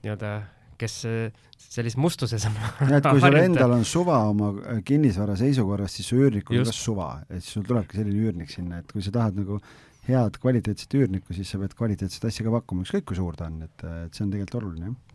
nii-öelda, 0.04 0.34
kes 0.80 0.98
äh, 1.08 1.46
sellises 1.62 1.96
mustuses 2.00 2.44
on 2.48 2.58
et 2.98 3.06
kui 3.08 3.22
sul 3.22 3.38
endal 3.40 3.78
on 3.78 3.86
suva 3.88 4.18
oma 4.28 4.52
kinnisvara 4.84 5.38
seisukorrast, 5.40 6.00
siis 6.00 6.12
su 6.12 6.20
üürnikul 6.20 6.60
on 6.60 6.68
ka 6.68 6.76
suva, 6.76 7.14
et 7.30 7.40
siis 7.40 7.56
sul 7.56 7.64
tulebki 7.68 8.00
selline 8.00 8.28
üürnik 8.28 8.52
sinna, 8.52 8.82
et 8.82 8.92
kui 8.92 9.04
sa 9.04 9.14
tahad 9.14 9.40
nagu 9.40 9.60
head 10.08 10.36
kvaliteetset 10.42 10.98
üürnikku, 10.98 11.32
siis 11.36 11.48
sa 11.54 11.62
pead 11.62 11.76
kvaliteetset 11.78 12.26
asja 12.28 12.44
ka 12.44 12.52
pakkuma, 12.58 12.84
ükskõik 12.84 13.06
kui 13.08 13.16
suur 13.16 13.38
ta 13.38 13.46
on, 13.48 13.62
et, 13.68 13.86
et 14.02 14.12
see 14.12 14.26
on 14.26 14.34
tegelikult 14.34 14.60
oluline, 14.60 14.90
jah 14.90 15.11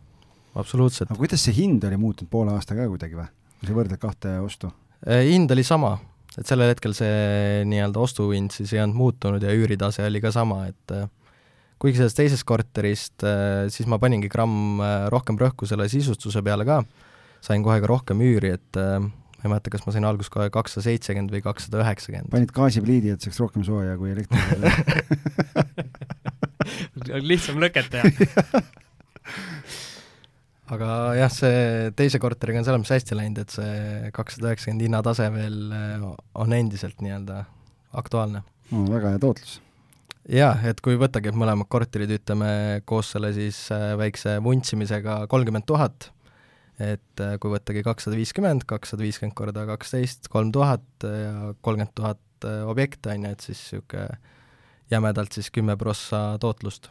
absoluutselt. 0.60 1.10
aga 1.10 1.20
kuidas 1.20 1.44
see 1.46 1.56
hind 1.56 1.84
oli 1.88 1.98
muutunud 2.00 2.30
poole 2.32 2.54
aastaga 2.54 2.84
ka 2.84 2.92
kuidagi 2.92 3.18
või, 3.18 3.28
kui 3.60 3.70
sa 3.70 3.76
võrdled 3.76 4.02
kahte 4.02 4.38
ostu? 4.44 4.70
Äh, 5.06 5.26
hind 5.30 5.52
oli 5.54 5.64
sama, 5.66 5.94
et 6.34 6.48
sellel 6.48 6.72
hetkel 6.72 6.94
see 6.96 7.62
nii-öelda 7.68 8.02
ostuhind 8.02 8.54
siis 8.54 8.74
ei 8.74 8.82
olnud 8.82 8.98
muutunud 8.98 9.44
ja 9.44 9.54
üüritase 9.54 10.06
oli 10.06 10.22
ka 10.24 10.32
sama, 10.34 10.64
et 10.70 10.94
äh, 10.94 11.06
kuigi 11.78 12.00
sellest 12.00 12.18
teisest 12.18 12.46
korterist, 12.48 13.22
äh, 13.26 13.68
siis 13.72 13.86
ma 13.90 14.00
paningi 14.02 14.30
gramm 14.32 14.82
rohkem 15.14 15.38
rõhku 15.40 15.68
selle 15.70 15.88
sisustuse 15.92 16.42
peale 16.46 16.66
ka, 16.68 16.82
sain 17.44 17.62
kohe 17.66 17.78
ka 17.82 17.90
rohkem 17.90 18.24
üüri, 18.24 18.56
et 18.58 18.82
ma 19.38 19.46
ei 19.46 19.52
mäleta, 19.52 19.70
kas 19.70 19.84
ma 19.86 19.94
sain 19.94 20.06
alguses 20.08 20.32
kohe 20.34 20.48
kakssada 20.50 20.88
seitsekümmend 20.88 21.30
või 21.30 21.44
kakssada 21.44 21.84
üheksakümmend. 21.84 22.32
panid 22.32 22.50
gaasipliidi, 22.54 23.14
et 23.14 23.22
saaks 23.22 23.38
rohkem 23.38 23.62
sooja 23.66 23.94
kui 24.00 24.10
elektri 24.10 24.42
lihtsam 27.30 27.62
lõket 27.62 27.86
teha 27.94 28.04
aga 30.74 30.88
jah, 31.16 31.30
see 31.32 31.92
teise 31.96 32.20
korteriga 32.22 32.60
on 32.60 32.66
selles 32.66 32.82
mõttes 32.82 32.96
hästi 32.98 33.16
läinud, 33.16 33.40
et 33.42 33.54
see 33.54 34.10
kakssada 34.16 34.50
üheksakümmend 34.50 34.84
hinnatase 34.84 35.28
veel 35.34 35.56
äh, 35.74 36.04
on 36.42 36.54
endiselt 36.56 37.00
nii-öelda 37.04 37.40
aktuaalne 37.98 38.42
no,. 38.44 38.84
väga 38.92 39.14
hea 39.14 39.22
tootlus. 39.22 39.56
jah, 40.28 40.60
et 40.68 40.82
kui 40.84 40.98
võttagi, 41.00 41.32
et 41.32 41.40
mõlemad 41.40 41.70
korterid, 41.72 42.12
ütleme, 42.18 42.50
koos 42.88 43.14
selle 43.14 43.32
siis 43.36 43.64
äh, 43.74 43.92
väikse 44.00 44.38
vuntsimisega 44.44 45.22
kolmkümmend 45.32 45.68
tuhat, 45.68 46.10
et 46.76 47.24
äh, 47.24 47.36
kui 47.40 47.54
võttagi 47.54 47.84
kakssada 47.86 48.18
viiskümmend, 48.20 48.68
kakssada 48.68 49.06
viiskümmend 49.06 49.36
korda 49.38 49.64
kaksteist, 49.72 50.28
kolm 50.32 50.52
tuhat 50.54 50.84
ja 51.04 51.54
kolmkümmend 51.62 51.96
tuhat 51.96 52.24
objekte, 52.68 53.10
on 53.16 53.24
ju, 53.24 53.34
et 53.34 53.48
siis 53.48 53.64
niisugune 53.64 54.36
jämedalt 54.88 55.34
siis 55.34 55.50
kümme 55.52 55.74
prossa 55.76 56.38
tootlust 56.40 56.86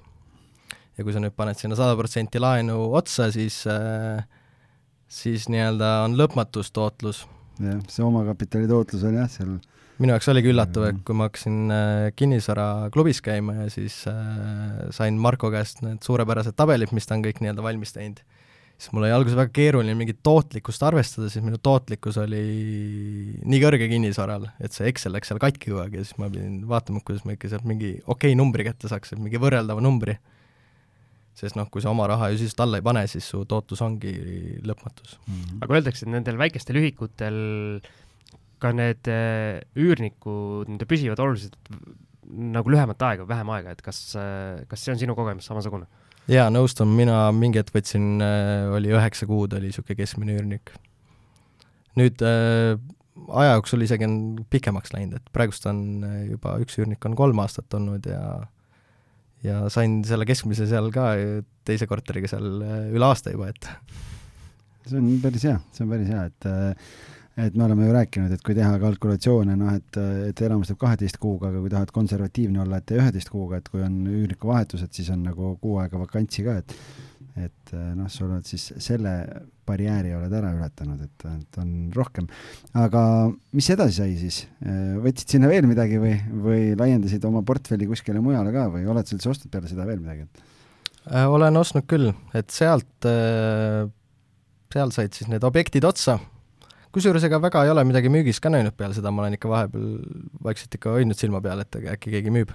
ja 0.97 1.05
kui 1.05 1.13
sa 1.13 1.21
nüüd 1.21 1.35
paned 1.37 1.59
sinna 1.59 1.77
sada 1.77 1.95
protsenti 1.99 2.41
laenu 2.41 2.79
otsa, 2.97 3.29
siis 3.33 3.61
äh, 3.69 4.23
siis 5.07 5.47
nii-öelda 5.51 6.03
on 6.05 6.17
lõpmatus 6.19 6.71
tootlus. 6.75 7.25
jah, 7.61 7.81
see 7.91 8.05
omakapitali 8.05 8.69
tootlus 8.69 9.05
on 9.07 9.19
jah, 9.21 9.29
seal. 9.31 9.57
Minu 9.97 10.13
jaoks 10.13 10.27
oligi 10.29 10.51
üllatav, 10.51 10.83
et 10.91 10.97
kui 11.05 11.17
ma 11.17 11.25
hakkasin 11.25 11.71
äh, 11.73 12.07
kinnisvaraklubis 12.13 13.21
käima 13.25 13.63
ja 13.63 13.69
siis 13.73 14.03
äh, 14.09 14.91
sain 14.93 15.17
Marko 15.17 15.49
käest 15.53 15.81
need 15.81 16.03
suurepärased 16.05 16.53
tabelid, 16.57 16.93
mis 16.93 17.09
ta 17.09 17.17
on 17.17 17.23
kõik 17.25 17.41
nii-öelda 17.41 17.65
valmis 17.65 17.95
teinud, 17.95 18.21
siis 18.77 18.93
mul 18.93 19.07
oli 19.07 19.15
alguses 19.15 19.39
väga 19.39 19.49
keeruline 19.57 19.97
mingit 19.97 20.21
tootlikkust 20.25 20.85
arvestada, 20.85 21.31
siis 21.33 21.41
minu 21.45 21.57
tootlikkus 21.57 22.19
oli 22.21 22.43
nii 23.41 23.63
kõrge 23.63 23.89
kinnisvaral, 23.89 24.45
et 24.61 24.77
see 24.77 24.85
Excel 24.91 25.17
läks 25.17 25.33
seal 25.33 25.41
katki 25.41 25.71
kogu 25.71 25.81
aeg 25.81 25.97
ja 25.97 26.05
siis 26.05 26.21
ma 26.21 26.29
pidin 26.29 26.61
vaatama, 26.69 27.01
kuidas 27.01 27.25
ma 27.25 27.33
ikka 27.33 27.49
sealt 27.55 27.65
mingi 27.65 27.95
okei 28.05 28.35
okay 28.35 28.37
numbri 28.37 28.69
kätte 28.69 28.91
saaks, 28.91 29.17
mingi 29.17 29.41
võrreldava 29.41 29.81
numbri 29.81 30.19
sest 31.37 31.57
noh, 31.57 31.69
kui 31.69 31.83
sa 31.83 31.91
oma 31.93 32.07
raha 32.09 32.31
ju 32.33 32.41
sisust 32.41 32.61
alla 32.63 32.79
ei 32.79 32.85
pane, 32.85 33.03
siis 33.11 33.27
su 33.29 33.43
tootlus 33.49 33.83
ongi 33.85 34.13
lõpmatus 34.65 35.17
mm. 35.19 35.37
-hmm. 35.37 35.61
aga 35.65 35.79
öeldakse, 35.79 36.05
et 36.05 36.13
nendel 36.13 36.39
väikestel 36.41 36.81
ühikutel 36.81 37.37
ka 38.61 38.73
need 38.73 39.05
äh, 39.11 39.61
üürnikud, 39.77 40.69
need 40.71 40.85
püsivad 40.89 41.21
oluliselt 41.21 41.57
nagu 42.27 42.71
lühemat 42.71 43.01
aega, 43.07 43.27
vähem 43.27 43.49
aega, 43.53 43.75
et 43.75 43.81
kas, 43.85 44.01
äh, 44.19 44.65
kas 44.67 44.83
see 44.83 44.93
on 44.95 44.99
sinu 44.99 45.15
kogemus 45.17 45.47
samasugune? 45.47 45.87
jaa, 46.27 46.49
nõustun, 46.51 46.89
mina 46.91 47.29
mingi 47.31 47.61
hetk 47.61 47.75
võtsin, 47.75 48.17
äh, 48.23 48.67
oli 48.75 48.91
üheksa 48.91 49.29
kuud, 49.29 49.53
oli 49.55 49.69
niisugune 49.69 50.01
keskmine 50.01 50.35
üürnik. 50.35 50.73
nüüd 51.97 52.21
äh, 52.25 52.75
aja 53.29 53.55
jooksul 53.55 53.85
isegi 53.85 54.05
on 54.09 54.17
pikemaks 54.49 54.93
läinud, 54.93 55.21
et 55.21 55.31
praegust 55.33 55.65
on 55.69 56.03
juba 56.27 56.57
üks 56.63 56.77
üürnik 56.81 57.05
on 57.05 57.15
kolm 57.17 57.39
aastat 57.45 57.73
olnud 57.77 58.05
ja 58.09 58.21
ja 59.45 59.65
sain 59.73 59.99
selle 60.07 60.25
keskmise 60.29 60.69
seal 60.69 60.89
ka 60.93 61.11
teise 61.67 61.89
korteriga 61.89 62.29
seal 62.31 62.63
äh, 62.63 62.79
üle 62.95 63.09
aasta 63.09 63.35
juba, 63.35 63.51
et 63.53 63.69
see 64.87 64.97
on 65.01 65.13
päris 65.23 65.45
hea, 65.49 65.59
see 65.75 65.85
on 65.85 65.93
päris 65.93 66.11
hea, 66.13 66.25
et 66.31 66.49
äh, 66.49 66.91
et 67.37 67.53
me 67.53 67.67
oleme 67.67 67.85
ju 67.85 67.93
rääkinud, 67.93 68.31
et 68.33 68.41
kui 68.41 68.55
teha 68.57 68.79
kalkulatsioone, 68.81 69.55
noh, 69.59 69.75
et, 69.77 69.99
et 70.31 70.39
enamus 70.47 70.71
teeb 70.71 70.79
kaheteist 70.81 71.19
kuuga, 71.21 71.51
aga 71.51 71.59
kui 71.61 71.69
tahad 71.69 71.91
konservatiivne 71.93 72.63
olla, 72.63 72.79
et 72.79 72.87
tee 72.89 72.97
üheteist 72.97 73.29
kuuga, 73.29 73.59
et 73.59 73.69
kui 73.69 73.83
on 73.85 73.99
üürniku 74.09 74.49
vahetus, 74.49 74.81
et 74.81 74.97
siis 74.97 75.11
on 75.13 75.21
nagu 75.27 75.51
kuu 75.61 75.77
aega 75.83 76.01
vakantsi 76.01 76.45
ka, 76.47 76.57
et 76.63 76.73
et 77.37 77.73
eh, 77.77 77.91
noh, 77.93 78.09
sa 78.09 78.25
oled 78.25 78.47
siis 78.49 78.71
selle 78.81 79.11
barjääri 79.67 80.15
oled 80.17 80.33
ära 80.33 80.55
ületanud, 80.55 81.05
et, 81.05 81.29
et 81.29 81.61
on 81.61 81.71
rohkem. 81.95 82.27
aga 82.73 83.01
mis 83.57 83.69
edasi 83.73 83.99
sai 84.01 84.17
siis? 84.19 84.41
Võtsid 85.03 85.37
sinna 85.37 85.51
veel 85.51 85.67
midagi 85.69 85.99
või, 86.01 86.15
või 86.47 86.61
laiendasid 86.79 87.25
oma 87.27 87.43
portfelli 87.45 87.89
kuskile 87.89 88.23
mujale 88.23 88.55
ka 88.55 88.69
või 88.73 88.87
oled 88.87 89.07
sa 89.07 89.17
üldse 89.17 89.33
ostnud 89.33 89.53
peale 89.53 89.69
seda 89.71 89.85
veel 89.89 89.99
midagi? 90.03 90.27
Äh, 91.07 91.27
olen 91.31 91.55
ostnud 91.55 91.85
küll, 91.87 92.09
et 92.35 92.51
sealt, 92.51 93.05
äh, 93.07 93.85
seal 94.73 94.91
said 94.91 95.15
siis 95.15 95.29
need 95.31 95.45
objektid 95.47 95.85
otsa, 95.87 96.17
kusjuures 96.95 97.23
ega 97.23 97.39
väga 97.43 97.63
ei 97.63 97.71
ole 97.71 97.85
midagi 97.87 98.11
müügis 98.11 98.41
ka 98.43 98.51
näinud 98.51 98.75
peale 98.75 98.97
seda, 98.97 99.13
ma 99.13 99.23
olen 99.23 99.37
ikka 99.37 99.51
vahepeal 99.51 99.93
vaikselt 100.43 100.75
ikka 100.75 100.97
hoidnud 100.97 101.19
silma 101.19 101.39
peal, 101.43 101.63
et 101.63 101.79
äkki 101.93 102.11
keegi 102.17 102.33
müüb. 102.33 102.51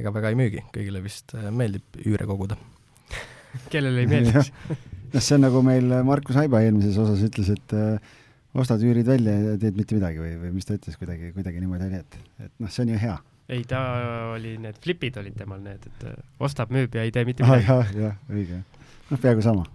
ega 0.00 0.12
väga 0.14 0.30
ei 0.32 0.38
müügi, 0.38 0.64
kõigile 0.72 1.02
vist 1.04 1.34
äh, 1.36 1.50
meeldib 1.52 2.00
üüre 2.00 2.24
koguda 2.28 2.56
kellele 3.72 4.06
ei 4.06 4.08
meeldiks 4.08 4.48
noh, 5.14 5.24
see 5.24 5.36
on 5.36 5.44
nagu 5.46 5.62
meil 5.66 5.94
Markus 6.06 6.38
Haiba 6.40 6.62
eelmises 6.64 6.98
osas 7.00 7.22
ütles, 7.26 7.50
et 7.54 7.74
äh, 7.76 8.14
ostad 8.54 8.82
üürid 8.84 9.08
välja 9.08 9.34
ja 9.34 9.56
teed 9.60 9.78
mitte 9.78 9.98
midagi 9.98 10.22
või, 10.22 10.36
või 10.44 10.54
mis 10.56 10.68
ta 10.68 10.76
ütles, 10.78 10.96
kuidagi, 11.00 11.32
kuidagi 11.36 11.62
niimoodi 11.62 11.88
oli, 11.88 12.00
et, 12.02 12.16
et 12.46 12.52
noh, 12.62 12.70
see 12.72 12.86
on 12.86 12.94
ju 12.94 13.02
hea. 13.02 13.18
ei, 13.50 13.66
ta 13.68 13.82
oli, 14.36 14.54
need 14.62 14.78
flipid 14.82 15.18
olid 15.22 15.36
temal 15.38 15.60
need, 15.64 15.84
et 15.90 16.08
äh, 16.12 16.16
ostab, 16.42 16.72
müüb 16.74 16.94
ja 16.96 17.04
ei 17.06 17.14
tee 17.14 17.26
mitte 17.28 17.46
midagi 17.46 17.68
ah,. 17.68 17.84
jah, 17.92 17.92
jah, 18.06 18.16
õige. 18.30 18.62
noh, 19.10 19.20
peaaegu 19.20 19.44
sama. 19.46 19.66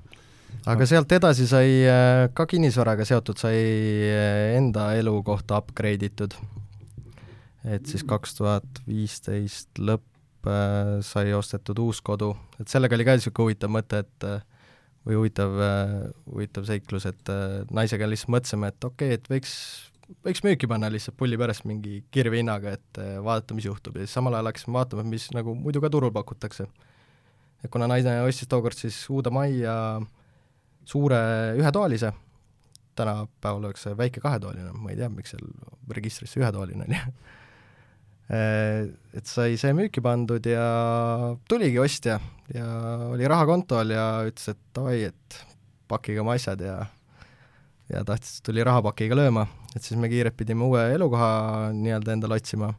aga 0.72 0.90
sealt 0.90 1.16
edasi 1.20 1.48
sai 1.52 1.78
äh, 1.84 2.26
ka 2.34 2.48
kinnisvaraga 2.52 3.08
seotud, 3.08 3.40
sai 3.40 3.62
äh, 4.10 4.58
enda 4.58 4.92
elukohta 5.00 5.62
upgrade 5.62 6.12
itud. 6.12 6.36
et 7.66 7.88
siis 7.90 8.04
kaks 8.08 8.38
tuhat 8.40 8.84
viisteist 8.88 9.82
lõpp 9.82 10.12
Äh, 10.46 11.02
sai 11.02 11.34
ostetud 11.34 11.80
uus 11.82 12.04
kodu, 12.06 12.36
et 12.62 12.70
sellega 12.70 12.94
oli 12.94 13.06
ka 13.08 13.16
niisugune 13.18 13.48
huvitav 13.48 13.72
mõte, 13.74 14.04
et 14.06 14.26
äh, 14.28 14.44
või 15.06 15.20
huvitav, 15.20 15.58
äh, 15.62 15.96
huvitav 16.32 16.66
seiklus, 16.70 17.06
et 17.10 17.32
naisega 17.74 18.10
lihtsalt 18.10 18.34
mõtlesime, 18.36 18.72
et 18.74 18.88
okei 18.88 19.14
okay,, 19.14 19.20
et 19.20 19.30
võiks, 19.32 19.54
võiks 20.26 20.44
müüki 20.46 20.70
panna 20.72 20.90
lihtsalt 20.94 21.18
pulli 21.20 21.38
pärast 21.40 21.68
mingi 21.70 22.02
kirve 22.14 22.42
hinnaga, 22.42 22.76
et 22.80 23.02
vaadata, 23.26 23.58
mis 23.58 23.70
juhtub 23.70 23.98
ja 23.98 24.06
siis 24.06 24.18
samal 24.18 24.38
ajal 24.38 24.52
hakkasime 24.52 24.80
vaatama, 24.80 25.08
mis 25.14 25.30
nagu 25.36 25.56
muidu 25.58 25.84
ka 25.84 25.92
turul 25.94 26.14
pakutakse. 26.16 26.68
et 27.64 27.72
kuna 27.72 27.88
naine 27.90 28.20
ostis 28.26 28.50
tookord 28.50 28.78
siis 28.78 28.98
uude 29.10 29.30
majja 29.34 29.76
suure 30.86 31.22
ühetoalise, 31.58 32.12
tänapäeval 32.96 33.66
oleks 33.66 33.88
see 33.88 33.98
väike 33.98 34.22
kahetoaline, 34.22 34.74
ma 34.78 34.94
ei 34.94 35.00
tea, 35.00 35.10
miks 35.10 35.34
seal 35.34 35.50
registris 35.90 36.34
see 36.34 36.44
ühetoaline 36.44 36.86
Äh, 36.90 37.06
et 38.26 39.30
sai 39.30 39.54
see 39.62 39.74
müüki 39.78 40.02
pandud 40.02 40.48
ja 40.50 40.66
tuligi 41.50 41.78
ostja 41.78 42.18
ja 42.54 42.70
oli 43.12 43.28
raha 43.30 43.46
kontol 43.46 43.94
ja 43.94 44.06
ütles, 44.26 44.50
et 44.50 44.62
davai, 44.74 45.04
et 45.12 45.38
pakkige 45.90 46.24
oma 46.24 46.34
asjad 46.38 46.64
ja 46.66 46.80
ja 47.92 48.02
tahtis, 48.02 48.40
tuli 48.42 48.64
rahapakiga 48.66 49.14
lööma, 49.18 49.46
et 49.76 49.86
siis 49.86 50.00
me 50.02 50.10
kiirelt 50.10 50.34
pidime 50.38 50.66
uue 50.66 50.88
elukoha 50.96 51.70
nii-öelda 51.78 52.16
endale 52.16 52.40
otsima 52.40 52.72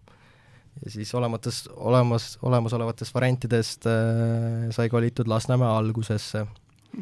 ja 0.82 0.90
siis 0.92 1.12
olemates, 1.14 1.62
olemas, 1.76 2.32
olemasolevatest 2.42 3.14
variantidest 3.14 3.86
äh, 3.86 4.66
sai 4.74 4.90
kolitud 4.92 5.30
Lasnamäe 5.30 5.70
algusesse. 5.78 6.42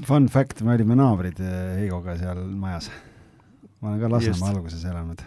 Fun 0.05 0.29
fact, 0.29 0.61
me 0.67 0.77
olime 0.77 0.99
naabrid 1.01 1.41
äh, 1.41 1.79
Heigoga 1.81 2.19
seal 2.21 2.45
majas. 2.61 2.91
ma 3.81 3.95
olen 3.95 4.05
ka 4.05 4.13
Lasnamäe 4.19 4.53
alguses 4.53 4.85
elanud 4.85 5.25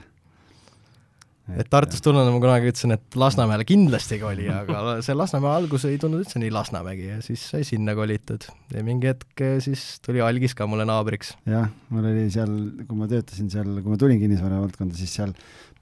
et 1.56 1.70
Tartust 1.72 2.04
tulnuna 2.04 2.32
ma 2.34 2.42
kunagi 2.44 2.72
ütlesin, 2.72 2.94
et 2.98 3.18
Lasnamäele 3.20 3.66
kindlasti 3.68 4.18
ei 4.18 4.22
koli, 4.24 4.48
aga 4.52 4.82
see 5.06 5.16
Lasnamäe 5.16 5.54
algus 5.62 5.86
ei 5.88 6.00
tundunud 6.02 6.26
üldse 6.26 6.42
nii 6.42 6.52
Lasnamägi 6.54 7.08
ja 7.12 7.20
siis 7.26 7.46
sai 7.54 7.68
sinna 7.68 7.96
kolitud. 7.98 8.50
ja 8.74 8.84
mingi 8.86 9.12
hetk 9.12 9.44
eh, 9.46 9.58
siis 9.64 9.86
tuli 10.06 10.24
algis 10.24 10.58
ka 10.58 10.68
mulle 10.70 10.88
naabriks. 10.90 11.36
jah, 11.48 11.70
mul 11.94 12.10
oli 12.12 12.28
seal, 12.34 12.58
kui 12.88 13.00
ma 13.00 13.08
töötasin 13.12 13.52
seal, 13.54 13.80
kui 13.80 13.94
ma 13.94 14.00
tulin 14.02 14.20
kinnisvara 14.24 14.60
valdkonda, 14.66 14.98
siis 15.00 15.16
seal 15.20 15.32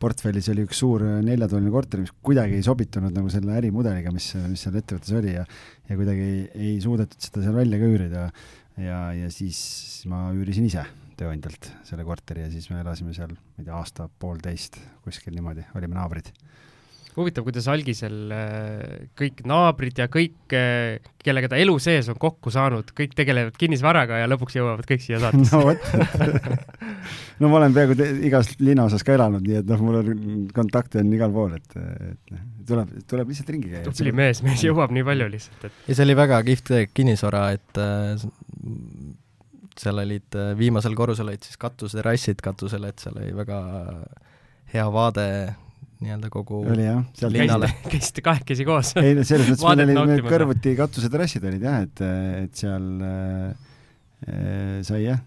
portfellis 0.01 0.51
oli 0.51 0.65
üks 0.67 0.81
suur 0.83 1.05
neljatoaline 1.23 1.71
korter, 1.71 2.03
mis 2.03 2.11
kuidagi 2.25 2.59
ei 2.59 2.65
sobitunud 2.65 3.15
nagu 3.15 3.31
selle 3.31 3.55
ärimudeliga, 3.55 4.11
mis, 4.13 4.33
mis 4.51 4.67
seal 4.67 4.75
ettevõttes 4.81 5.15
oli 5.15 5.37
ja 5.37 5.45
ja 5.89 5.97
kuidagi 5.97 6.21
ei, 6.25 6.43
ei 6.67 6.75
suudetud 6.83 7.21
seda 7.21 7.43
seal 7.45 7.57
välja 7.57 7.79
ka 7.81 7.89
üürida 7.89 8.27
ja, 8.81 8.99
ja 9.15 9.31
siis 9.33 9.59
ma 10.09 10.27
üürisin 10.35 10.67
ise 10.69 10.85
tööandjalt 11.19 11.71
selle 11.87 12.05
korteri 12.07 12.45
ja 12.45 12.51
siis 12.53 12.69
me 12.71 12.81
elasime 12.83 13.15
seal, 13.15 13.33
ma 13.35 13.63
ei 13.63 13.67
tea, 13.67 13.75
aasta-poolteist 13.79 14.79
kuskil 15.05 15.35
niimoodi, 15.37 15.65
olime 15.77 15.97
naabrid 15.97 16.33
huvitav, 17.15 17.45
kuidas 17.47 17.67
algisel 17.71 18.31
äh, 18.33 19.05
kõik 19.17 19.41
naabrid 19.47 19.99
ja 20.01 20.07
kõik, 20.11 20.35
äh, 20.55 20.97
kellega 21.23 21.49
ta 21.51 21.59
elu 21.59 21.75
sees 21.81 22.09
on 22.11 22.19
kokku 22.19 22.51
saanud, 22.53 22.91
kõik 22.97 23.15
tegelevad 23.17 23.55
kinnisvaraga 23.59 24.19
ja 24.21 24.29
lõpuks 24.29 24.57
jõuavad 24.57 24.87
kõik 24.89 25.03
siia 25.03 25.21
saatesse 25.23 25.55
no 25.55 25.63
vot 25.69 25.87
no 27.41 27.51
ma 27.51 27.61
olen 27.61 27.75
peaaegu 27.75 27.97
igas 28.27 28.51
linnaosas 28.59 29.05
ka 29.07 29.15
elanud, 29.15 29.45
nii 29.47 29.61
et 29.61 29.71
noh, 29.71 29.83
mul 29.87 30.01
on 30.01 30.47
kontakte 30.55 31.01
on 31.03 31.13
igal 31.15 31.33
pool, 31.35 31.55
et, 31.55 31.77
et 31.79 32.39
tuleb, 32.67 32.91
tuleb 33.07 33.31
lihtsalt 33.31 33.53
ringi 33.55 33.71
käia. 33.71 33.85
tubli 33.87 34.15
mees, 34.15 34.43
mees 34.45 34.65
jõuab 34.67 34.93
nii 34.95 35.07
palju 35.07 35.29
lihtsalt, 35.37 35.69
et. 35.69 35.83
ja 35.87 35.97
see 35.97 36.07
oli 36.07 36.17
väga 36.19 36.41
kihvt 36.49 36.73
kinnisvara, 36.95 37.47
et 37.55 37.81
äh, 37.81 38.27
seal 39.81 40.01
olid 40.03 40.37
äh, 40.39 40.53
viimasel 40.59 40.95
korrusel 40.97 41.29
olid 41.31 41.45
siis 41.45 41.59
katuseterrassid 41.61 42.41
katusel, 42.43 42.87
et 42.89 43.03
seal 43.03 43.19
oli 43.19 43.35
väga 43.35 43.59
hea 44.73 44.87
vaade 44.91 45.27
nii-öelda 46.03 46.29
kogu 46.33 46.61
oli 46.73 46.87
jah, 46.87 47.03
seal 47.17 47.33
linnale. 47.33 47.69
käisite 47.93 48.23
kahekesi 48.25 48.65
koos? 48.67 48.93
ei 49.01 49.15
no 49.17 49.23
selles 49.27 49.51
mõttes 49.51 49.65
meil 49.67 50.01
oli, 50.01 50.11
meil 50.11 50.25
kõrvuti 50.27 50.75
katuseterrassid 50.79 51.47
olid 51.51 51.63
jah, 51.65 51.85
et, 51.85 52.03
et 52.45 52.63
seal 52.63 52.89
äh, 53.05 54.83
sai 54.87 55.05
jah, 55.05 55.21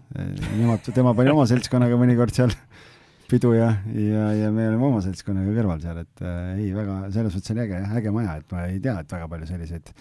nemad, 0.57 0.85
tema 0.93 1.13
pani 1.17 1.33
oma 1.33 1.45
seltskonnaga 1.49 1.97
mõnikord 1.99 2.35
seal 2.35 2.53
pidu 3.29 3.53
ja, 3.53 3.69
ja, 3.93 4.29
ja 4.33 4.49
me 4.53 4.65
olime 4.71 4.87
oma 4.89 5.01
seltskonnaga 5.05 5.53
kõrval 5.53 5.83
seal, 5.83 6.01
et 6.01 6.23
äh, 6.25 6.55
ei, 6.57 6.71
väga, 6.75 7.01
selles 7.13 7.35
mõttes 7.37 7.53
oli 7.53 7.63
äge, 7.65 7.83
äge 8.01 8.13
maja, 8.15 8.39
et 8.41 8.55
ma 8.55 8.65
ei 8.69 8.79
tea, 8.83 8.95
et 9.03 9.13
väga 9.13 9.29
palju 9.31 9.49
selliseid 9.49 9.93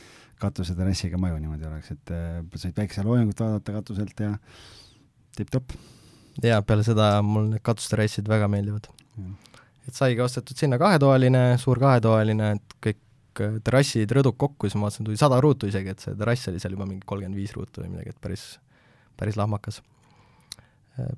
katuseterrassiga 0.42 1.20
maju 1.20 1.38
niimoodi 1.42 1.68
oleks, 1.68 1.92
et 1.96 2.14
äh, 2.14 2.40
said 2.56 2.76
päikseloojangut 2.78 3.40
vaadata 3.44 3.76
katuselt 3.80 4.24
ja 4.24 4.34
tipp-topp. 5.36 5.76
jaa, 6.42 6.62
peale 6.62 6.86
seda 6.86 7.16
mul 7.26 7.52
need 7.52 7.64
katusterrassid 7.66 8.30
väga 8.30 8.48
meeldivad 8.52 8.90
et 9.88 9.96
saigi 9.96 10.20
ostetud 10.20 10.58
sinna 10.58 10.78
kahetoaline, 10.80 11.42
suur 11.60 11.80
kahetoaline, 11.80 12.50
et 12.58 12.74
kõik 12.84 13.42
äh, 13.44 13.56
terrassid, 13.64 14.10
rõdud 14.18 14.36
kokku, 14.40 14.68
siis 14.68 14.76
ma 14.78 14.86
vaatasin, 14.86 15.08
tuli 15.08 15.20
sada 15.20 15.40
ruutu 15.44 15.70
isegi, 15.70 15.94
et 15.94 16.04
see 16.04 16.16
terrass 16.18 16.50
oli 16.52 16.60
seal 16.62 16.76
juba 16.76 16.88
mingi 16.88 17.06
kolmkümmend 17.08 17.38
viis 17.38 17.54
ruutu 17.56 17.82
või 17.82 17.94
midagi, 17.94 18.12
et 18.12 18.20
päris, 18.24 18.44
päris 19.18 19.38
lahmakas. 19.40 19.80
Äh, 21.00 21.14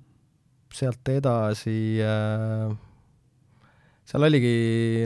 sealt 0.74 1.10
edasi 1.10 1.98
äh, 2.06 2.70
seal 4.06 4.26
oligi 4.28 4.54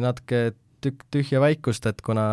natuke 0.04 0.50
tükk 0.84 1.06
tühja 1.14 1.40
väikust, 1.40 1.86
et 1.88 2.04
kuna 2.04 2.26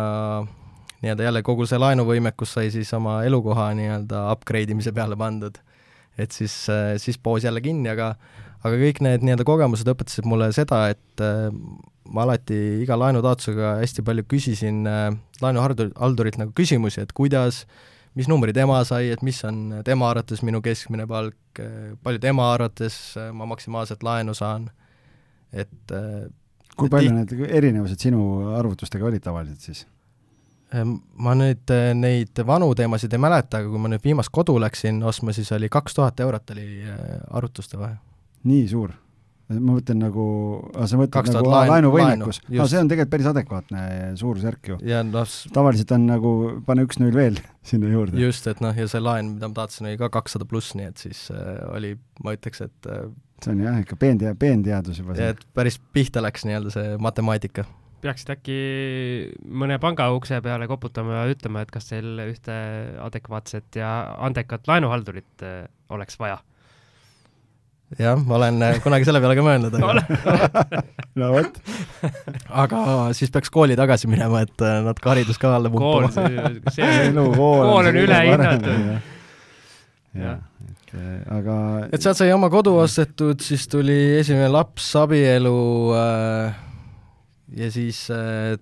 nii-öelda 1.02 1.28
jälle 1.28 1.42
kogu 1.42 1.66
see 1.66 1.80
laenuvõimekus 1.82 2.56
sai 2.56 2.70
siis 2.74 2.92
oma 2.94 3.20
elukoha 3.26 3.72
nii-öelda 3.78 4.26
upgrade 4.32 4.74
imise 4.74 4.94
peale 4.94 5.18
pandud, 5.18 5.58
et 6.18 6.32
siis, 6.32 6.54
siis 7.02 7.18
poos 7.18 7.44
jälle 7.44 7.60
kinni, 7.64 7.90
aga 7.92 8.12
aga 8.62 8.78
kõik 8.78 9.00
need 9.04 9.24
nii-öelda 9.26 9.46
kogemused 9.46 9.88
õpetasid 9.90 10.28
mulle 10.28 10.50
seda, 10.54 10.84
et 10.92 11.22
äh, 11.24 11.48
ma 12.12 12.26
alati 12.26 12.58
iga 12.82 12.98
laenutaotlusega 13.00 13.76
hästi 13.80 14.04
palju 14.06 14.26
küsisin 14.30 14.82
äh, 14.88 15.08
laenuhaldurilt 15.42 16.38
nagu 16.40 16.54
küsimusi, 16.56 17.02
et 17.02 17.14
kuidas, 17.16 17.64
mis 18.18 18.28
numbri 18.30 18.54
tema 18.56 18.80
sai, 18.88 19.10
et 19.14 19.24
mis 19.26 19.40
on 19.48 19.82
tema 19.86 20.10
arvates 20.12 20.44
minu 20.46 20.62
keskmine 20.64 21.08
palk, 21.10 21.38
äh, 21.62 21.94
palju 22.04 22.22
tema 22.22 22.52
arvates 22.54 23.00
ma 23.34 23.48
maksimaalselt 23.50 24.06
laenu 24.06 24.36
saan, 24.38 24.70
et 25.52 25.90
kui 26.78 26.88
palju 26.88 27.10
need 27.12 27.34
erinevused 27.50 28.00
sinu 28.00 28.54
arvutustega 28.56 29.10
olid 29.10 29.24
tavaliselt 29.24 29.66
siis? 29.66 29.82
Ma 30.72 31.34
nüüd 31.36 31.72
neid 31.98 32.38
vanu 32.46 32.70
teemasid 32.78 33.12
ei 33.12 33.20
mäleta, 33.20 33.60
aga 33.60 33.68
kui 33.68 33.82
ma 33.82 33.90
nüüd 33.92 34.04
viimast 34.04 34.32
kodu 34.32 34.56
läksin 34.62 35.02
ostma, 35.04 35.34
siis 35.36 35.52
oli 35.52 35.68
kaks 35.72 35.98
tuhat 35.98 36.20
eurot 36.24 36.54
oli 36.54 36.66
arvutuste 37.30 37.80
vahe 37.80 37.98
nii 38.48 38.66
suur? 38.70 38.92
ma 39.52 39.74
mõtlen 39.74 39.98
nagu, 40.00 40.24
sa 40.88 40.96
mõtled 40.96 41.28
nagu 41.34 41.50
laen, 41.50 41.68
laenuvõimekus 41.68 42.38
laenu,, 42.40 42.60
no 42.62 42.66
see 42.70 42.78
on 42.80 42.88
tegelikult 42.88 43.12
päris 43.12 43.26
adekvaatne 43.28 43.82
suurusjärk 44.16 44.70
ju. 44.70 44.78
No, 45.10 45.24
tavaliselt 45.52 45.92
on 45.92 46.06
nagu, 46.08 46.30
pane 46.64 46.86
üks 46.86 47.00
null 47.02 47.12
veel 47.12 47.36
sinna 47.68 47.90
juurde. 47.92 48.16
just, 48.22 48.48
et 48.48 48.62
noh, 48.64 48.72
ja 48.72 48.86
see 48.88 49.02
laen, 49.02 49.34
mida 49.34 49.50
ma 49.50 49.58
tahtsin, 49.58 49.90
oli 49.90 50.00
ka 50.00 50.08
kakssada 50.14 50.48
pluss, 50.48 50.72
nii 50.78 50.88
et 50.88 51.04
siis 51.04 51.26
äh, 51.34 51.58
oli, 51.68 51.92
ma 52.24 52.32
ütleks, 52.38 52.64
et 52.64 52.88
äh, 52.88 53.04
see 53.44 53.52
on 53.52 53.60
jah, 53.66 53.76
ikka 53.82 53.98
peentea-, 54.00 54.32
peenteadus 54.40 55.02
juba. 55.02 55.18
et 55.20 55.44
päris 55.52 55.76
pihta 55.92 56.24
läks 56.24 56.48
nii-öelda 56.48 56.72
see 56.72 56.96
matemaatika 57.02 57.66
peaksid 58.02 58.32
äkki 58.34 58.60
mõne 59.46 59.78
panga 59.82 60.08
ukse 60.16 60.40
peale 60.44 60.68
koputama 60.70 61.22
ja 61.22 61.34
ütlema, 61.34 61.62
et 61.62 61.72
kas 61.74 61.90
teil 61.90 62.22
ühte 62.26 62.56
adekvaatset 63.02 63.78
ja 63.80 63.92
andekat 64.22 64.66
laenuhaldurit 64.70 65.46
äh, 65.46 65.66
oleks 65.92 66.18
vaja 66.20 66.40
jah, 67.98 68.16
ma 68.16 68.36
olen 68.38 68.62
äh, 68.64 68.78
kunagi 68.82 69.06
selle 69.08 69.20
peale 69.22 69.36
ka 69.36 69.44
mõelnud, 69.44 69.74
aga 69.76 70.82
no 71.20 71.30
vot. 71.34 71.58
aga 72.64 72.84
siis 73.16 73.32
peaks 73.34 73.52
kooli 73.52 73.76
tagasi 73.78 74.10
minema, 74.10 74.44
et 74.46 74.64
äh, 74.64 74.80
natuke 74.86 75.12
haridus 75.12 75.40
ka 75.40 75.56
alla 75.58 75.72
pumpama. 75.72 76.08
kool, 76.08 76.62
see, 76.72 76.78
see 76.78 77.12
kool 77.12 77.76
on 77.76 78.00
ülehinnatud. 78.04 78.80
jah, 80.22 80.40
et 80.68 80.96
aga 81.38 81.56
et 81.92 82.04
sealt 82.04 82.20
sai 82.20 82.32
oma 82.34 82.50
kodu 82.52 82.74
ostetud, 82.82 83.40
siis 83.44 83.68
tuli 83.70 83.98
esimene 84.20 84.50
laps, 84.52 84.92
abielu 85.02 85.56
äh, 85.98 86.60
ja 87.56 87.70
siis 87.72 88.04
äh, 88.12 88.58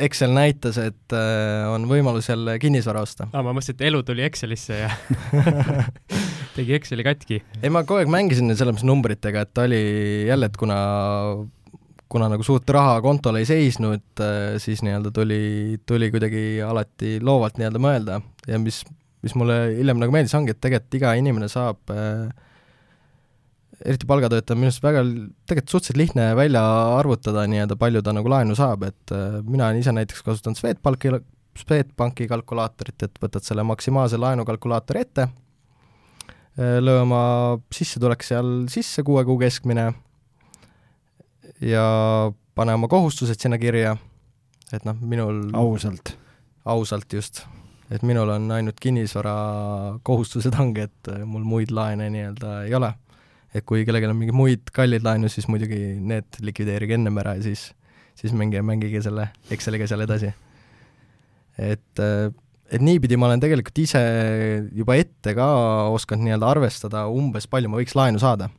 Excel 0.00 0.32
näitas, 0.32 0.78
et 0.80 1.12
äh, 1.12 1.68
on 1.68 1.84
võimalus 1.90 2.30
jälle 2.30 2.56
kinnisvara 2.62 3.02
osta. 3.04 3.28
aa, 3.32 3.42
ma 3.44 3.52
mõtlesin, 3.52 3.76
et 3.76 3.86
elu 3.90 4.02
tuli 4.06 4.24
Excelisse 4.24 4.78
ja 4.80 4.90
tegi 6.56 6.76
Exceli 6.78 7.04
katki. 7.06 7.40
ei, 7.60 7.72
ma 7.72 7.84
kogu 7.84 8.00
aeg 8.00 8.12
mängisin 8.12 8.52
selles 8.54 8.78
mõttes 8.78 8.88
numbritega, 8.88 9.44
et 9.46 9.64
oli 9.64 9.82
jälle, 10.28 10.48
et 10.50 10.60
kuna 10.60 10.78
kuna 12.10 12.26
nagu 12.32 12.42
suurt 12.42 12.68
raha 12.74 12.98
kontol 13.04 13.38
ei 13.38 13.46
seisnud, 13.48 14.02
äh, 14.24 14.56
siis 14.62 14.82
nii-öelda 14.86 15.12
tuli, 15.14 15.42
tuli 15.86 16.10
kuidagi 16.10 16.44
alati 16.66 17.18
loovalt 17.22 17.60
nii-öelda 17.60 17.82
mõelda 17.82 18.20
ja 18.50 18.58
mis, 18.62 18.82
mis 19.22 19.36
mulle 19.38 19.60
hiljem 19.76 20.00
nagu 20.02 20.14
meeldis, 20.14 20.34
ongi, 20.38 20.56
et 20.56 20.62
tegelikult 20.62 20.98
iga 20.98 21.14
inimene 21.20 21.50
saab 21.52 21.92
äh, 21.94 22.30
eriti 23.84 24.08
palgatöötaja 24.08 24.58
minu 24.58 24.68
arust 24.68 24.84
väga, 24.84 25.02
tegelikult 25.48 25.72
suhteliselt 25.72 26.00
lihtne 26.00 26.26
välja 26.36 26.62
arvutada 26.98 27.46
nii-öelda, 27.48 27.76
palju 27.80 28.02
ta 28.04 28.14
nagu 28.16 28.32
laenu 28.32 28.56
saab, 28.58 28.84
et 28.90 29.14
äh, 29.16 29.38
mina 29.46 29.68
olen 29.68 29.80
ise 29.80 29.94
näiteks 29.96 30.24
kasutanud 30.26 30.60
Swedbanki, 30.60 31.14
Swedbanki 31.60 32.28
kalkulaatorit, 32.30 33.06
et 33.06 33.22
võtad 33.22 33.46
selle 33.46 33.64
maksimaalse 33.66 34.20
laenukalkulaatori 34.20 35.04
ette, 35.06 35.28
äh, 36.58 36.76
löö 36.82 37.04
oma 37.06 37.22
sissetulek 37.74 38.26
seal 38.26 38.52
sisse, 38.72 39.04
kuue 39.06 39.24
kuu 39.28 39.38
keskmine, 39.40 39.90
ja 41.64 41.84
pane 42.54 42.76
oma 42.76 42.88
kohustused 42.92 43.40
sinna 43.40 43.58
kirja, 43.60 43.96
et 44.72 44.84
noh, 44.88 45.00
minul 45.00 45.48
ausalt? 45.56 46.16
ausalt, 46.68 47.08
just. 47.16 47.46
et 47.90 48.02
minul 48.06 48.28
on 48.28 48.50
ainult 48.52 48.76
kinnisvara 48.78 49.32
kohustused 50.04 50.54
ongi, 50.60 50.84
et 50.90 51.14
äh, 51.14 51.24
mul 51.24 51.48
muid 51.48 51.72
laene 51.72 52.12
nii-öelda 52.12 52.64
ei 52.66 52.76
ole 52.76 52.92
et 53.54 53.66
kui 53.66 53.82
kellelgi 53.86 54.08
on 54.08 54.18
mingeid 54.18 54.36
muid 54.36 54.70
kalleid 54.74 55.04
laenu, 55.06 55.30
siis 55.32 55.48
muidugi 55.50 55.78
need 55.98 56.38
likvideerige 56.46 56.96
ennem 56.98 57.18
ära 57.22 57.34
ja 57.38 57.44
siis, 57.48 57.70
siis 58.18 58.34
mängige, 58.36 58.62
mängige 58.66 59.02
selle 59.02 59.30
Exceliga 59.50 59.88
seal 59.90 60.04
edasi. 60.06 60.30
et, 61.58 62.02
et 62.70 62.84
niipidi 62.84 63.18
ma 63.18 63.28
olen 63.30 63.42
tegelikult 63.42 63.82
ise 63.82 64.00
juba 64.76 64.96
ette 65.00 65.34
ka 65.36 65.50
osanud 65.90 66.24
nii-öelda 66.28 66.54
arvestada 66.54 67.04
umbes, 67.10 67.50
palju 67.50 67.72
ma 67.72 67.82
võiks 67.82 67.98
laenu 67.98 68.22
saada. 68.22 68.50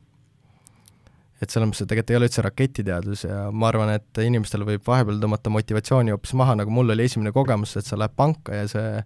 et 1.42 1.50
selles 1.50 1.66
mõttes, 1.66 1.82
et 1.82 1.90
tegelikult 1.90 2.12
ei 2.12 2.20
ole 2.20 2.28
üldse 2.28 2.44
raketiteadus 2.46 3.24
ja 3.26 3.48
ma 3.50 3.72
arvan, 3.72 3.96
et 3.96 4.22
inimestel 4.22 4.62
võib 4.68 4.84
vahepeal 4.86 5.18
tõmmata 5.24 5.50
motivatsiooni 5.50 6.12
hoopis 6.14 6.36
maha, 6.38 6.54
nagu 6.60 6.70
mul 6.70 6.92
oli 6.94 7.08
esimene 7.08 7.32
kogemus, 7.34 7.74
et 7.80 7.88
sa 7.88 7.98
lähed 7.98 8.14
panka 8.14 8.60
ja 8.60 8.68
see 8.70 9.02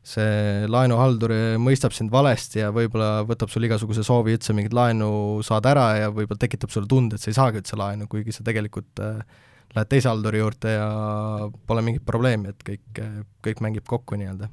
see 0.00 0.66
laenuhaldur 0.70 1.32
mõistab 1.60 1.92
sind 1.92 2.12
valesti 2.12 2.62
ja 2.62 2.70
võib-olla 2.72 3.20
võtab 3.28 3.50
sul 3.52 3.66
igasuguse 3.68 4.04
soovi 4.06 4.32
üldse 4.38 4.54
mingit 4.56 4.72
laenu 4.76 5.10
saada 5.44 5.74
ära 5.74 5.86
ja 5.98 6.12
võib-olla 6.12 6.40
tekitab 6.40 6.72
sulle 6.72 6.88
tunde, 6.88 7.16
et 7.16 7.22
sa 7.22 7.28
ei 7.30 7.36
saagi 7.36 7.60
üldse 7.60 7.76
laenu, 7.76 8.08
kuigi 8.08 8.32
sa 8.32 8.44
tegelikult 8.46 9.02
äh, 9.04 9.20
lähed 9.76 9.90
teise 9.92 10.08
halduri 10.08 10.40
juurde 10.40 10.72
ja 10.72 10.86
pole 11.68 11.84
mingit 11.84 12.06
probleemi, 12.06 12.54
et 12.54 12.64
kõik, 12.66 13.02
kõik 13.44 13.60
mängib 13.64 13.84
kokku 13.88 14.16
nii-öelda. 14.20 14.48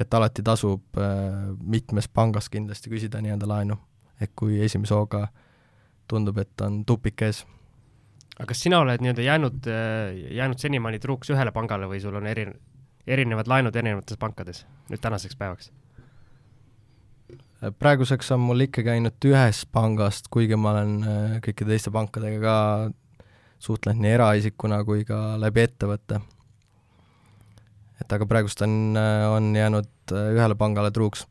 et 0.00 0.14
alati 0.14 0.42
tasub 0.42 1.00
äh, 1.00 1.48
mitmes 1.62 2.08
pangas 2.08 2.50
kindlasti 2.52 2.92
küsida 2.92 3.22
nii-öelda 3.24 3.48
laenu, 3.48 3.78
et 4.20 4.32
kui 4.36 4.60
esimese 4.60 4.94
hooga 4.94 5.28
tundub, 6.08 6.38
et 6.38 6.60
on 6.60 6.82
tupik 6.84 7.22
ees 7.22 7.46
aga 8.36 8.50
kas 8.52 8.60
sina 8.64 8.82
oled 8.84 9.00
nii-öelda 9.00 9.24
jäänud, 9.24 9.66
jäänud 10.36 10.60
senimaani 10.60 11.00
truuks 11.00 11.30
ühele 11.32 11.52
pangale 11.52 11.88
või 11.88 12.00
sul 12.00 12.16
on 12.20 12.26
eri, 12.26 12.46
erinevad 13.06 13.48
laenud 13.50 13.76
erinevates 13.76 14.18
pankades 14.20 14.64
nüüd 14.90 15.02
tänaseks 15.02 15.36
päevaks? 15.38 15.72
praeguseks 17.78 18.32
on 18.34 18.42
mul 18.42 18.64
ikkagi 18.66 18.90
ainult 18.96 19.24
ühest 19.28 19.68
pangast, 19.74 20.26
kuigi 20.34 20.58
ma 20.58 20.72
olen 20.74 20.94
äh, 21.06 21.36
kõikide 21.44 21.74
teiste 21.74 21.92
pankadega 21.94 22.40
ka 22.42 22.56
suhtlenud 23.62 24.02
nii 24.02 24.14
eraisikuna 24.16 24.80
kui 24.86 25.04
ka 25.06 25.36
läbi 25.38 25.62
ettevõtte. 25.62 26.20
et 28.02 28.12
aga 28.12 28.26
praegust 28.26 28.62
on, 28.66 28.96
äh, 28.98 29.28
on 29.30 29.54
jäänud 29.54 30.12
äh, 30.12 30.34
ühele 30.34 30.58
pangale 30.58 30.90
truuks. 30.90 31.26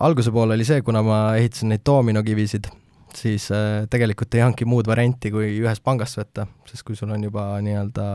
alguse 0.00 0.30
poole 0.34 0.58
oli 0.58 0.66
see, 0.66 0.82
kuna 0.82 1.02
ma 1.06 1.20
ehitasin 1.36 1.70
neid 1.70 1.86
doominokivisid, 1.86 2.66
siis 3.14 3.48
tegelikult 3.90 4.34
ei 4.34 4.42
olnudki 4.42 4.64
muud 4.64 4.86
varianti, 4.86 5.30
kui 5.30 5.58
ühest 5.60 5.84
pangast 5.84 6.18
võtta, 6.18 6.46
sest 6.66 6.82
kui 6.86 6.96
sul 6.96 7.10
on 7.14 7.24
juba 7.24 7.52
nii-öelda 7.62 8.06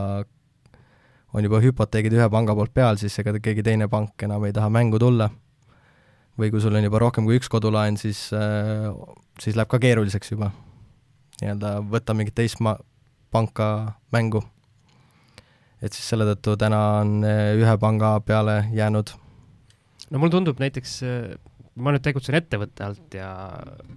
on 1.36 1.44
juba 1.44 1.60
hüpoteegid 1.60 2.14
ühe 2.16 2.28
panga 2.32 2.54
poolt 2.56 2.72
peal, 2.74 2.96
siis 3.00 3.18
ega 3.20 3.34
keegi 3.36 3.64
teine 3.66 3.90
pank 3.92 4.22
enam 4.24 4.44
ei 4.48 4.54
taha 4.56 4.70
mängu 4.72 5.00
tulla 5.00 5.28
või 6.40 6.50
kui 6.52 6.60
sul 6.60 6.76
on 6.76 6.84
juba 6.84 7.00
rohkem 7.00 7.28
kui 7.28 7.38
üks 7.40 7.50
kodulaen, 7.52 7.96
siis, 8.00 8.28
äh, 8.36 8.88
siis 9.40 9.56
läheb 9.56 9.70
ka 9.72 9.80
keeruliseks 9.82 10.32
juba 10.32 10.50
nii-öelda 11.40 11.78
võtta 11.92 12.16
mingit 12.16 12.36
teist 12.36 12.60
ma-, 12.64 12.78
panka 13.32 13.98
mängu. 14.12 14.42
et 15.80 15.92
siis 15.92 16.08
selle 16.08 16.24
tõttu 16.32 16.56
täna 16.60 16.80
on 17.02 17.20
äh, 17.24 17.52
ühe 17.56 17.76
panga 17.80 18.16
peale 18.20 18.66
jäänud. 18.72 19.12
no 20.10 20.18
mulle 20.18 20.32
tundub 20.32 20.60
näiteks, 20.60 20.98
äh, 21.04 21.36
ma 21.76 21.92
nüüd 21.92 22.04
tegutsen 22.04 22.36
ettevõtte 22.40 22.84
alt 22.84 23.16
ja, 23.16 23.32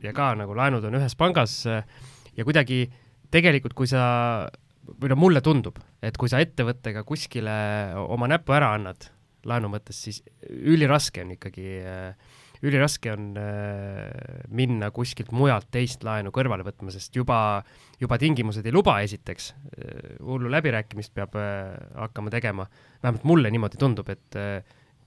ja 0.04 0.16
ka 0.16 0.34
nagu 0.36 0.56
laenud 0.56 0.84
on 0.84 1.00
ühes 1.00 1.16
pangas 1.16 1.62
ja 1.66 2.44
kuidagi 2.44 2.88
tegelikult, 3.32 3.76
kui 3.78 3.88
sa, 3.88 4.50
või 4.88 5.12
no 5.12 5.18
mulle 5.20 5.42
tundub, 5.46 5.80
et 6.02 6.18
kui 6.18 6.32
sa 6.32 6.42
ettevõttega 6.44 7.04
kuskile 7.08 7.56
oma 8.00 8.30
näpu 8.32 8.56
ära 8.56 8.74
annad, 8.78 9.10
laenu 9.48 9.72
mõttes, 9.72 10.00
siis 10.06 10.22
üliraske 10.50 11.24
on 11.24 11.34
ikkagi 11.36 11.68
äh, 11.80 12.34
üliraske 12.66 13.12
on 13.14 13.30
äh, 13.40 14.10
minna 14.52 14.90
kuskilt 14.96 15.32
mujalt 15.36 15.70
teist 15.72 16.04
laenu 16.04 16.34
kõrvale 16.36 16.66
võtma, 16.68 16.92
sest 16.92 17.16
juba, 17.16 17.62
juba 18.02 18.20
tingimused 18.20 18.66
ei 18.66 18.76
luba, 18.76 18.98
esiteks, 19.06 19.54
äh, 19.78 20.12
hullu 20.26 20.52
läbirääkimist 20.52 21.14
peab 21.16 21.38
hakkama 21.38 22.34
tegema, 22.34 22.68
vähemalt 23.04 23.26
mulle 23.30 23.54
niimoodi 23.54 23.80
tundub, 23.80 24.12
et 24.12 24.40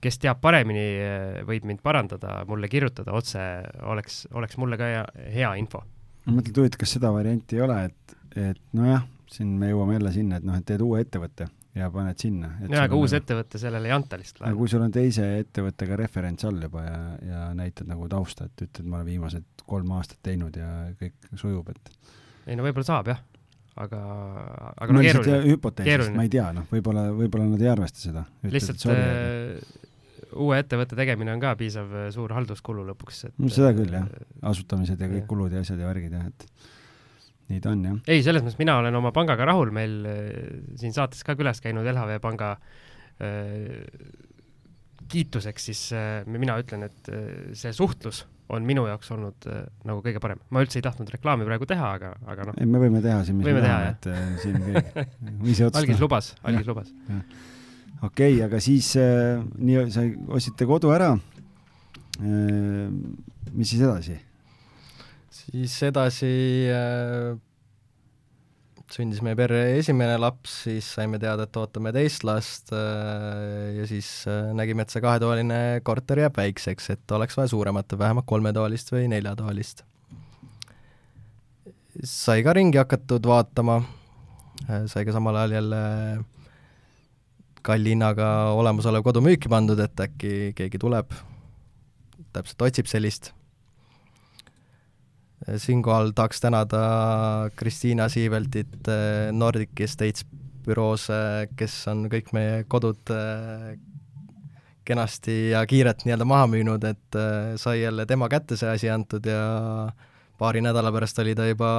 kes 0.03 0.19
teab 0.19 0.41
paremini, 0.43 0.83
võib 1.47 1.63
mind 1.69 1.79
parandada, 1.83 2.41
mulle 2.49 2.67
kirjutada 2.67 3.13
otse, 3.15 3.39
oleks, 3.87 4.25
oleks 4.35 4.57
mulle 4.59 4.79
ka 4.79 4.89
hea, 4.89 5.03
hea 5.31 5.53
info. 5.61 5.79
ma 6.25 6.39
mõtlen, 6.39 6.51
et 6.51 6.59
huvitav, 6.59 6.81
kas 6.81 6.97
seda 6.97 7.13
varianti 7.15 7.55
ei 7.55 7.63
ole, 7.63 7.77
et, 7.87 8.17
et 8.49 8.59
nojah, 8.75 9.05
siin 9.33 9.57
me 9.59 9.73
jõuame 9.73 9.97
jälle 9.97 10.13
sinna, 10.15 10.39
et 10.39 10.47
noh, 10.47 10.57
et 10.59 10.65
teed 10.69 10.81
uue 10.85 11.01
ettevõtte 11.03 11.49
ja 11.75 11.89
paned 11.93 12.21
sinna. 12.21 12.51
jaa, 12.67 12.85
aga 12.85 12.97
uus 12.97 13.13
nagu, 13.13 13.23
ettevõte 13.23 13.61
sellele 13.61 13.89
ei 13.89 13.95
anta 13.95 14.17
lihtsalt 14.21 14.43
laenu. 14.43 14.51
aga 14.51 14.59
kui 14.61 14.71
sul 14.71 14.85
on 14.85 14.93
teise 14.93 15.27
ettevõttega 15.41 15.97
referents 15.99 16.45
all 16.49 16.61
juba 16.67 16.85
ja, 16.85 16.97
ja 17.27 17.43
näitad 17.57 17.89
nagu 17.89 18.07
tausta, 18.11 18.47
et 18.49 18.65
ütled, 18.67 18.89
ma 18.89 18.99
olen 18.99 19.09
viimased 19.09 19.65
kolm 19.69 19.93
aastat 19.97 20.21
teinud 20.25 20.57
ja 20.59 20.69
kõik 20.99 21.31
sujub, 21.39 21.71
et 21.73 21.93
ei 22.51 22.59
no 22.59 22.65
võib-olla 22.65 22.85
saab 22.87 23.09
jah, 23.09 23.23
aga, 23.81 24.01
aga 24.75 24.91
no, 24.91 24.99
no 24.99 25.05
keeruline. 25.05 25.39
hüpoteesist, 25.53 26.13
ma 26.17 26.27
ei 26.27 26.33
tea, 26.33 26.51
noh, 26.55 26.67
võib-olla, 26.71 27.07
võib-olla 27.15 27.49
nad 27.55 27.65
ei 27.65 27.71
arvesta 27.73 28.03
seda. 28.03 28.25
lihtsalt 28.45 28.83
sorry, 28.83 29.01
äh, 29.01 29.81
uue 30.43 30.59
ettevõtte 30.61 30.97
tegemine 30.99 31.33
on 31.33 31.41
ka 31.41 31.55
piisav 31.57 31.97
äh, 32.03 32.07
suur 32.13 32.35
halduskulu 32.37 32.85
lõpuks, 32.91 33.25
et 33.29 33.49
seda 33.49 33.73
küll 33.77 33.97
jah, 33.97 34.05
äh, 34.05 34.29
asutamised 34.53 35.01
ja 35.01 35.09
kõik 35.17 35.27
kulud 35.31 35.55
ja 35.55 35.65
asjad 35.65 35.81
ja 35.81 35.89
värgid 35.89 36.13
jah, 36.19 36.29
et 36.29 36.47
nii 37.51 37.63
ta 37.63 37.73
on, 37.73 37.85
jah. 37.87 38.01
ei, 38.07 38.23
selles 38.25 38.43
mõttes 38.43 38.59
mina 38.61 38.77
olen 38.81 38.95
oma 38.99 39.11
pangaga 39.15 39.47
rahul, 39.49 39.71
meil 39.75 39.95
äh, 40.07 40.27
siin 40.79 40.95
saates 40.95 41.23
ka 41.27 41.35
külas 41.39 41.61
käinud 41.63 41.87
LHV 41.89 42.19
panga 42.23 42.53
äh, 43.23 43.81
kiituseks, 45.11 45.65
siis 45.69 45.81
äh, 45.97 46.21
mina 46.29 46.55
ütlen, 46.61 46.87
et 46.87 47.11
see 47.57 47.73
suhtlus 47.75 48.23
on 48.53 48.65
minu 48.67 48.83
jaoks 48.85 49.09
olnud 49.15 49.45
nagu 49.87 50.01
kõige 50.03 50.19
parem. 50.21 50.41
ma 50.53 50.61
üldse 50.61 50.77
ei 50.77 50.85
tahtnud 50.85 51.09
reklaami 51.09 51.45
praegu 51.47 51.67
teha, 51.67 51.93
aga, 51.97 52.11
aga 52.29 52.49
noh. 52.49 52.59
me 52.59 52.81
võime 52.81 53.01
teha 53.01 53.23
siin, 53.25 53.39
mis 53.39 53.47
me 53.47 53.63
tahame, 53.63 53.93
et 53.95 54.41
siin 54.43 54.57
kõik, 54.67 54.89
ise 55.53 55.67
otsustada. 55.67 55.81
algis 55.81 56.03
lubas, 56.03 56.33
algis 56.43 56.69
lubas. 56.69 56.91
okei 57.07 58.09
okay,, 58.09 58.41
aga 58.45 58.59
siis 58.63 58.91
nii, 58.99 59.87
sa 59.95 60.05
ostsite 60.35 60.67
kodu 60.69 60.91
ära 60.93 61.13
mis 63.53 63.73
siis 63.73 63.81
edasi? 63.81 64.19
Siis 65.43 65.75
edasi 65.87 66.31
äh, 66.71 67.33
sündis 68.93 69.23
meie 69.25 69.37
perre 69.37 69.61
esimene 69.79 70.15
laps, 70.21 70.53
siis 70.67 70.87
saime 70.97 71.19
teada, 71.21 71.47
et 71.47 71.57
ootame 71.59 71.93
teist 71.95 72.25
last 72.27 72.73
äh, 72.75 73.79
ja 73.79 73.87
siis 73.89 74.09
äh, 74.29 74.51
nägime, 74.55 74.85
et 74.85 74.93
see 74.93 75.03
kahetoaline 75.03 75.59
korter 75.87 76.23
jääb 76.23 76.37
väikseks, 76.37 76.91
et 76.95 77.15
oleks 77.17 77.37
vaja 77.39 77.51
suuremat, 77.53 77.97
vähemalt 77.99 78.29
kolmetoalist 78.29 78.93
või 78.93 79.09
neljatoalist. 79.11 79.83
sai 82.09 82.41
ka 82.43 82.55
ringi 82.57 82.79
hakatud 82.81 83.27
vaatama 83.29 83.81
äh,, 84.69 84.85
sai 84.89 85.05
ka 85.05 85.13
samal 85.13 85.37
ajal 85.41 85.59
jälle 85.59 85.83
kalli 87.63 87.93
hinnaga 87.93 88.27
olemasolev 88.57 89.05
kodu 89.05 89.21
müüki 89.23 89.49
pandud, 89.49 89.79
et 89.79 90.01
äkki 90.07 90.51
keegi 90.57 90.81
tuleb, 90.81 91.13
täpselt 92.35 92.67
otsib 92.67 92.89
sellist 92.91 93.31
siinkohal 95.57 96.11
tahaks 96.15 96.41
tänada 96.41 96.79
Kristiina 97.55 98.09
Siiveltit 98.09 98.87
eh, 98.87 99.31
Nordic 99.31 99.79
Estates 99.79 100.25
büroos, 100.63 101.09
eh, 101.11 101.47
kes 101.57 101.75
on 101.91 102.07
kõik 102.11 102.31
meie 102.35 102.63
kodud 102.71 103.13
eh, 103.13 103.73
kenasti 104.87 105.53
ja 105.53 105.63
kiirelt 105.67 106.03
nii-öelda 106.03 106.27
maha 106.27 106.47
müünud, 106.51 106.83
et 106.83 107.17
sai 107.59 107.85
jälle 107.85 108.03
tema 108.05 108.27
kätte 108.27 108.57
see 108.59 108.67
asi 108.67 108.89
antud 108.91 109.23
ja 109.23 109.39
paari 110.35 110.59
nädala 110.59 110.91
pärast 110.91 111.21
oli 111.23 111.31
ta 111.39 111.45
juba 111.47 111.69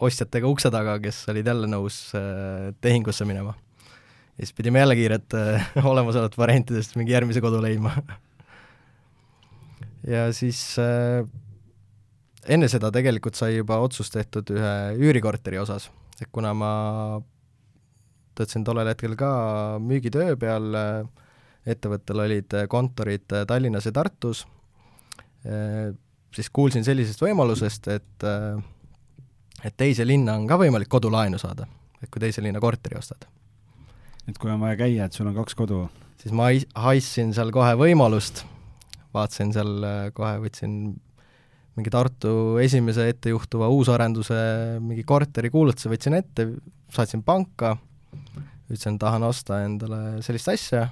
ostjatega 0.00 0.48
ukse 0.48 0.70
taga, 0.72 0.94
kes 1.02 1.18
olid 1.28 1.50
jälle 1.52 1.68
nõus 1.68 1.98
tehingusse 2.80 3.28
minema. 3.28 3.52
ja 4.38 4.46
siis 4.46 4.56
pidime 4.56 4.80
jälle 4.80 4.96
kiirelt 4.96 5.36
olemasolevat 5.92 6.38
variantidest 6.40 6.96
mingi 6.96 7.12
järgmise 7.12 7.44
kodu 7.44 7.60
leidma 7.60 7.92
ja 10.14 10.30
siis 10.32 10.62
enne 12.48 12.68
seda 12.70 12.90
tegelikult 12.94 13.38
sai 13.38 13.56
juba 13.56 13.78
otsus 13.82 14.10
tehtud 14.12 14.50
ühe 14.54 14.74
üürikorteri 15.00 15.58
osas, 15.60 15.90
et 16.20 16.28
kuna 16.32 16.52
ma 16.56 16.72
töötasin 18.36 18.64
tollel 18.66 18.90
hetkel 18.92 19.16
ka 19.18 19.30
müügitöö 19.82 20.36
peal, 20.40 20.76
ettevõttel 21.66 22.22
olid 22.26 22.56
kontorid 22.70 23.26
Tallinnas 23.48 23.88
ja 23.88 23.94
Tartus, 23.96 24.44
siis 26.36 26.50
kuulsin 26.52 26.84
sellisest 26.86 27.22
võimalusest, 27.22 27.88
et 27.94 28.26
et 29.64 29.74
teise 29.76 30.04
linna 30.04 30.34
on 30.36 30.44
ka 30.46 30.58
võimalik 30.60 30.90
kodulaenu 30.92 31.40
saada, 31.40 31.64
et 32.02 32.10
kui 32.12 32.20
teise 32.22 32.44
linna 32.44 32.60
korteri 32.60 32.98
ostad. 32.98 33.24
et 34.28 34.38
kui 34.38 34.50
on 34.50 34.60
vaja 34.60 34.76
käia, 34.76 35.06
et 35.06 35.12
sul 35.12 35.26
on 35.26 35.34
kaks 35.34 35.54
kodu? 35.54 35.86
siis 36.20 36.34
ma 36.34 36.50
haissin 36.74 37.32
seal 37.34 37.50
kohe 37.54 37.72
võimalust, 37.78 38.44
vaatasin 39.14 39.52
seal 39.56 39.72
kohe, 40.14 40.36
võtsin 40.44 41.00
mingi 41.76 41.92
Tartu 41.92 42.56
esimese 42.62 43.08
ettejuhtuva 43.12 43.68
uusarenduse 43.72 44.36
mingi 44.80 45.04
korteri 45.06 45.50
kuulutuse 45.52 45.90
võtsin 45.92 46.16
ette, 46.16 46.48
saatsin 46.92 47.22
panka, 47.26 47.74
ütlesin, 48.70 48.96
tahan 49.00 49.26
osta 49.26 49.60
endale 49.66 50.22
sellist 50.24 50.48
asja, 50.52 50.86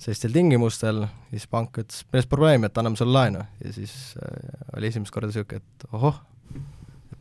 sellistel 0.00 0.32
tingimustel, 0.34 1.04
siis 1.30 1.46
pank 1.50 1.82
ütles, 1.82 2.04
milles 2.12 2.28
probleem, 2.30 2.64
et 2.66 2.80
anname 2.80 2.98
sulle 2.98 3.16
laenu. 3.16 3.44
ja 3.64 3.74
siis 3.76 3.92
äh, 4.20 4.64
oli 4.76 4.90
esimest 4.90 5.12
korda 5.14 5.30
niisugune, 5.30 5.60
et 5.60 5.86
ohoh, 5.92 6.18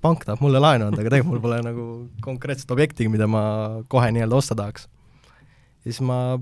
pank 0.03 0.25
tahab 0.25 0.43
mulle 0.43 0.61
laenu 0.63 0.89
anda, 0.89 1.01
aga 1.01 1.11
tegelikult 1.11 1.35
mul 1.35 1.43
pole 1.43 1.61
nagu 1.65 1.85
konkreetset 2.23 2.71
objekti, 2.71 3.09
mida 3.11 3.27
ma 3.27 3.43
kohe 3.91 4.11
nii-öelda 4.15 4.39
osta 4.39 4.57
tahaks. 4.57 4.87
ja 5.83 5.91
siis 5.91 6.01
ma 6.05 6.37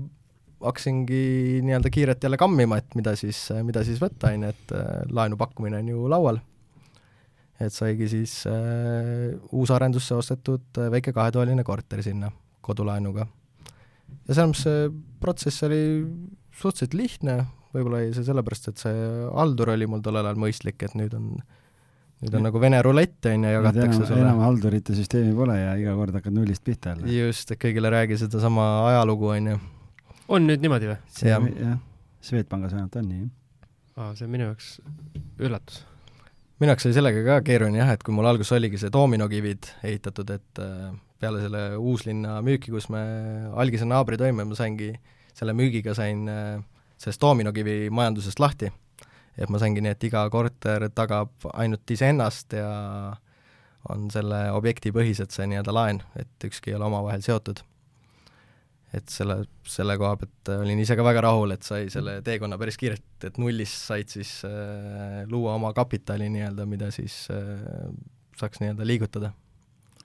hakkasingi 0.64 1.60
nii-öelda 1.64 1.92
kiirelt 1.92 2.24
jälle 2.24 2.38
kammima, 2.40 2.78
et 2.80 2.96
mida 2.98 3.14
siis, 3.18 3.46
mida 3.66 3.84
siis 3.86 4.00
võtta, 4.02 4.32
on 4.32 4.46
ju, 4.46 4.52
et 4.54 4.74
äh, 4.76 4.90
laenu 5.14 5.38
pakkumine 5.40 5.80
on 5.82 5.88
ju 5.92 6.10
laual. 6.10 6.40
et 7.60 7.72
saigi 7.72 8.08
siis 8.10 8.32
äh, 8.50 9.34
uusarendusse 9.54 10.16
ostetud 10.18 10.80
äh, 10.82 10.90
väike 10.90 11.12
kahetoaline 11.14 11.64
korter 11.64 12.02
sinna 12.02 12.32
kodulaenuga. 12.60 13.26
ja 14.28 14.34
selles 14.34 14.48
mõttes 14.50 14.64
see 14.64 14.88
protsess 15.20 15.66
oli 15.68 15.82
suhteliselt 16.54 16.94
lihtne, 16.94 17.36
võib-olla 17.74 18.02
oli 18.02 18.14
see 18.16 18.26
sellepärast, 18.26 18.72
et 18.72 18.86
see 18.86 19.04
haldur 19.34 19.74
oli 19.74 19.86
mul 19.90 20.02
tollel 20.02 20.26
ajal 20.26 20.40
mõistlik, 20.46 20.82
et 20.86 20.96
nüüd 20.98 21.14
on 21.18 21.36
nüüd 22.24 22.34
on 22.38 22.46
nagu 22.46 22.60
Vene 22.62 22.80
rulett, 22.82 23.18
on 23.28 23.44
ju, 23.44 23.52
jagatakse 23.58 24.06
sulle. 24.06 24.22
enam 24.22 24.40
haldurite 24.40 24.94
süsteemi 24.96 25.34
pole 25.36 25.58
ja 25.58 25.74
iga 25.76 25.92
kord 25.98 26.14
hakkad 26.16 26.32
nullist 26.32 26.64
pihta 26.64 26.94
jälle. 26.94 27.16
just, 27.18 27.50
et 27.50 27.60
kõigile 27.60 27.90
räägi 27.92 28.16
sedasama 28.22 28.68
ajalugu, 28.88 29.28
on 29.34 29.50
ju 29.52 29.58
on 30.28 30.46
nüüd 30.48 30.62
niimoodi 30.64 30.90
või? 30.90 30.98
jah, 31.28 31.80
Swedbankis 32.24 32.72
vähemalt 32.72 32.96
on 32.96 33.08
nii. 33.10 33.24
aa, 33.96 34.12
see 34.16 34.26
on 34.26 34.32
minu 34.32 34.48
jaoks 34.48 34.68
üllatus. 35.38 35.82
minu 36.60 36.72
jaoks 36.72 36.88
oli 36.88 36.96
sellega 36.96 37.24
ka 37.26 37.40
keeruline 37.46 37.82
jah, 37.82 37.92
et 37.94 38.04
kui 38.04 38.14
mul 38.16 38.28
alguses 38.30 38.54
oligi 38.56 38.80
see 38.80 38.92
doominokivid 38.94 39.72
ehitatud, 39.82 40.30
et 40.36 40.62
äh, 40.62 40.92
peale 41.20 41.42
selle 41.44 41.64
uuslinna 41.80 42.38
müüki, 42.44 42.72
kus 42.74 42.88
me 42.92 43.02
algise 43.60 43.88
naabri 43.88 44.18
tõime, 44.20 44.46
ma 44.48 44.56
saingi, 44.58 44.94
selle 45.36 45.56
müügiga 45.56 45.96
sain 45.96 46.24
äh, 46.30 46.56
sellest 47.00 47.22
doominokivi 47.22 47.90
majandusest 47.94 48.40
lahti. 48.40 48.72
et 49.34 49.50
ma 49.50 49.58
saingi 49.58 49.82
nii, 49.82 49.92
et 49.96 50.04
iga 50.06 50.22
korter 50.30 50.88
tagab 50.94 51.48
ainult 51.58 51.90
iseennast 51.90 52.54
ja 52.54 52.68
on 53.90 54.06
selle 54.14 54.46
objekti 54.54 54.92
põhiselt 54.94 55.34
see 55.34 55.48
nii-öelda 55.50 55.74
laen, 55.74 56.00
et 56.16 56.46
ükski 56.46 56.70
ei 56.70 56.76
ole 56.78 56.86
omavahel 56.86 57.24
seotud. 57.24 57.60
Et 58.94 59.12
selle, 59.12 59.40
selle 59.68 59.96
koha 60.00 60.16
pealt 60.20 60.50
olin 60.58 60.82
ise 60.82 60.96
ka 60.98 61.06
väga 61.06 61.24
rahul, 61.26 61.54
et 61.56 61.66
sai 61.66 61.88
selle 61.92 62.18
teekonna 62.26 62.58
päris 62.60 62.78
kiirelt, 62.80 63.06
et 63.26 63.38
nullist 63.42 63.88
said 63.90 64.10
siis 64.12 64.36
äh, 64.48 65.22
luua 65.30 65.56
oma 65.58 65.72
kapitali 65.76 66.28
nii-öelda, 66.32 66.66
mida 66.70 66.90
siis 66.94 67.24
äh, 67.34 67.88
saaks 68.38 68.62
nii-öelda 68.62 68.86
liigutada 68.88 69.32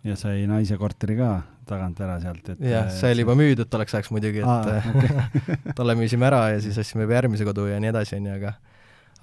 ja 0.05 0.15
sai 0.19 0.45
naise 0.47 0.77
korteri 0.79 1.17
ka 1.19 1.31
tagant 1.69 1.99
ära 2.01 2.17
sealt, 2.23 2.53
et 2.53 2.63
jah, 2.71 2.87
see 2.93 3.11
oli 3.13 3.25
juba 3.25 3.35
müüdud 3.37 3.69
tolleks 3.69 3.97
ajaks 3.97 4.11
muidugi, 4.15 4.41
et 4.41 4.47
Aa, 4.47 4.79
okay. 4.93 5.59
tolle 5.77 5.95
müüsime 5.99 6.29
ära 6.29 6.45
ja 6.55 6.61
siis 6.63 6.79
ostsime 6.81 7.05
juba 7.05 7.19
järgmise 7.19 7.45
kodu 7.47 7.67
ja 7.69 7.77
nii 7.83 7.91
edasi, 7.91 8.17
on 8.17 8.29
ju, 8.31 8.37
aga 8.39 8.55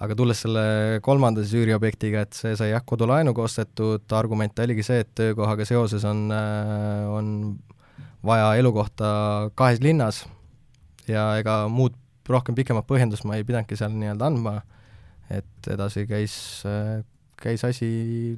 aga 0.05 0.17
tulles 0.19 0.43
selle 0.45 0.65
kolmanda 1.05 1.45
siis 1.45 1.57
üüriobjektiga, 1.63 2.27
et 2.27 2.37
see 2.37 2.53
sai 2.59 2.71
jah, 2.75 2.85
kodulaenuga 2.85 3.47
ostetud, 3.47 4.05
argument 4.19 4.59
oligi 4.61 4.85
see, 4.85 5.01
et 5.05 5.13
töökohaga 5.17 5.65
seoses 5.69 6.05
on, 6.09 6.27
äh, 6.37 7.07
on 7.09 7.31
vaja 8.27 8.55
elukohta 8.59 9.09
kahes 9.59 9.81
linnas 9.85 10.25
ja 11.09 11.29
ega 11.41 11.65
muud 11.73 11.97
rohkem 12.29 12.57
pikemat 12.59 12.87
põhjendust 12.89 13.27
ma 13.27 13.39
ei 13.39 13.47
pidanudki 13.47 13.79
seal 13.79 13.95
nii-öelda 13.95 14.27
andma, 14.27 14.57
et 15.31 15.69
edasi 15.71 16.07
käis, 16.11 16.35
käis 17.39 17.63
asi, 17.67 17.89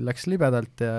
läks 0.05 0.29
libedalt 0.29 0.85
ja 0.85 0.97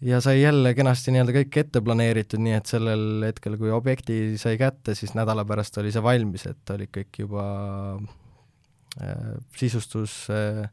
ja 0.00 0.20
sai 0.22 0.40
jälle 0.40 0.74
kenasti 0.78 1.12
nii-öelda 1.12 1.34
kõik 1.40 1.60
ette 1.62 1.82
planeeritud, 1.84 2.40
nii 2.42 2.54
et 2.54 2.70
sellel 2.70 3.26
hetkel, 3.26 3.58
kui 3.60 3.72
objekti 3.74 4.38
sai 4.40 4.58
kätte, 4.60 4.94
siis 4.94 5.14
nädala 5.18 5.44
pärast 5.48 5.78
oli 5.82 5.92
see 5.94 6.04
valmis, 6.04 6.46
et 6.46 6.74
oli 6.74 6.86
kõik 6.94 7.22
juba 7.24 7.46
äh, 9.02 9.34
sisustus 9.58 10.20
äh,, 10.32 10.68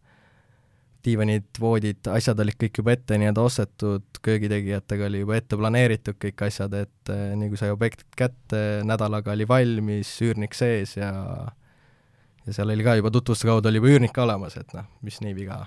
diivanid, 1.05 1.47
voodid, 1.61 2.01
asjad 2.11 2.39
olid 2.41 2.57
kõik 2.61 2.81
juba 2.81 2.95
ette 2.95 3.19
nii-öelda 3.21 3.43
ostetud, 3.45 4.07
köögitegijatega 4.25 5.05
oli 5.09 5.21
juba 5.21 5.37
ette 5.37 5.59
planeeritud 5.59 6.17
kõik 6.21 6.45
asjad, 6.47 6.73
et 6.85 7.13
äh, 7.13 7.27
nii 7.37 7.51
kui 7.51 7.61
sai 7.61 7.71
objekt 7.73 8.07
kätte, 8.17 8.63
nädalaga 8.87 9.35
oli 9.35 9.47
valmis, 9.49 10.15
üürnik 10.25 10.57
sees 10.57 10.97
ja 10.97 11.13
ja 12.45 12.53
seal 12.53 12.69
oli 12.69 12.85
ka 12.85 12.97
juba 12.99 13.11
tutvuste 13.13 13.49
kaudu 13.49 13.71
oli 13.71 13.81
juba 13.81 13.95
üürnik 13.95 14.13
ka 14.15 14.25
olemas, 14.25 14.57
et 14.59 14.75
noh, 14.77 14.85
mis 15.05 15.17
nii 15.23 15.33
viga. 15.37 15.63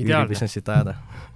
Üüribusinessit 0.00 0.68
ajada. 0.72 0.96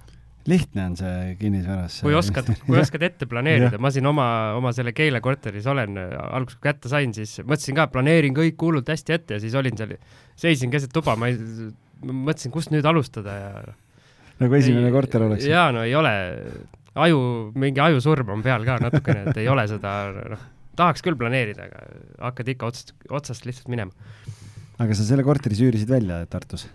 Lihtne 0.47 0.85
on 0.87 0.93
see 0.95 1.33
kinnisvaras. 1.41 1.97
kui 2.05 2.15
oskad, 2.15 2.47
kui 2.63 2.77
oskad 2.79 3.03
ette 3.03 3.27
planeerida 3.31 3.77
ma 3.83 3.91
siin 3.91 4.07
oma, 4.07 4.27
oma 4.55 4.71
selle 4.73 4.93
Keila 4.95 5.19
korteris 5.21 5.67
olen, 5.67 5.99
alguses 5.99 6.55
kui 6.55 6.69
kätte 6.69 6.91
sain, 6.91 7.11
siis 7.13 7.41
mõtlesin 7.43 7.75
ka, 7.77 7.89
planeerin 7.91 8.37
kõik 8.37 8.63
hullult 8.63 8.87
hästi 8.93 9.17
ette 9.17 9.37
ja 9.37 9.43
siis 9.43 9.57
olin 9.59 9.75
seal, 9.77 9.97
seisin 10.39 10.71
keset 10.71 10.93
tuba, 10.95 11.17
ma 11.19 11.27
ei, 11.29 11.35
mõtlesin, 12.03 12.53
kust 12.53 12.73
nüüd 12.73 12.87
alustada 12.87 13.35
ja 13.37 13.51
nagu 14.41 14.57
esimene 14.57 14.89
ei, 14.89 14.95
korter 14.95 15.27
oleks? 15.27 15.47
jaa, 15.49 15.69
no 15.75 15.85
ei 15.87 15.95
ole, 15.97 16.13
aju, 17.07 17.21
mingi 17.57 17.83
ajusurm 17.83 18.35
on 18.37 18.45
peal 18.45 18.65
ka 18.67 18.79
natukene, 18.83 19.27
et 19.31 19.41
ei 19.43 19.51
ole 19.51 19.67
seda, 19.69 19.93
noh, 20.35 20.49
tahaks 20.77 21.05
küll 21.05 21.19
planeerida, 21.19 21.69
aga 21.69 21.85
hakkad 22.29 22.51
ikka 22.55 22.73
otsast, 22.73 22.93
otsast 23.09 23.47
lihtsalt 23.49 23.71
minema. 23.73 23.93
aga 24.77 24.97
sa 24.97 25.07
selle 25.07 25.25
korteri 25.25 25.57
siis 25.57 25.69
üürisid 25.71 25.93
välja 25.93 26.23
Tartus? 26.29 26.67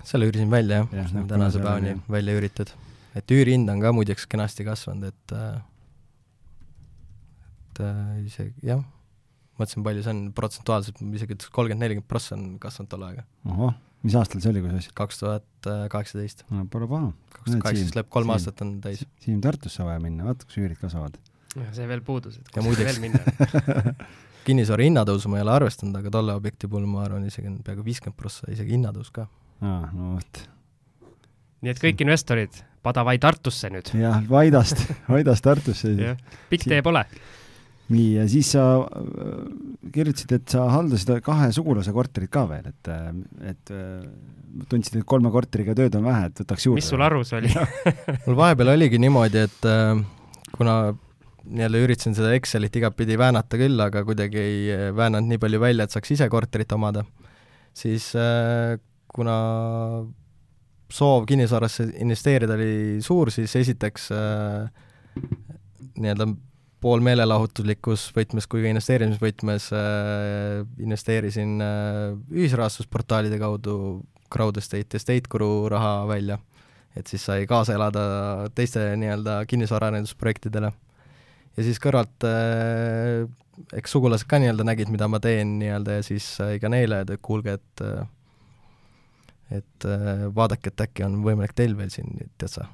selle 0.00 0.30
üürisin 0.30 0.52
välja 0.52 0.86
jah 0.86 1.10
ja,, 1.12 1.26
tänase 1.28 1.60
päevani 1.60 1.98
välja 2.08 2.38
üüritud 2.38 2.72
et 3.18 3.34
üürihind 3.34 3.70
on 3.72 3.82
ka 3.82 3.92
muideks 3.94 4.26
kenasti 4.30 4.66
kasvanud, 4.66 5.10
et 5.10 5.34
äh, 5.34 5.60
et 7.70 7.82
äh, 7.84 8.16
isegi 8.26 8.70
jah, 8.70 8.82
mõtlesin, 9.58 9.84
palju 9.86 10.04
see 10.04 10.14
on 10.14 10.24
protsentuaalselt, 10.36 11.00
isegi 11.18 11.36
ütleks 11.36 11.54
kolmkümmend, 11.54 11.84
nelikümmend 11.84 12.10
prossa 12.10 12.36
on 12.36 12.52
kasvanud 12.62 12.92
tolle 12.92 13.10
ajaga. 13.10 13.26
Mis 14.06 14.16
aastal 14.16 14.42
see 14.42 14.52
oli, 14.52 14.62
kui 14.64 14.72
sa 14.72 14.80
ostsid? 14.80 14.94
kaks 14.96 15.20
tuhat 15.22 15.70
kaheksateist. 15.92 16.46
no 16.50 16.64
pole 16.72 16.88
paha. 16.90 17.12
kaks 17.34 17.50
tuhat 17.50 17.64
kaheksateist 17.66 17.98
läheb, 17.98 18.10
kolm 18.16 18.32
aastat 18.36 18.64
on 18.64 18.78
täis. 18.84 19.04
Siim, 19.24 19.40
Tartusse 19.44 19.86
vaja 19.86 20.00
minna, 20.02 20.30
vaata, 20.30 20.48
kus 20.48 20.60
üürid 20.62 20.80
kasvavad. 20.80 21.18
see 21.76 21.86
veel 21.90 22.02
puudus, 22.06 22.40
et 22.40 22.52
kus 22.54 22.80
veel 22.80 23.00
minna 23.02 23.20
kinnisvara 24.46 24.86
hinnatõusu 24.86 25.30
ma 25.30 25.40
ei 25.40 25.44
ole 25.44 25.52
arvestanud, 25.58 25.98
aga 26.00 26.12
tolle 26.14 26.34
objekti 26.38 26.70
puhul 26.70 26.86
ma 26.90 27.04
arvan, 27.04 27.26
isegi 27.28 27.50
on 27.50 27.60
peaaegu 27.66 27.84
viiskümmend 27.86 28.18
prossa, 28.18 28.48
isegi 28.52 28.76
hinnatõus 28.76 29.12
ka. 29.14 29.26
aa, 29.60 29.90
no 29.92 30.14
vot. 30.16 30.42
nii 31.60 31.74
et 31.74 31.82
kõik 31.82 32.04
investorid, 32.06 32.62
Padavai 32.80 33.18
Tartusse 33.20 33.68
nüüd. 33.72 33.92
jah, 34.00 34.22
Vaidast, 34.30 34.86
Vaidast 35.12 35.44
Tartusse 35.44 35.92
pikk 36.52 36.68
tee 36.70 36.80
pole. 36.86 37.04
Nii, 37.90 38.08
ja 38.18 38.24
siis 38.30 38.52
sa 38.54 38.64
äh, 38.84 39.42
kirjutasid, 39.94 40.34
et 40.38 40.52
sa 40.54 40.66
haldasid 40.72 41.12
kahe 41.26 41.50
sugulase 41.54 41.94
korterit 41.94 42.30
ka 42.32 42.46
veel, 42.50 42.70
et, 42.70 42.90
äh, 42.90 43.10
et 43.52 43.72
äh, 43.74 44.06
tundsid, 44.70 45.00
et 45.00 45.06
kolme 45.08 45.32
korteriga 45.34 45.74
tööd 45.78 45.96
on 45.98 46.06
vähe, 46.06 46.28
et 46.30 46.42
võtaks 46.42 46.66
juurde. 46.66 46.80
mis 46.80 46.90
sul 46.92 47.04
arus 47.06 47.32
oli 47.36 47.52
mul 48.26 48.38
vahepeal 48.38 48.74
oligi 48.74 49.00
niimoodi, 49.02 49.46
et 49.46 49.68
kuna 50.54 50.76
jälle 51.60 51.82
üritasin 51.82 52.14
seda 52.14 52.32
Excelit 52.36 52.76
igatpidi 52.78 53.18
väänata 53.18 53.58
küll, 53.58 53.78
aga 53.82 54.04
kuidagi 54.06 54.42
ei 54.42 54.90
väänanud 54.96 55.30
nii 55.30 55.42
palju 55.42 55.62
välja, 55.62 55.86
et 55.86 55.94
saaks 55.94 56.14
ise 56.16 56.28
korterit 56.30 56.72
omada, 56.76 57.04
siis 57.74 58.10
kuna 59.10 59.36
soov 60.90 61.24
kinnisvarasse 61.26 61.88
investeerida 62.02 62.54
oli 62.58 62.98
suur, 63.02 63.30
siis 63.34 63.54
esiteks 63.62 64.10
nii-öelda 66.00 66.26
pool 66.80 67.02
meelelahutuslikus 67.04 68.08
võtmes 68.16 68.46
kui 68.50 68.64
ka 68.64 68.70
investeerimisvõtmes 68.72 69.70
äh, 69.76 70.60
investeerisin 70.80 71.58
äh, 71.64 72.14
ühisrahastusportaalide 72.32 73.40
kaudu 73.40 73.74
Crowdestate 74.30 74.96
ja 74.96 75.02
Stateguru 75.02 75.68
raha 75.72 76.06
välja, 76.06 76.38
et 76.96 77.10
siis 77.10 77.24
sai 77.26 77.48
kaasa 77.50 77.74
elada 77.74 78.04
teiste 78.54 78.84
nii-öelda 78.96 79.40
kinnisvaraarendusprojektidele. 79.50 80.72
ja 81.56 81.66
siis 81.66 81.82
kõrvalt 81.82 82.28
äh, 82.28 83.26
eks 83.76 83.92
sugulased 83.92 84.28
ka 84.28 84.38
nii-öelda 84.40 84.64
nägid, 84.66 84.90
mida 84.92 85.08
ma 85.10 85.20
teen 85.22 85.58
nii-öelda 85.60 85.98
ja 85.98 86.06
siis 86.06 86.26
sai 86.38 86.58
ka 86.62 86.70
neile, 86.72 87.02
et 87.04 87.20
kuulge, 87.22 87.58
et 87.58 87.84
äh, 87.84 88.06
et 89.50 89.84
äh, 89.84 90.28
vaadake, 90.34 90.70
et 90.70 90.86
äkki 90.86 91.04
on 91.04 91.20
võimalik 91.24 91.56
teil 91.58 91.74
veel 91.78 91.90
siin, 91.90 92.12
tead 92.38 92.52
sa, 92.52 92.68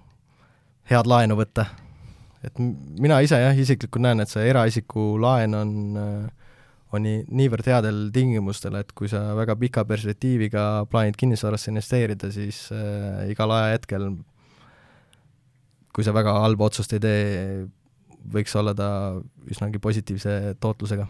head 0.90 1.08
laenu 1.08 1.38
võtta. 1.38 1.66
Et 2.44 2.58
mina 2.60 3.20
ise 3.24 3.38
jah, 3.40 3.56
isiklikult 3.56 4.04
näen, 4.04 4.20
et 4.22 4.32
see 4.32 4.44
eraisiku 4.50 5.14
laen 5.22 5.56
on, 5.56 5.72
äh, 6.00 6.52
on 6.96 7.04
nii, 7.06 7.24
niivõrd 7.40 7.68
headel 7.70 8.00
tingimustel, 8.14 8.76
et 8.80 8.92
kui 8.96 9.10
sa 9.10 9.22
väga 9.38 9.56
pika 9.60 9.84
perspektiiviga 9.88 10.86
plaanid 10.90 11.18
kinnisvarasse 11.20 11.72
investeerida, 11.72 12.30
siis 12.34 12.66
äh, 12.74 13.26
igal 13.32 13.54
ajahetkel, 13.56 14.10
kui 15.96 16.06
sa 16.06 16.14
väga 16.16 16.36
halba 16.42 16.68
otsust 16.68 16.92
ei 16.96 17.02
tee, 17.02 17.20
võiks 18.32 18.56
olla 18.58 18.74
ta 18.76 18.88
üsnagi 19.48 19.80
positiivse 19.82 20.56
tootlusega. 20.60 21.06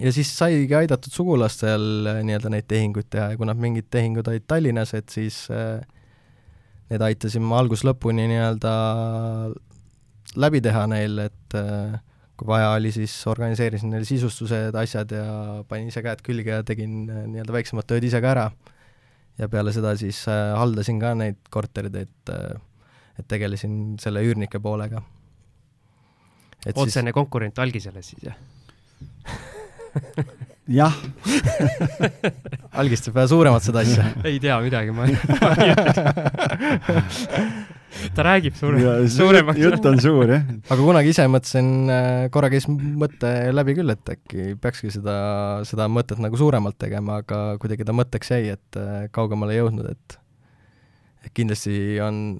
Ja 0.00 0.08
siis 0.12 0.30
saigi 0.32 0.72
aidatud 0.76 1.12
sugulastel 1.12 2.08
äh, 2.08 2.22
nii-öelda 2.26 2.52
neid 2.52 2.68
tehinguid 2.70 3.10
teha 3.12 3.32
ja 3.34 3.40
kuna 3.40 3.54
mingid 3.56 3.90
tehingud 3.92 4.28
olid 4.28 4.46
Tallinnas, 4.48 4.94
et 4.96 5.12
siis 5.12 5.44
äh, 5.52 5.84
need 6.90 7.02
aitasime 7.02 7.54
algusest 7.56 7.88
lõpuni 7.88 8.28
nii-öelda 8.30 8.72
läbi 10.34 10.60
teha 10.64 10.86
neil, 10.90 11.18
et 11.26 11.56
äh, 11.58 11.98
kui 12.36 12.48
vaja 12.50 12.72
oli, 12.76 12.92
siis 12.92 13.14
organiseerisin 13.30 13.92
neile 13.92 14.08
sisustused, 14.08 14.74
asjad 14.76 15.12
ja 15.16 15.26
panin 15.68 15.88
ise 15.92 16.02
käed 16.04 16.22
külge 16.26 16.58
ja 16.58 16.64
tegin 16.66 17.06
nii-öelda 17.08 17.54
väiksemad 17.54 17.88
tööd 17.88 18.04
ise 18.04 18.20
ka 18.20 18.32
ära. 18.34 18.50
ja 19.38 19.48
peale 19.52 19.72
seda 19.72 19.92
siis 20.00 20.22
haldasin 20.28 21.00
ka 21.00 21.14
neid 21.14 21.36
korterid, 21.52 21.96
et, 21.96 22.30
et 23.20 23.28
tegelesin 23.28 23.96
selle 24.00 24.20
üürnike 24.24 24.60
poolega. 24.60 25.02
otsene 26.74 27.10
siis... 27.10 27.14
konkurent 27.14 27.58
algisele 27.58 28.02
siis, 28.02 28.26
jah 28.26 28.36
jah 30.66 30.94
algist 32.80 33.06
saab 33.06 33.20
vähe 33.20 33.30
suuremat 33.30 33.66
seda 33.66 33.82
asja. 33.84 34.08
ei 34.26 34.40
tea 34.42 34.56
midagi, 34.64 34.94
ma 34.94 35.06
ei, 35.06 35.14
ütleks. 36.82 37.20
ta 38.16 38.24
räägib 38.26 38.56
suure, 38.58 38.82
suuremaks. 39.12 39.62
jutt 39.62 39.86
on 39.88 40.00
suur, 40.02 40.34
jah. 40.34 40.44
aga 40.66 40.80
kunagi 40.80 41.14
ise 41.14 41.26
mõtlesin, 41.30 41.70
äh, 41.92 42.26
korra 42.34 42.50
käis 42.52 42.66
mõte 42.68 43.32
läbi 43.54 43.76
küll, 43.78 43.94
et 43.94 44.14
äkki 44.16 44.52
peakski 44.62 44.90
seda, 44.94 45.16
seda 45.68 45.88
mõtet 45.92 46.20
nagu 46.22 46.38
suuremalt 46.40 46.78
tegema, 46.82 47.22
aga 47.22 47.40
kuidagi 47.62 47.86
ta 47.86 47.96
mõtteks 47.96 48.34
jäi, 48.34 48.44
et 48.58 48.80
äh, 48.80 49.06
kaugemale 49.14 49.56
ei 49.56 49.62
jõudnud, 49.62 49.90
et 49.94 50.20
et 51.26 51.34
kindlasti 51.34 51.98
on, 52.02 52.38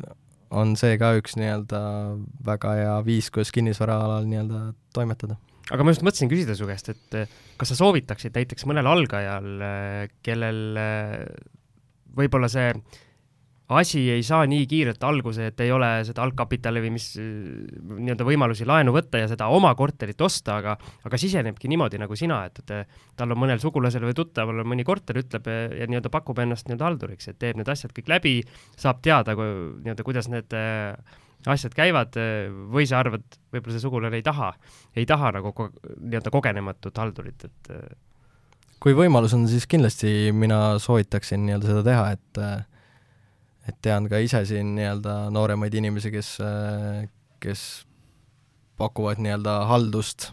on 0.54 0.76
see 0.78 0.98
ka 0.98 1.14
üks 1.18 1.34
nii-öelda 1.38 1.80
väga 2.46 2.76
hea 2.78 2.94
viis, 3.06 3.30
kuidas 3.34 3.50
kinnisvaraalal 3.54 4.26
nii-öelda 4.30 4.68
toimetada 4.94 5.38
aga 5.72 5.86
ma 5.86 5.94
just 5.94 6.04
mõtlesin 6.06 6.30
küsida 6.30 6.54
su 6.58 6.68
käest, 6.68 6.92
et 6.92 7.18
eh, 7.18 7.32
kas 7.58 7.72
sa 7.72 7.80
soovitaksid 7.80 8.36
näiteks 8.36 8.68
mõnel 8.70 8.86
algajal, 8.90 9.50
eh, 9.66 10.14
kellel 10.24 10.62
eh, 10.78 11.26
võib-olla 12.16 12.50
see 12.52 12.70
asi 13.74 14.04
ei 14.14 14.22
saa 14.22 14.44
nii 14.46 14.62
kiirelt 14.70 15.02
alguse, 15.02 15.48
et 15.50 15.60
ei 15.64 15.72
ole 15.74 15.88
seda 16.06 16.22
algkapitali 16.22 16.78
või 16.84 16.92
mis 16.94 17.08
nii-öelda 17.18 18.26
võimalusi 18.28 18.62
laenu 18.68 18.94
võtta 18.94 19.18
ja 19.18 19.26
seda 19.26 19.48
oma 19.50 19.72
korterit 19.74 20.22
osta, 20.22 20.60
aga 20.60 20.76
aga 21.02 21.18
sisenebki 21.18 21.66
niimoodi, 21.72 21.98
nagu 21.98 22.14
sina, 22.14 22.44
et, 22.46 22.62
et 22.62 23.00
tal 23.18 23.34
on 23.34 23.42
mõnel 23.42 23.58
sugulasel 23.58 24.06
või 24.06 24.14
tuttaval 24.14 24.62
on 24.62 24.70
mõni 24.70 24.86
korter, 24.86 25.18
ütleb 25.18 25.50
ja, 25.50 25.66
ja 25.82 25.90
nii-öelda 25.90 26.14
pakub 26.14 26.38
ennast 26.44 26.70
nii-öelda 26.70 26.92
halduriks, 26.92 27.32
et 27.32 27.40
teeb 27.42 27.58
need 27.58 27.74
asjad 27.74 27.90
kõik 27.96 28.14
läbi, 28.14 28.36
saab 28.78 29.02
teada 29.02 29.34
nii-öelda, 29.34 30.06
kuidas 30.06 30.30
need 30.30 30.54
asjad 31.46 31.76
käivad 31.76 32.16
või 32.72 32.86
sa 32.88 33.00
arvad, 33.02 33.26
võib-olla 33.54 33.76
see 33.76 33.84
sugulane 33.84 34.18
ei 34.18 34.24
taha, 34.26 34.52
ei 34.96 35.06
taha 35.06 35.34
nagu 35.38 35.52
ko 35.56 35.68
nii-öelda 35.70 36.32
kogenematut 36.34 36.98
haldurit, 36.98 37.46
et 37.46 37.70
äh, 37.74 37.84
kui 38.82 38.96
võimalus 38.96 39.34
on, 39.36 39.46
siis 39.50 39.68
kindlasti 39.70 40.32
mina 40.36 40.78
soovitaksin 40.82 41.44
nii-öelda 41.46 41.70
seda 41.70 41.84
teha, 41.86 42.08
et 42.16 42.42
äh, 42.42 42.56
et 43.66 43.78
tean 43.82 44.06
ka 44.10 44.20
ise 44.22 44.42
siin 44.46 44.74
nii-öelda 44.76 45.26
nooremaid 45.34 45.74
inimesi, 45.74 46.12
kes, 46.14 46.36
kes 47.42 47.62
pakuvad 48.78 49.20
nii-öelda 49.22 49.56
haldust, 49.70 50.30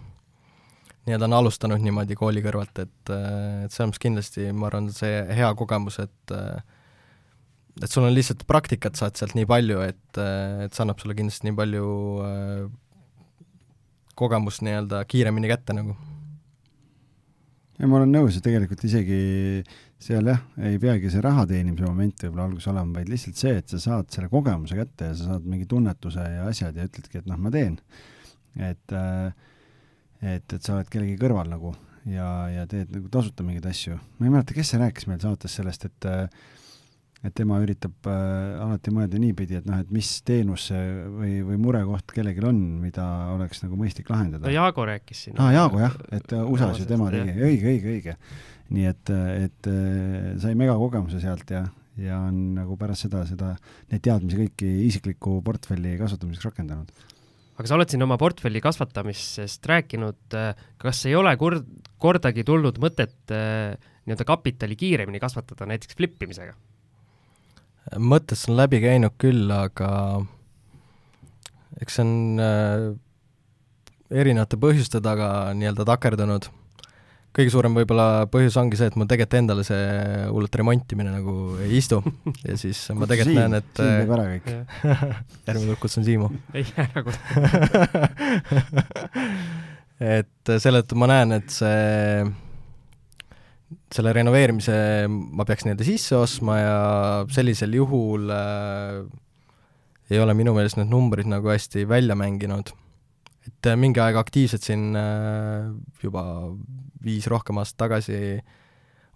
nii-öelda 1.08 1.30
on 1.30 1.38
alustanud 1.40 1.82
niimoodi 1.84 2.18
kooli 2.20 2.44
kõrvalt, 2.46 2.84
et, 2.86 3.00
et 3.10 3.74
selles 3.74 3.90
mõttes 3.90 4.04
kindlasti 4.06 4.52
ma 4.54 4.70
arvan, 4.70 4.92
see 4.94 5.24
hea 5.34 5.50
kogemus, 5.58 6.00
et 6.04 6.36
et 7.82 7.90
sul 7.90 8.06
on 8.06 8.14
lihtsalt 8.14 8.46
praktikat 8.50 9.00
saad 9.00 9.18
sealt 9.18 9.36
nii 9.38 9.48
palju, 9.50 9.82
et, 9.86 10.20
et 10.20 10.74
see 10.74 10.84
annab 10.86 11.02
sulle 11.02 11.16
kindlasti 11.18 11.50
nii 11.50 11.58
palju 11.58 11.86
kogemust 14.20 14.62
nii-öelda 14.66 15.04
kiiremini 15.10 15.50
kätte 15.50 15.76
nagu. 15.76 15.96
ja 17.80 17.90
ma 17.90 17.98
olen 18.00 18.14
nõus, 18.14 18.38
et 18.38 18.46
tegelikult 18.46 18.84
isegi 18.86 19.64
seal 20.04 20.28
jah, 20.30 20.42
ei 20.68 20.78
peagi 20.82 21.10
see 21.12 21.24
raha 21.24 21.46
teenimise 21.50 21.88
moment 21.88 22.26
võib-olla 22.26 22.50
alguses 22.50 22.70
olema, 22.70 23.00
vaid 23.00 23.10
lihtsalt 23.12 23.40
see, 23.40 23.56
et 23.62 23.74
sa 23.74 23.80
saad 23.82 24.12
selle 24.14 24.30
kogemuse 24.32 24.78
kätte 24.78 25.10
ja 25.10 25.16
sa 25.18 25.32
saad 25.32 25.48
mingi 25.50 25.66
tunnetuse 25.70 26.28
ja 26.36 26.46
asjad 26.50 26.78
ja 26.78 26.88
ütledki, 26.90 27.24
et 27.24 27.30
noh, 27.30 27.40
ma 27.40 27.52
teen. 27.54 27.80
et, 28.60 28.94
äh, 28.94 29.34
et, 30.22 30.46
et 30.46 30.60
sa 30.62 30.76
oled 30.76 30.92
kellegi 30.94 31.18
kõrval 31.22 31.50
nagu 31.50 31.74
ja, 32.06 32.28
ja 32.52 32.68
teed 32.70 32.92
nagu 32.94 33.10
tasuta 33.12 33.46
mingeid 33.48 33.66
asju. 33.72 33.98
ma 34.20 34.28
ei 34.28 34.36
mäleta, 34.36 34.58
kes 34.58 34.74
see 34.74 34.82
rääkis 34.84 35.08
meil 35.10 35.24
saates 35.24 35.56
sellest, 35.58 35.88
et 35.90 36.10
äh, 36.10 36.28
et 37.24 37.32
tema 37.36 37.58
üritab 37.64 38.10
äh, 38.12 38.56
alati 38.60 38.92
mõelda 38.92 39.20
niipidi, 39.22 39.56
et 39.62 39.68
noh, 39.68 39.80
et 39.80 39.92
mis 39.96 40.10
teenus 40.28 40.68
see 40.72 40.82
või, 41.08 41.36
või 41.48 41.60
murekoht 41.64 42.12
kellelgi 42.12 42.44
on, 42.50 42.60
mida 42.84 43.06
oleks 43.32 43.64
nagu 43.64 43.80
mõistlik 43.80 44.12
lahendada. 44.12 44.44
no 44.44 44.52
Jaago 44.52 44.88
rääkis 44.90 45.28
siin. 45.28 45.38
aa 45.38 45.48
ah,, 45.48 45.54
Jaago 45.56 45.80
jah, 45.86 45.96
et 46.12 46.36
USA-s 46.42 46.84
ju 46.84 46.90
tema 46.90 47.08
tegi, 47.14 47.38
õige, 47.38 47.70
õige, 47.72 47.96
õige 47.96 48.18
nii 48.74 48.90
et, 48.90 49.14
et 49.46 49.72
sai 50.42 50.58
megakogemuse 50.60 51.22
sealt 51.22 51.52
ja, 51.54 51.64
ja 52.00 52.20
on 52.28 52.44
nagu 52.58 52.76
pärast 52.80 53.08
seda, 53.08 53.24
seda, 53.30 53.54
neid 53.92 54.04
teadmisi 54.04 54.40
kõiki 54.40 54.70
isikliku 54.90 55.38
portfelli 55.46 55.96
kasvatamiseks 56.02 56.50
rakendanud. 56.50 56.92
aga 57.54 57.70
sa 57.70 57.78
oled 57.78 57.94
siin 57.94 58.04
oma 58.04 58.18
portfelli 58.20 58.64
kasvatamisest 58.64 59.72
rääkinud, 59.72 60.38
kas 60.82 61.06
ei 61.08 61.16
ole 61.16 61.36
kord, 61.40 61.68
kordagi 62.02 62.44
tulnud 62.48 62.82
mõtet 62.84 63.16
nii-öelda 63.32 64.28
kapitali 64.28 64.76
kiiremini 64.80 65.24
kasvatada, 65.24 65.70
näiteks 65.70 66.00
flip 66.00 66.20
imisega? 66.28 66.58
Mõttest 68.00 68.50
on 68.50 68.58
läbi 68.60 68.82
käinud 68.84 69.16
küll, 69.22 69.48
aga 69.52 69.90
eks 71.82 72.00
see 72.00 72.06
on 72.06 72.42
äh, 72.42 72.90
erinevate 74.14 74.60
põhjuste 74.62 75.02
taga 75.04 75.30
nii-öelda 75.58 75.88
takerdunud 75.90 76.52
kõige 77.34 77.50
suurem 77.50 77.74
võib-olla 77.74 78.28
põhjus 78.32 78.56
ongi 78.62 78.78
see, 78.78 78.92
et 78.92 78.98
mul 79.00 79.08
tegelikult 79.10 79.40
endale 79.40 79.66
see 79.66 79.84
hullult 80.30 80.58
remontimine 80.60 81.14
nagu 81.16 81.34
ei 81.66 81.80
istu 81.80 82.00
ja 82.48 82.58
siis 82.60 82.86
ma 82.98 83.10
tegelikult 83.10 83.40
näen, 83.40 83.58
et 83.58 83.72
Siim 83.74 83.90
teeb 83.90 84.14
ära 84.18 84.28
kõik. 84.30 84.46
järgmine 85.48 85.72
kord 85.72 85.82
kutsun 85.82 86.06
Siimu. 86.06 86.30
ei, 86.58 86.66
ära 86.86 87.06
kutsu. 87.06 87.20
et 90.14 90.54
selle 90.60 90.84
tõttu 90.84 91.00
ma 91.02 91.10
näen, 91.10 91.38
et 91.40 91.50
see, 91.54 92.28
selle 93.94 94.14
renoveerimise 94.16 94.76
ma 95.10 95.46
peaks 95.48 95.68
nii-öelda 95.68 95.88
sisse 95.88 96.18
ostma 96.18 96.58
ja 96.60 96.78
sellisel 97.34 97.76
juhul 97.78 98.32
äh, 98.34 99.04
ei 100.14 100.20
ole 100.22 100.36
minu 100.38 100.56
meelest 100.56 100.80
need 100.80 100.92
numbrid 100.92 101.30
nagu 101.30 101.52
hästi 101.54 101.86
välja 101.90 102.18
mänginud 102.20 102.74
et 103.48 103.70
äh, 103.70 103.78
mingi 103.80 104.02
aeg 104.04 104.18
aktiivselt 104.20 104.66
siin 104.66 104.92
äh, 104.98 105.72
juba 106.04 106.26
viis 107.04 107.28
rohkem 107.32 107.60
aastat 107.62 107.86
tagasi 107.86 108.20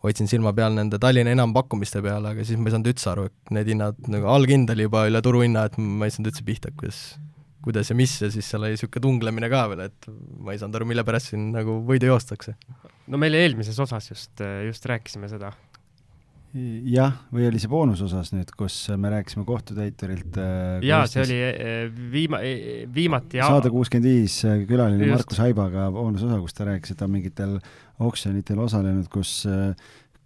hoidsin 0.04 0.30
silma 0.30 0.54
peal 0.56 0.76
nende 0.78 1.00
Tallinna 1.02 1.34
enampakkumiste 1.34 2.02
peale, 2.06 2.34
aga 2.34 2.46
siis 2.46 2.60
ma 2.60 2.70
ei 2.70 2.76
saanud 2.76 2.92
üldse 2.92 3.10
aru, 3.12 3.28
et 3.32 3.54
need 3.58 3.72
hinnad 3.74 3.98
nagu 4.14 4.30
allhind 4.30 4.70
oli 4.74 4.86
juba 4.86 5.08
üle 5.10 5.22
turuhinna, 5.26 5.66
et 5.70 5.80
ma 5.82 6.08
ei 6.08 6.14
saanud 6.14 6.32
üldse 6.32 6.46
pihta, 6.48 6.74
kuidas, 6.78 7.00
kuidas 7.66 7.92
ja 7.92 7.98
mis 7.98 8.14
ja 8.22 8.30
siis 8.34 8.50
seal 8.52 8.64
oli 8.64 8.76
niisugune 8.76 9.06
tunglemine 9.08 9.50
ka 9.52 9.64
veel, 9.72 9.88
et 9.90 10.10
ma 10.44 10.54
ei 10.54 10.62
saanud 10.62 10.78
aru, 10.80 10.90
mille 10.92 11.06
pärast 11.08 11.34
siin 11.34 11.50
nagu 11.56 11.80
võidu 11.88 12.12
joostakse. 12.12 12.54
No 13.08 13.22
meil 13.22 13.38
eelmises 13.40 13.80
osas 13.80 14.12
just, 14.12 14.44
just 14.68 14.86
rääkisime 14.90 15.30
seda 15.32 15.54
jah, 16.88 17.14
või 17.34 17.48
oli 17.50 17.60
see 17.62 17.70
boonusosas 17.72 18.32
nüüd, 18.34 18.50
kus 18.58 18.76
me 19.00 19.12
rääkisime 19.12 19.44
kohtutäiturilt 19.48 20.40
äh, 20.42 20.80
jaa, 20.86 21.04
see 21.10 21.24
oli 21.26 21.38
äh, 21.44 22.00
viima-, 22.14 22.42
äh, 22.46 22.88
viimati 22.94 23.42
saade 23.44 23.72
kuuskümmend 23.74 24.08
viis 24.08 24.40
külaline 24.70 25.04
Just. 25.04 25.18
Markus 25.18 25.44
Haibaga 25.44 25.90
boonusosa, 25.94 26.40
kus 26.42 26.58
ta 26.58 26.68
rääkis, 26.70 26.94
et 26.94 27.02
ta 27.02 27.08
on 27.08 27.16
mingitel 27.18 27.58
oksjonitel 28.08 28.62
osalenud, 28.64 29.10
kus 29.12 29.42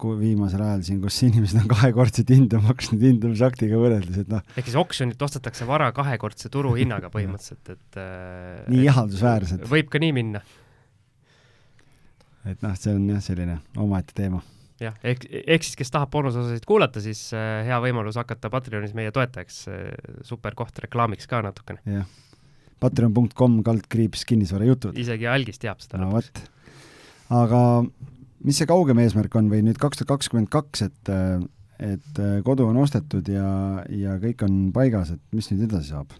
kui 0.01 0.17
viimasel 0.17 0.63
ajal 0.65 0.81
siin, 0.85 1.01
kus 1.03 1.19
inimesed 1.27 1.59
on 1.61 1.67
kahekordset 1.69 2.31
hinda 2.33 2.61
maksnud 2.63 3.03
hindamisaktiga 3.05 3.77
võrreldes, 3.77 4.23
et 4.23 4.31
noh. 4.31 4.41
ehk 4.57 4.65
siis 4.69 4.77
oksjonilt 4.81 5.21
ostetakse 5.27 5.67
vara 5.69 5.91
kahekordse 5.93 6.49
turuhinnaga 6.53 7.11
põhimõtteliselt, 7.13 7.75
et 7.75 8.01
äh, 8.01 8.63
nii 8.71 8.87
ihaldusväärsed. 8.87 9.67
võib 9.69 9.91
ka 9.93 10.01
nii 10.01 10.15
minna. 10.17 10.41
Et 12.45 12.63
noh, 12.65 12.73
see 12.79 12.95
on 12.95 13.05
jah, 13.11 13.21
selline 13.23 13.59
omaette 13.79 14.15
teema 14.17 14.41
jah, 14.81 14.97
ehk, 15.05 15.27
ehk 15.29 15.67
siis, 15.67 15.77
kes 15.79 15.93
tahab 15.93 16.11
boonusosasid 16.13 16.65
kuulata, 16.69 17.03
siis 17.03 17.27
äh, 17.37 17.61
hea 17.67 17.77
võimalus 17.83 18.17
hakata 18.21 18.51
Patreonis 18.53 18.95
meie 18.97 19.13
toetajaks 19.15 19.61
äh,, 19.71 19.85
super 20.27 20.57
koht 20.57 20.81
reklaamiks 20.85 21.29
ka 21.29 21.43
natukene. 21.45 21.83
jah, 21.85 22.09
patreon.com 22.81 23.61
kaldkriips 23.67 24.25
kinnisvarajutud. 24.29 24.97
isegi 24.99 25.29
algis 25.29 25.61
teab 25.61 25.83
seda. 25.83 26.01
no 26.01 26.11
vot. 26.15 26.43
aga 27.41 27.61
mis 28.41 28.57
see 28.57 28.69
kaugem 28.69 29.01
eesmärk 29.03 29.35
on 29.37 29.51
või 29.53 29.63
nüüd 29.67 29.81
kaks 29.81 30.01
tuhat 30.01 30.15
kakskümmend 30.15 30.51
kaks, 30.53 30.87
et 30.89 31.15
et 31.81 32.19
äh, 32.21 32.41
kodu 32.45 32.67
on 32.69 32.77
ostetud 32.81 33.29
ja, 33.31 33.81
ja 33.89 34.17
kõik 34.21 34.43
on 34.45 34.67
paigas, 34.75 35.15
et 35.15 35.21
mis 35.35 35.49
nüüd 35.53 35.65
edasi 35.69 35.95
saab? 35.95 36.13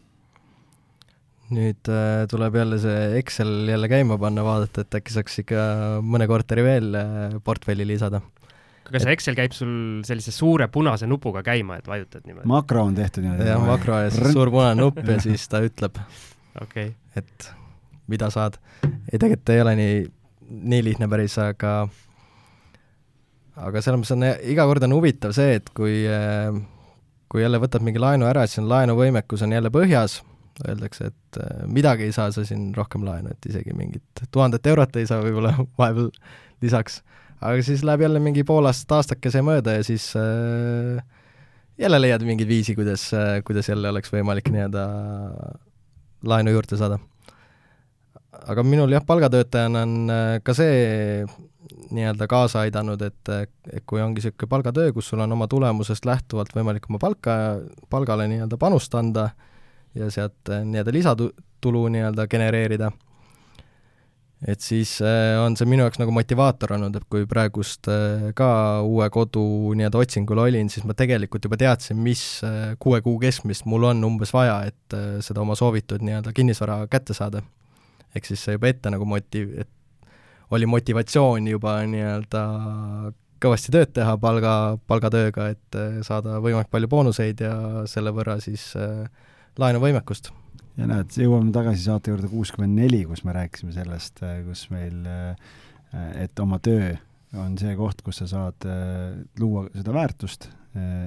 Nüüd 1.56 1.90
äh, 1.92 2.26
tuleb 2.32 2.56
jälle 2.62 2.80
see 2.82 3.00
Excel 3.20 3.70
jälle 3.70 3.90
käima 3.92 4.18
panna, 4.22 4.44
vaadata, 4.46 4.86
et 4.86 5.00
äkki 5.02 5.16
saaks 5.16 5.42
ikka 5.44 5.64
mõne 6.06 6.28
korteri 6.32 6.66
veel 6.66 6.96
äh, 6.98 7.40
portfelli 7.44 7.88
lisada 7.88 8.22
aga 8.92 9.02
see 9.04 9.16
Excel 9.16 9.38
käib 9.38 9.56
sul 9.56 9.74
sellise 10.08 10.34
suure 10.36 10.68
punase 10.72 11.08
nupuga 11.10 11.44
käima, 11.46 11.80
et 11.80 11.88
vajutad 11.88 12.26
niimoodi? 12.28 12.48
makro 12.52 12.86
on 12.90 12.98
tehtud 12.98 13.26
niimoodi? 13.26 13.48
jah, 13.48 13.64
makro 13.66 14.00
ja 14.04 14.12
siis 14.12 14.36
suur 14.36 14.52
punane 14.54 14.80
nupp 14.82 15.02
ja 15.08 15.18
siis 15.24 15.48
ta 15.52 15.64
ütleb 15.68 16.00
okay., 16.62 16.94
et 17.16 17.52
mida 18.12 18.28
saad. 18.34 18.58
ei, 18.84 19.18
tegelikult 19.18 19.54
ei 19.54 19.64
ole 19.64 19.76
nii, 19.80 20.00
nii 20.74 20.84
lihtne 20.90 21.08
päris, 21.12 21.38
aga 21.40 21.76
aga 23.62 23.84
selles 23.84 24.02
mõttes 24.02 24.16
on, 24.18 24.28
iga 24.52 24.68
kord 24.68 24.84
on 24.88 24.98
huvitav 24.98 25.36
see, 25.38 25.60
et 25.62 25.72
kui 25.76 26.02
kui 27.32 27.46
jälle 27.46 27.62
võtad 27.64 27.84
mingi 27.86 28.02
laenu 28.02 28.28
ära, 28.28 28.44
siis 28.48 28.60
on 28.60 28.68
laenuvõimekus 28.72 29.46
on 29.46 29.56
jälle 29.56 29.72
põhjas, 29.72 30.20
öeldakse, 30.68 31.12
et 31.12 31.40
midagi 31.72 32.10
ei 32.10 32.16
saa 32.16 32.32
sa 32.36 32.44
siin 32.48 32.70
rohkem 32.76 33.06
laenu, 33.08 33.32
et 33.32 33.50
isegi 33.50 33.76
mingit 33.78 34.26
tuhandet 34.32 34.68
eurot 34.68 35.00
ei 35.00 35.08
saa 35.10 35.24
võib-olla 35.24 35.56
vahepeal 35.80 36.12
lisaks 36.62 37.02
aga 37.42 37.66
siis 37.66 37.84
läheb 37.86 38.06
jälle 38.06 38.22
mingi 38.24 38.44
pool 38.48 38.70
aastat, 38.70 38.98
aastakese 39.00 39.42
mööda 39.46 39.78
ja 39.80 39.86
siis 39.86 40.12
äh, 40.20 41.02
jälle 41.82 42.02
leiad 42.02 42.26
mingeid 42.26 42.50
viisi, 42.50 42.76
kuidas 42.78 43.10
äh,, 43.18 43.40
kuidas 43.46 43.70
jälle 43.70 43.90
oleks 43.90 44.14
võimalik 44.14 44.52
nii-öelda 44.54 44.84
laenu 46.30 46.54
juurde 46.54 46.78
saada. 46.78 47.00
aga 48.48 48.64
minul 48.64 48.94
jah, 48.94 49.06
palgatöötajana 49.06 49.86
on 49.88 49.96
äh, 50.14 50.36
ka 50.44 50.54
see 50.58 51.26
nii-öelda 51.92 52.28
kaasa 52.30 52.66
aidanud, 52.66 53.02
et, 53.04 53.30
et 53.74 53.84
kui 53.90 54.02
ongi 54.02 54.22
niisugune 54.22 54.50
palgatöö, 54.50 54.94
kus 54.94 55.10
sul 55.12 55.24
on 55.24 55.32
oma 55.34 55.48
tulemusest 55.50 56.06
lähtuvalt 56.06 56.54
võimalik 56.56 56.86
oma 56.90 57.00
palka, 57.02 57.34
palgale 57.90 58.28
nii-öelda 58.32 58.60
panust 58.62 58.96
anda 58.96 59.32
ja 59.96 60.10
sealt 60.14 60.50
äh, 60.50 60.66
nii-öelda 60.66 60.94
lisatulu 60.96 61.88
nii-öelda 61.94 62.28
genereerida 62.32 62.92
et 64.42 64.64
siis 64.66 64.96
äh, 65.06 65.38
on 65.38 65.54
see 65.58 65.68
minu 65.70 65.86
jaoks 65.86 66.00
nagu 66.02 66.14
motivaator 66.16 66.74
olnud, 66.78 66.96
et 66.98 67.06
kui 67.14 67.28
praegust 67.30 67.86
äh, 67.92 68.32
ka 68.38 68.50
uue 68.82 69.06
kodu 69.14 69.44
nii-öelda 69.78 70.02
otsingul 70.02 70.42
olin, 70.42 70.70
siis 70.74 70.86
ma 70.90 70.96
tegelikult 70.98 71.46
juba 71.46 71.60
teadsin, 71.62 72.00
mis 72.02 72.24
äh, 72.48 72.74
kuue 72.82 73.04
kuu 73.06 73.20
keskmist 73.22 73.68
mul 73.70 73.86
on 73.92 74.02
umbes 74.08 74.34
vaja, 74.34 74.64
et 74.72 74.98
seda 75.26 75.44
oma 75.44 75.58
soovitud 75.58 76.02
nii-öelda 76.06 76.34
kinnisvara 76.34 76.82
kätte 76.92 77.18
saada. 77.18 77.44
ehk 78.16 78.26
siis 78.28 78.42
see 78.44 78.58
juba 78.58 78.68
ette 78.68 78.90
nagu 78.92 79.06
motiv-, 79.08 79.54
et 79.62 80.10
oli 80.52 80.66
motivatsioon 80.68 81.46
juba 81.48 81.78
nii-öelda 81.88 82.42
kõvasti 83.42 83.72
tööd 83.74 83.94
teha 83.94 84.18
palga, 84.22 84.78
palgatööga, 84.90 85.48
et 85.54 85.78
saada 86.06 86.42
võimalikult 86.42 86.74
palju 86.74 86.90
boonuseid 86.90 87.46
ja 87.46 87.54
selle 87.90 88.12
võrra 88.14 88.36
siis 88.44 88.74
laenuvõimekust. 89.60 90.32
ja 90.80 90.88
näed, 90.88 91.12
jõuame 91.20 91.52
tagasi 91.56 91.84
saate 91.84 92.14
juurde 92.14 92.30
kuuskümmend 92.32 92.78
neli, 92.80 93.04
kus 93.10 93.26
me 93.28 93.36
rääkisime 93.36 93.74
sellest, 93.76 94.24
kus 94.48 94.66
meil, 94.72 95.04
et 96.16 96.40
oma 96.40 96.60
töö 96.64 96.94
on 97.40 97.58
see 97.60 97.76
koht, 97.80 98.02
kus 98.06 98.22
sa 98.22 98.28
saad 98.32 98.68
luua 99.40 99.68
seda 99.76 99.94
väärtust, 99.96 100.50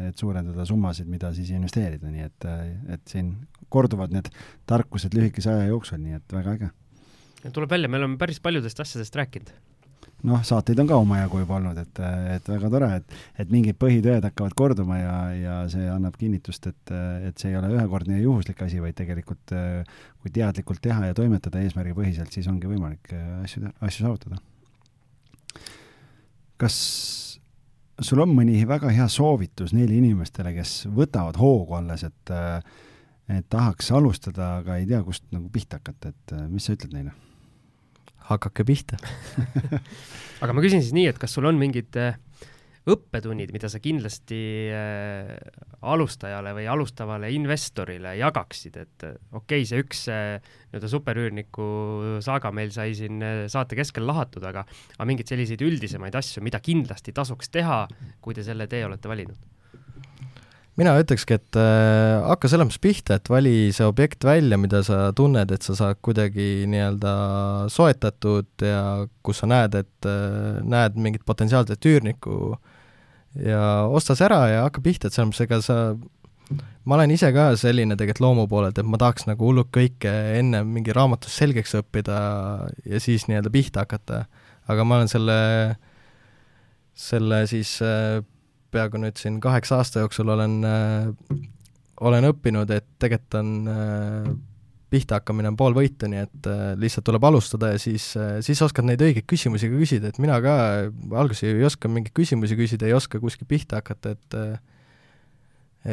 et 0.09 0.21
suurendada 0.21 0.67
summasid, 0.69 1.09
mida 1.09 1.33
siis 1.37 1.53
investeerida, 1.57 2.11
nii 2.13 2.27
et, 2.27 2.49
et 2.97 3.05
siin 3.09 3.35
korduvad 3.73 4.13
need 4.13 4.29
tarkused 4.69 5.17
lühikese 5.17 5.53
aja 5.55 5.71
jooksul, 5.71 6.03
nii 6.05 6.19
et 6.21 6.37
väga 6.37 6.59
äge. 6.59 6.73
tuleb 7.51 7.71
välja, 7.71 7.89
me 7.89 8.01
oleme 8.01 8.21
päris 8.21 8.41
paljudest 8.45 8.81
asjadest 8.85 9.17
rääkinud 9.17 9.53
noh, 10.29 10.41
saateid 10.47 10.81
on 10.83 10.89
ka 10.91 10.99
omajagu 11.03 11.43
juba 11.43 11.59
olnud, 11.59 11.79
et, 11.83 12.01
et 12.37 12.49
väga 12.49 12.71
tore, 12.73 12.91
et, 13.01 13.17
et 13.45 13.53
mingid 13.53 13.79
põhitõed 13.81 14.25
hakkavad 14.25 14.57
korduma 14.59 14.99
ja, 15.01 15.17
ja 15.37 15.57
see 15.73 15.87
annab 15.91 16.17
kinnitust, 16.21 16.71
et, 16.71 16.95
et 17.29 17.41
see 17.41 17.53
ei 17.53 17.59
ole 17.61 17.73
ühekordne 17.75 18.19
ja 18.19 18.25
juhuslik 18.25 18.63
asi, 18.65 18.81
vaid 18.83 18.97
tegelikult 18.99 19.55
kui 20.23 20.33
teadlikult 20.35 20.83
teha 20.85 21.11
ja 21.11 21.17
toimetada 21.17 21.61
eesmärgipõhiselt, 21.65 22.33
siis 22.33 22.49
ongi 22.51 22.71
võimalik 22.71 23.13
asju, 23.43 23.69
asju 23.85 24.07
saavutada. 24.07 24.41
kas 26.61 26.79
sul 28.03 28.25
on 28.25 28.33
mõni 28.35 28.57
väga 28.67 28.91
hea 28.95 29.07
soovitus 29.13 29.75
neile 29.77 29.99
inimestele, 29.99 30.55
kes 30.57 30.85
võtavad 30.95 31.39
hoogu 31.41 31.79
alles, 31.79 32.07
et 32.09 32.35
et 33.25 33.47
tahaks 33.49 33.89
alustada, 33.97 34.59
aga 34.61 34.77
ei 34.77 34.85
tea, 34.85 34.99
kust 35.05 35.25
nagu 35.33 35.49
pihta 35.49 35.79
hakata, 35.81 36.11
et 36.13 36.35
mis 36.53 36.67
sa 36.67 36.75
ütled 36.77 36.93
neile? 36.93 37.15
Hakake 38.31 38.67
pihta. 38.67 38.99
Aga 40.45 40.55
ma 40.55 40.63
küsin 40.65 40.83
siis 40.83 40.95
nii, 40.97 41.09
et 41.13 41.21
kas 41.21 41.35
sul 41.37 41.47
on 41.49 41.59
mingid 41.61 41.97
äh, 42.01 42.17
õppetunnid, 42.91 43.53
mida 43.55 43.71
sa 43.73 43.81
kindlasti 43.81 44.41
äh, 44.75 45.31
alustajale 45.89 46.53
või 46.57 46.67
alustavale 46.69 47.31
investorile 47.33 48.17
jagaksid, 48.19 48.77
et 48.83 49.07
äh, 49.09 49.17
okei 49.33 49.63
okay,, 49.63 49.69
see 49.71 49.81
üks 49.85 50.05
nii-öelda 50.11 50.93
superüürniku 50.93 51.71
saaga 52.25 52.53
meil 52.53 52.75
sai 52.75 52.93
siin 52.99 53.25
saate 53.53 53.79
keskel 53.79 54.07
lahatud, 54.09 54.45
aga 54.45 54.67
aga 54.67 55.09
mingeid 55.09 55.33
selliseid 55.33 55.65
üldisemaid 55.65 56.17
asju, 56.21 56.45
mida 56.45 56.61
kindlasti 56.65 57.17
tasuks 57.17 57.53
teha, 57.55 57.85
kui 58.25 58.37
te 58.37 58.45
selle 58.47 58.69
tee 58.69 58.85
olete 58.89 59.13
valinud 59.13 59.54
mina 60.81 60.95
ütlekski, 60.99 61.39
et 61.39 61.59
äh, 61.61 62.19
hakka 62.27 62.51
selles 62.51 62.69
mõttes 62.69 62.83
pihta, 62.83 63.19
et 63.19 63.31
vali 63.31 63.71
see 63.75 63.87
objekt 63.87 64.27
välja, 64.27 64.59
mida 64.59 64.83
sa 64.87 65.13
tunned, 65.17 65.53
et 65.55 65.67
sa 65.67 65.77
saad 65.79 66.01
kuidagi 66.05 66.65
nii-öelda 66.71 67.15
soetatud 67.73 68.65
ja 68.67 68.81
kus 69.27 69.43
sa 69.43 69.51
näed, 69.51 69.77
et 69.85 70.09
äh, 70.11 70.59
näed 70.67 70.99
mingit 70.99 71.23
potentsiaalset 71.29 71.91
üürnikku 71.91 72.57
ja 73.45 73.63
osta 73.87 74.19
see 74.19 74.27
ära 74.27 74.43
ja 74.51 74.67
hakka 74.67 74.83
pihta, 74.83 75.09
et 75.09 75.17
selles 75.17 75.31
mõttes, 75.31 75.47
ega 75.47 75.63
sa 75.63 75.79
ma 76.85 76.99
olen 76.99 77.15
ise 77.15 77.31
ka 77.35 77.49
selline 77.59 77.97
tegelikult 77.97 78.25
loomu 78.25 78.45
poolelt, 78.51 78.79
et 78.79 78.89
ma 78.89 79.01
tahaks 79.01 79.29
nagu 79.31 79.49
hullult 79.49 79.71
kõike 79.75 80.11
enne 80.41 80.63
mingi 80.69 80.95
raamatus 80.97 81.39
selgeks 81.41 81.79
õppida 81.81 82.19
ja 82.85 83.01
siis 83.03 83.29
nii-öelda 83.31 83.53
pihta 83.55 83.87
hakata. 83.87 84.25
aga 84.69 84.85
ma 84.85 84.99
olen 84.99 85.11
selle, 85.13 85.39
selle 86.95 87.45
siis 87.47 87.77
äh, 87.85 88.23
peaaegu 88.75 89.01
nüüd 89.03 89.21
siin 89.21 89.39
kaheksa 89.43 89.81
aasta 89.81 90.05
jooksul 90.05 90.33
olen 90.35 90.59
äh,, 90.69 91.39
olen 92.05 92.27
õppinud, 92.33 92.71
et 92.75 92.87
tegelikult 93.03 93.39
on 93.39 93.53
äh, 93.71 94.29
pihta 94.95 95.19
hakkamine 95.19 95.51
on 95.53 95.59
pool 95.59 95.75
võitu, 95.77 96.09
nii 96.11 96.23
et 96.23 96.49
äh, 96.51 96.63
lihtsalt 96.81 97.07
tuleb 97.09 97.27
alustada 97.27 97.73
ja 97.75 97.81
siis 97.83 98.11
äh,, 98.21 98.39
siis 98.47 98.63
oskad 98.67 98.87
neid 98.89 99.03
õigeid 99.03 99.27
küsimusi 99.31 99.71
ka 99.71 99.79
küsida, 99.81 100.11
et 100.11 100.21
mina 100.23 100.41
ka 100.45 100.57
alguses 101.23 101.47
ei 101.49 101.67
oska 101.67 101.91
mingeid 101.91 102.15
küsimusi 102.17 102.59
küsida, 102.59 102.89
ei 102.89 102.97
oska 102.97 103.23
kuskil 103.23 103.49
pihta 103.51 103.83
hakata, 103.83 104.15
et 104.15 104.39
äh, 104.41 104.59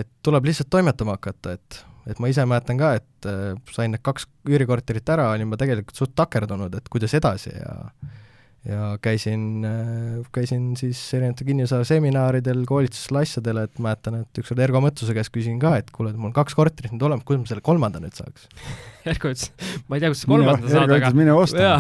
et 0.02 0.10
tuleb 0.24 0.46
lihtsalt 0.48 0.72
toimetama 0.72 1.18
hakata, 1.20 1.58
et 1.60 1.86
et 2.10 2.18
ma 2.18 2.32
ise 2.32 2.42
mäletan 2.50 2.80
ka, 2.82 2.96
et 2.98 3.30
äh, 3.30 3.54
sain 3.76 3.94
need 3.94 4.02
kaks 4.06 4.26
üürikorterit 4.50 5.10
ära, 5.14 5.30
olin 5.36 5.52
ma 5.52 5.60
tegelikult 5.62 5.98
suht 5.98 6.16
takerdunud, 6.18 6.74
et 6.74 6.90
kuidas 6.90 7.14
edasi 7.18 7.54
ja 7.54 7.76
äh, 7.78 8.21
ja 8.68 8.92
käisin, 9.02 9.66
äh, 9.66 10.26
käisin 10.34 10.76
siis 10.78 11.00
erinevatel 11.18 11.48
kinnisvaraseminaridel, 11.48 12.62
koolitustel, 12.70 13.18
asjadel, 13.24 13.64
et 13.64 13.80
mäletan, 13.82 14.20
et 14.22 14.42
ükskord 14.42 14.62
Ergo 14.62 14.82
Mõttuse 14.84 15.16
käest 15.18 15.34
küsin 15.34 15.58
ka, 15.62 15.74
et 15.82 15.90
kuule, 15.94 16.12
et 16.14 16.20
mul 16.20 16.30
on 16.30 16.36
kaks 16.36 16.54
korterit 16.58 16.94
nüüd 16.94 17.02
olemas, 17.08 17.26
kuidas 17.26 17.42
ma 17.42 17.50
selle 17.50 17.64
kolmanda 17.66 18.02
nüüd 18.04 18.14
saaks? 18.18 18.46
Ergo 19.12 19.32
ütles, 19.34 19.50
ma 19.90 19.98
ei 19.98 20.04
tea, 20.04 20.12
kust 20.14 20.28
sa 20.28 20.30
kolmanda 20.30 20.62
mine, 20.62 20.74
saad, 20.76 20.94
aga 20.94 21.10
mine 21.18 21.34
osta. 21.34 21.72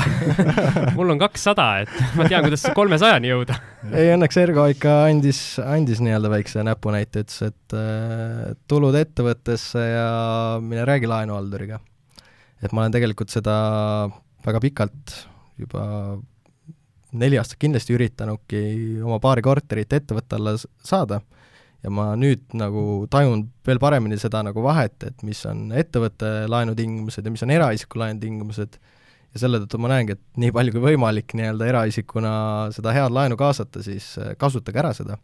mul 0.97 1.13
on 1.13 1.21
kakssada, 1.21 1.67
et 1.84 2.17
ma 2.17 2.25
tean, 2.25 2.47
kuidas 2.47 2.65
kolmesajani 2.77 3.29
jõuda 3.29 3.59
ei, 3.99 4.09
õnneks 4.15 4.41
Ergo 4.41 4.65
ikka 4.73 4.97
andis, 5.11 5.43
andis 5.61 6.01
nii-öelda 6.01 6.34
väikse 6.34 6.65
näpunäite, 6.65 7.27
ütles, 7.27 7.51
et 7.51 7.77
äh, 7.77 8.57
tulud 8.71 8.97
ettevõttesse 8.97 9.86
ja 9.86 10.09
mine 10.65 10.89
räägi 10.89 11.13
laenuhalduriga. 11.13 11.77
et 12.57 12.73
ma 12.73 12.88
olen 12.88 12.97
tegelikult 12.97 13.29
seda 13.29 13.53
väga 14.41 14.65
pikalt 14.65 15.19
juba 15.61 15.86
neli 17.12 17.39
aastat 17.39 17.59
kindlasti 17.62 17.95
üritanudki 17.97 18.62
oma 19.03 19.20
paari 19.24 19.43
korterit 19.45 19.93
ettevõtte 19.93 20.38
alla 20.38 20.55
saada 20.59 21.22
ja 21.82 21.91
ma 21.93 22.12
nüüd 22.20 22.53
nagu 22.57 23.07
tajun 23.12 23.47
veel 23.68 23.82
paremini 23.82 24.18
seda 24.22 24.43
nagu 24.45 24.64
vahet, 24.64 24.97
et 25.07 25.24
mis 25.26 25.41
on 25.49 25.70
ettevõtte 25.76 26.45
laenutingimused 26.51 27.26
ja 27.26 27.34
mis 27.34 27.43
on 27.45 27.53
eraisiku 27.55 28.01
laenutingimused, 28.01 28.78
ja 29.32 29.43
selle 29.45 29.62
tõttu 29.64 29.80
ma 29.82 29.91
näengi, 29.93 30.18
et 30.18 30.41
nii 30.43 30.53
palju 30.55 30.76
kui 30.76 30.84
võimalik 30.91 31.36
nii-öelda 31.38 31.70
eraisikuna 31.72 32.34
seda 32.76 32.93
head 32.95 33.14
laenu 33.16 33.38
kaasata, 33.39 33.84
siis 33.86 34.14
äh, 34.22 34.34
kasutage 34.39 34.82
ära 34.84 34.93
seda. 34.97 35.18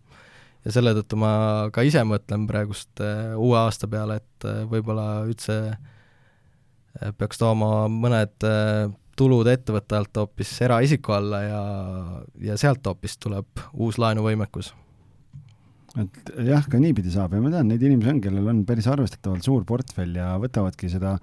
ja 0.66 0.74
selle 0.74 0.96
tõttu 0.98 1.20
ma 1.20 1.32
ka 1.74 1.84
ise 1.86 2.02
mõtlen 2.08 2.48
praegust 2.50 3.04
äh, 3.04 3.36
uue 3.38 3.58
aasta 3.60 3.90
peale, 3.92 4.22
et 4.22 4.48
äh, 4.48 4.64
võib-olla 4.70 5.28
üldse 5.28 5.78
peaks 7.20 7.38
tooma 7.38 7.86
mõned 7.94 8.42
tulud 9.18 9.48
ettevõtte 9.50 9.98
alt 9.98 10.20
hoopis 10.22 10.52
eraisiku 10.66 11.16
alla 11.18 11.42
ja, 11.44 11.62
ja 12.52 12.58
sealt 12.60 12.86
hoopis 12.86 13.18
tuleb 13.22 13.64
uus 13.74 13.98
laenuvõimekus. 14.02 14.74
et 15.98 16.34
jah, 16.46 16.68
ka 16.70 16.80
niipidi 16.82 17.12
saab 17.14 17.34
ja 17.34 17.42
ma 17.42 17.50
tean, 17.54 17.72
neid 17.72 17.82
inimesi 17.82 18.14
on, 18.14 18.22
kellel 18.22 18.52
on 18.52 18.66
päris 18.70 18.88
arvestatavalt 18.92 19.46
suur 19.46 19.66
portfell 19.66 20.20
ja 20.20 20.36
võtavadki 20.42 20.92
seda 20.94 21.18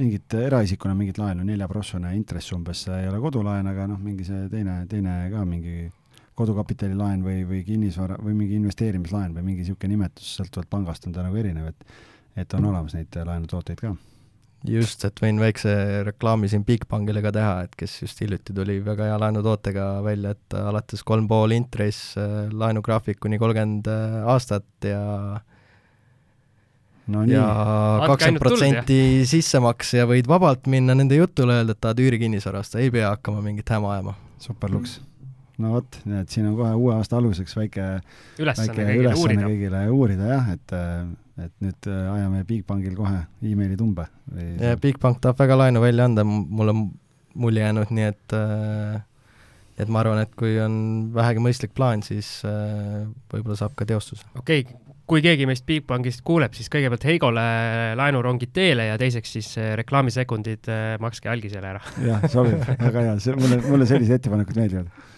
mingit 0.00 0.34
eraisikuna 0.34 0.94
mingit 0.96 1.18
laenu, 1.20 1.44
neljaprossune 1.46 2.12
intress 2.16 2.54
umbes, 2.56 2.86
ei 2.94 3.08
ole 3.10 3.20
kodulaen, 3.22 3.66
aga 3.70 3.86
noh, 3.90 4.00
mingi 4.00 4.24
see 4.26 4.46
teine, 4.52 4.80
teine 4.90 5.16
ka 5.32 5.44
mingi 5.46 5.90
kodukapitalilaen 6.40 7.24
või, 7.24 7.42
või 7.46 7.64
kinnisvara 7.66 8.16
või 8.22 8.36
mingi 8.38 8.56
investeerimislaen 8.56 9.34
või 9.36 9.50
mingi 9.50 9.66
niisugune 9.66 9.92
nimetus, 9.92 10.30
sõltuvalt 10.38 10.70
pangast 10.72 11.06
on 11.06 11.16
ta 11.16 11.26
nagu 11.26 11.36
erinev, 11.36 11.74
et 11.74 12.00
et 12.38 12.54
on 12.54 12.64
olemas 12.70 12.94
neid 12.94 13.16
laenutooteid 13.26 13.80
ka 13.82 13.90
just, 14.68 15.04
et 15.08 15.20
võin 15.22 15.40
väikse 15.40 15.72
reklaami 16.06 16.50
siin 16.50 16.64
Bigbankile 16.68 17.22
ka 17.24 17.32
teha, 17.34 17.52
et 17.66 17.76
kes 17.78 17.96
just 18.02 18.20
hiljuti 18.20 18.54
tuli 18.56 18.78
väga 18.84 19.08
hea 19.10 19.18
laenutootega 19.22 19.86
välja, 20.04 20.34
et 20.36 20.56
alates 20.60 21.04
kolm 21.06 21.28
pool 21.30 21.54
intress, 21.56 22.16
äh, 22.20 22.50
laenugraafik 22.52 23.20
kuni 23.22 23.40
kolmkümmend 23.40 23.88
äh, 23.90 24.18
aastat 24.34 24.88
ja 24.90 25.02
no 27.10 27.24
nii. 27.24 27.36
ja 27.36 27.46
kakskümmend 28.06 28.44
protsenti 28.44 29.00
sissemaks 29.28 29.94
ja 29.96 30.08
võid 30.10 30.28
vabalt 30.30 30.68
minna 30.70 30.96
nende 30.98 31.18
jutule, 31.18 31.60
öelda, 31.60 31.76
et 31.76 31.82
tahad 31.82 32.02
üürikinnisvara 32.04 32.64
osta, 32.64 32.82
ei 32.82 32.92
pea 32.92 33.14
hakkama 33.14 33.44
mingit 33.44 33.72
häma 33.72 33.96
ajama. 33.96 34.18
super 34.40 34.72
luks 34.72 35.00
no 35.60 35.74
vot, 35.76 36.00
nii 36.04 36.22
et 36.24 36.32
siin 36.32 36.48
on 36.50 36.58
kohe 36.58 36.74
uue 36.78 36.94
aasta 36.96 37.18
aluseks 37.20 37.56
väike 37.58 37.88
ülesanne 38.40 38.76
kõigile 38.76 39.16
uurida. 39.16 39.48
kõigile 39.48 39.82
uurida 39.94 40.30
jah, 40.34 40.54
et 40.56 40.78
et 41.46 41.52
nüüd 41.64 41.88
äh, 41.88 42.08
ajame 42.14 42.42
Bigbankil 42.48 42.96
kohe 42.98 43.22
emaili 43.46 43.78
tumbe. 43.78 44.06
ja 44.60 44.74
Bigbank 44.80 45.20
tahab 45.22 45.40
väga 45.40 45.58
laenu 45.64 45.82
välja 45.84 46.08
anda, 46.08 46.24
mul 46.26 46.72
on 46.72 46.84
mulje 47.40 47.64
jäänud, 47.64 47.94
nii 47.94 48.10
et 48.10 48.36
äh, 48.36 49.00
et 49.80 49.88
ma 49.88 50.02
arvan, 50.02 50.20
et 50.20 50.32
kui 50.36 50.58
on 50.60 50.74
vähegi 51.14 51.40
mõistlik 51.40 51.72
plaan, 51.76 52.04
siis 52.04 52.40
äh, 52.48 53.06
võib-olla 53.32 53.58
saab 53.62 53.76
ka 53.78 53.88
teostuse. 53.88 54.26
okei 54.38 54.64
okay., 54.66 54.78
kui 55.10 55.24
keegi 55.24 55.46
meist 55.48 55.64
Bigbankist 55.66 56.22
kuuleb, 56.22 56.54
siis 56.54 56.70
kõigepealt 56.70 57.02
Heigole 57.08 57.42
laenurongid 57.98 58.52
teele 58.54 58.84
ja 58.92 58.98
teiseks 59.00 59.32
siis 59.34 59.48
reklaamisekundid 59.80 60.68
makske 61.02 61.32
algisele 61.32 61.72
ära. 61.72 61.80
jah, 62.04 62.26
sobib, 62.30 62.60
väga 62.68 63.06
hea, 63.08 63.16
see 63.24 63.34
mulle, 63.38 63.58
mulle 63.66 63.88
sellised 63.90 64.20
ettepanekud 64.20 64.60
meeldivad 64.60 65.09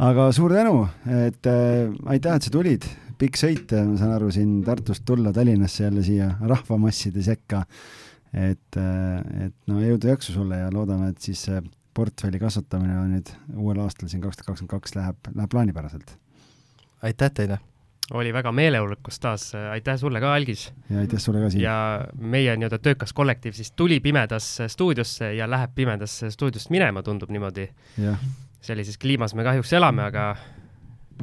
aga 0.00 0.30
suur 0.32 0.54
tänu, 0.54 0.84
et 1.26 1.48
äh, 1.48 1.90
aitäh, 2.12 2.38
et 2.38 2.46
sa 2.46 2.52
tulid, 2.54 2.86
pikk 3.20 3.36
sõit, 3.40 3.74
ma 3.74 3.98
saan 4.00 4.14
aru, 4.16 4.30
siin 4.34 4.60
Tartust 4.64 5.04
tulla 5.08 5.32
Tallinnasse 5.36 5.84
jälle 5.84 6.04
siia 6.06 6.30
rahvamasside 6.40 7.22
sekka. 7.24 7.64
et, 8.30 8.76
äh, 8.78 9.46
et 9.46 9.54
no 9.66 9.80
jõudu-jaksu 9.82 10.32
sulle 10.32 10.60
ja 10.60 10.68
loodame, 10.72 11.10
et 11.10 11.18
siis 11.18 11.40
see 11.48 11.62
portfelli 11.94 12.38
kasvatamine 12.38 12.94
on 13.00 13.08
nüüd 13.16 13.32
uuel 13.56 13.80
aastal 13.82 14.08
siin 14.08 14.22
kaks 14.22 14.38
tuhat 14.38 14.52
kakskümmend 14.52 14.70
kaks 14.76 14.94
läheb, 14.94 15.32
läheb 15.34 15.50
plaanipäraselt. 15.50 16.14
aitäh 17.02 17.34
teile! 17.34 17.58
oli 18.10 18.32
väga 18.34 18.52
meeleolukas 18.52 19.20
taas, 19.20 19.50
aitäh 19.70 19.98
sulle 19.98 20.20
ka, 20.20 20.34
Algis! 20.34 20.72
ja 20.90 21.02
aitäh 21.02 21.20
sulle 21.20 21.42
ka, 21.42 21.50
Siim! 21.50 21.64
ja 21.64 22.06
meie 22.14 22.54
nii-öelda 22.56 22.78
töökas 22.78 23.12
kollektiiv 23.12 23.58
siis 23.58 23.72
tuli 23.72 24.00
pimedasse 24.00 24.68
stuudiosse 24.68 25.34
ja 25.34 25.50
läheb 25.50 25.74
pimedasse 25.74 26.30
stuudiost 26.30 26.70
minema, 26.70 27.02
tundub 27.02 27.30
niimoodi. 27.30 27.68
Sellises 28.60 28.98
kliimas 28.98 29.34
me 29.34 29.44
kahjuks 29.46 29.72
elame, 29.72 30.04
aga 30.10 30.36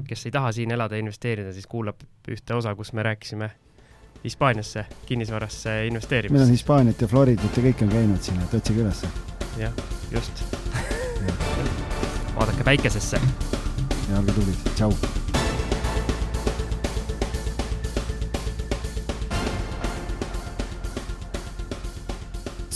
kes 0.07 0.27
ei 0.27 0.33
taha 0.33 0.51
siin 0.51 0.71
elada 0.71 0.97
ja 0.97 1.05
investeerida, 1.05 1.53
siis 1.53 1.67
kuulab 1.67 2.03
ühte 2.29 2.57
osa, 2.57 2.75
kus 2.75 2.93
me 2.93 3.03
rääkisime 3.03 3.51
Hispaaniasse 4.23 4.85
kinnisvarasse 5.05 5.69
meil 5.69 5.81
on 5.81 5.87
investeerimist. 5.87 6.51
Hispaaniat 6.51 7.01
ja 7.01 7.07
Floridat 7.07 7.57
ja 7.57 7.63
kõik 7.69 7.85
on 7.85 7.93
käinud 7.93 8.21
siin, 8.25 8.41
et 8.41 8.53
otsige 8.57 8.81
ülesse 8.81 9.09
jah, 9.57 9.73
just. 10.11 10.43
vaadake 12.37 12.63
päikesesse. 12.63 13.21
ja 14.09 14.19
olge 14.19 14.31
tublid, 14.31 14.71
tšau. 14.75 15.36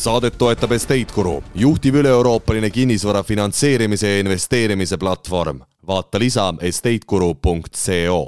Saadet 0.01 0.37
toetab 0.37 0.71
Estate 0.73 1.13
Guru, 1.13 1.43
juhtiv 1.55 1.99
üle-euroopaline 2.01 2.71
kinnisvara 2.73 3.21
finantseerimise 3.23 4.09
ja 4.09 4.19
investeerimise 4.19 4.97
platvorm. 4.97 5.61
vaata 5.87 6.19
lisa 6.19 6.53
estateguru.co 6.61 8.21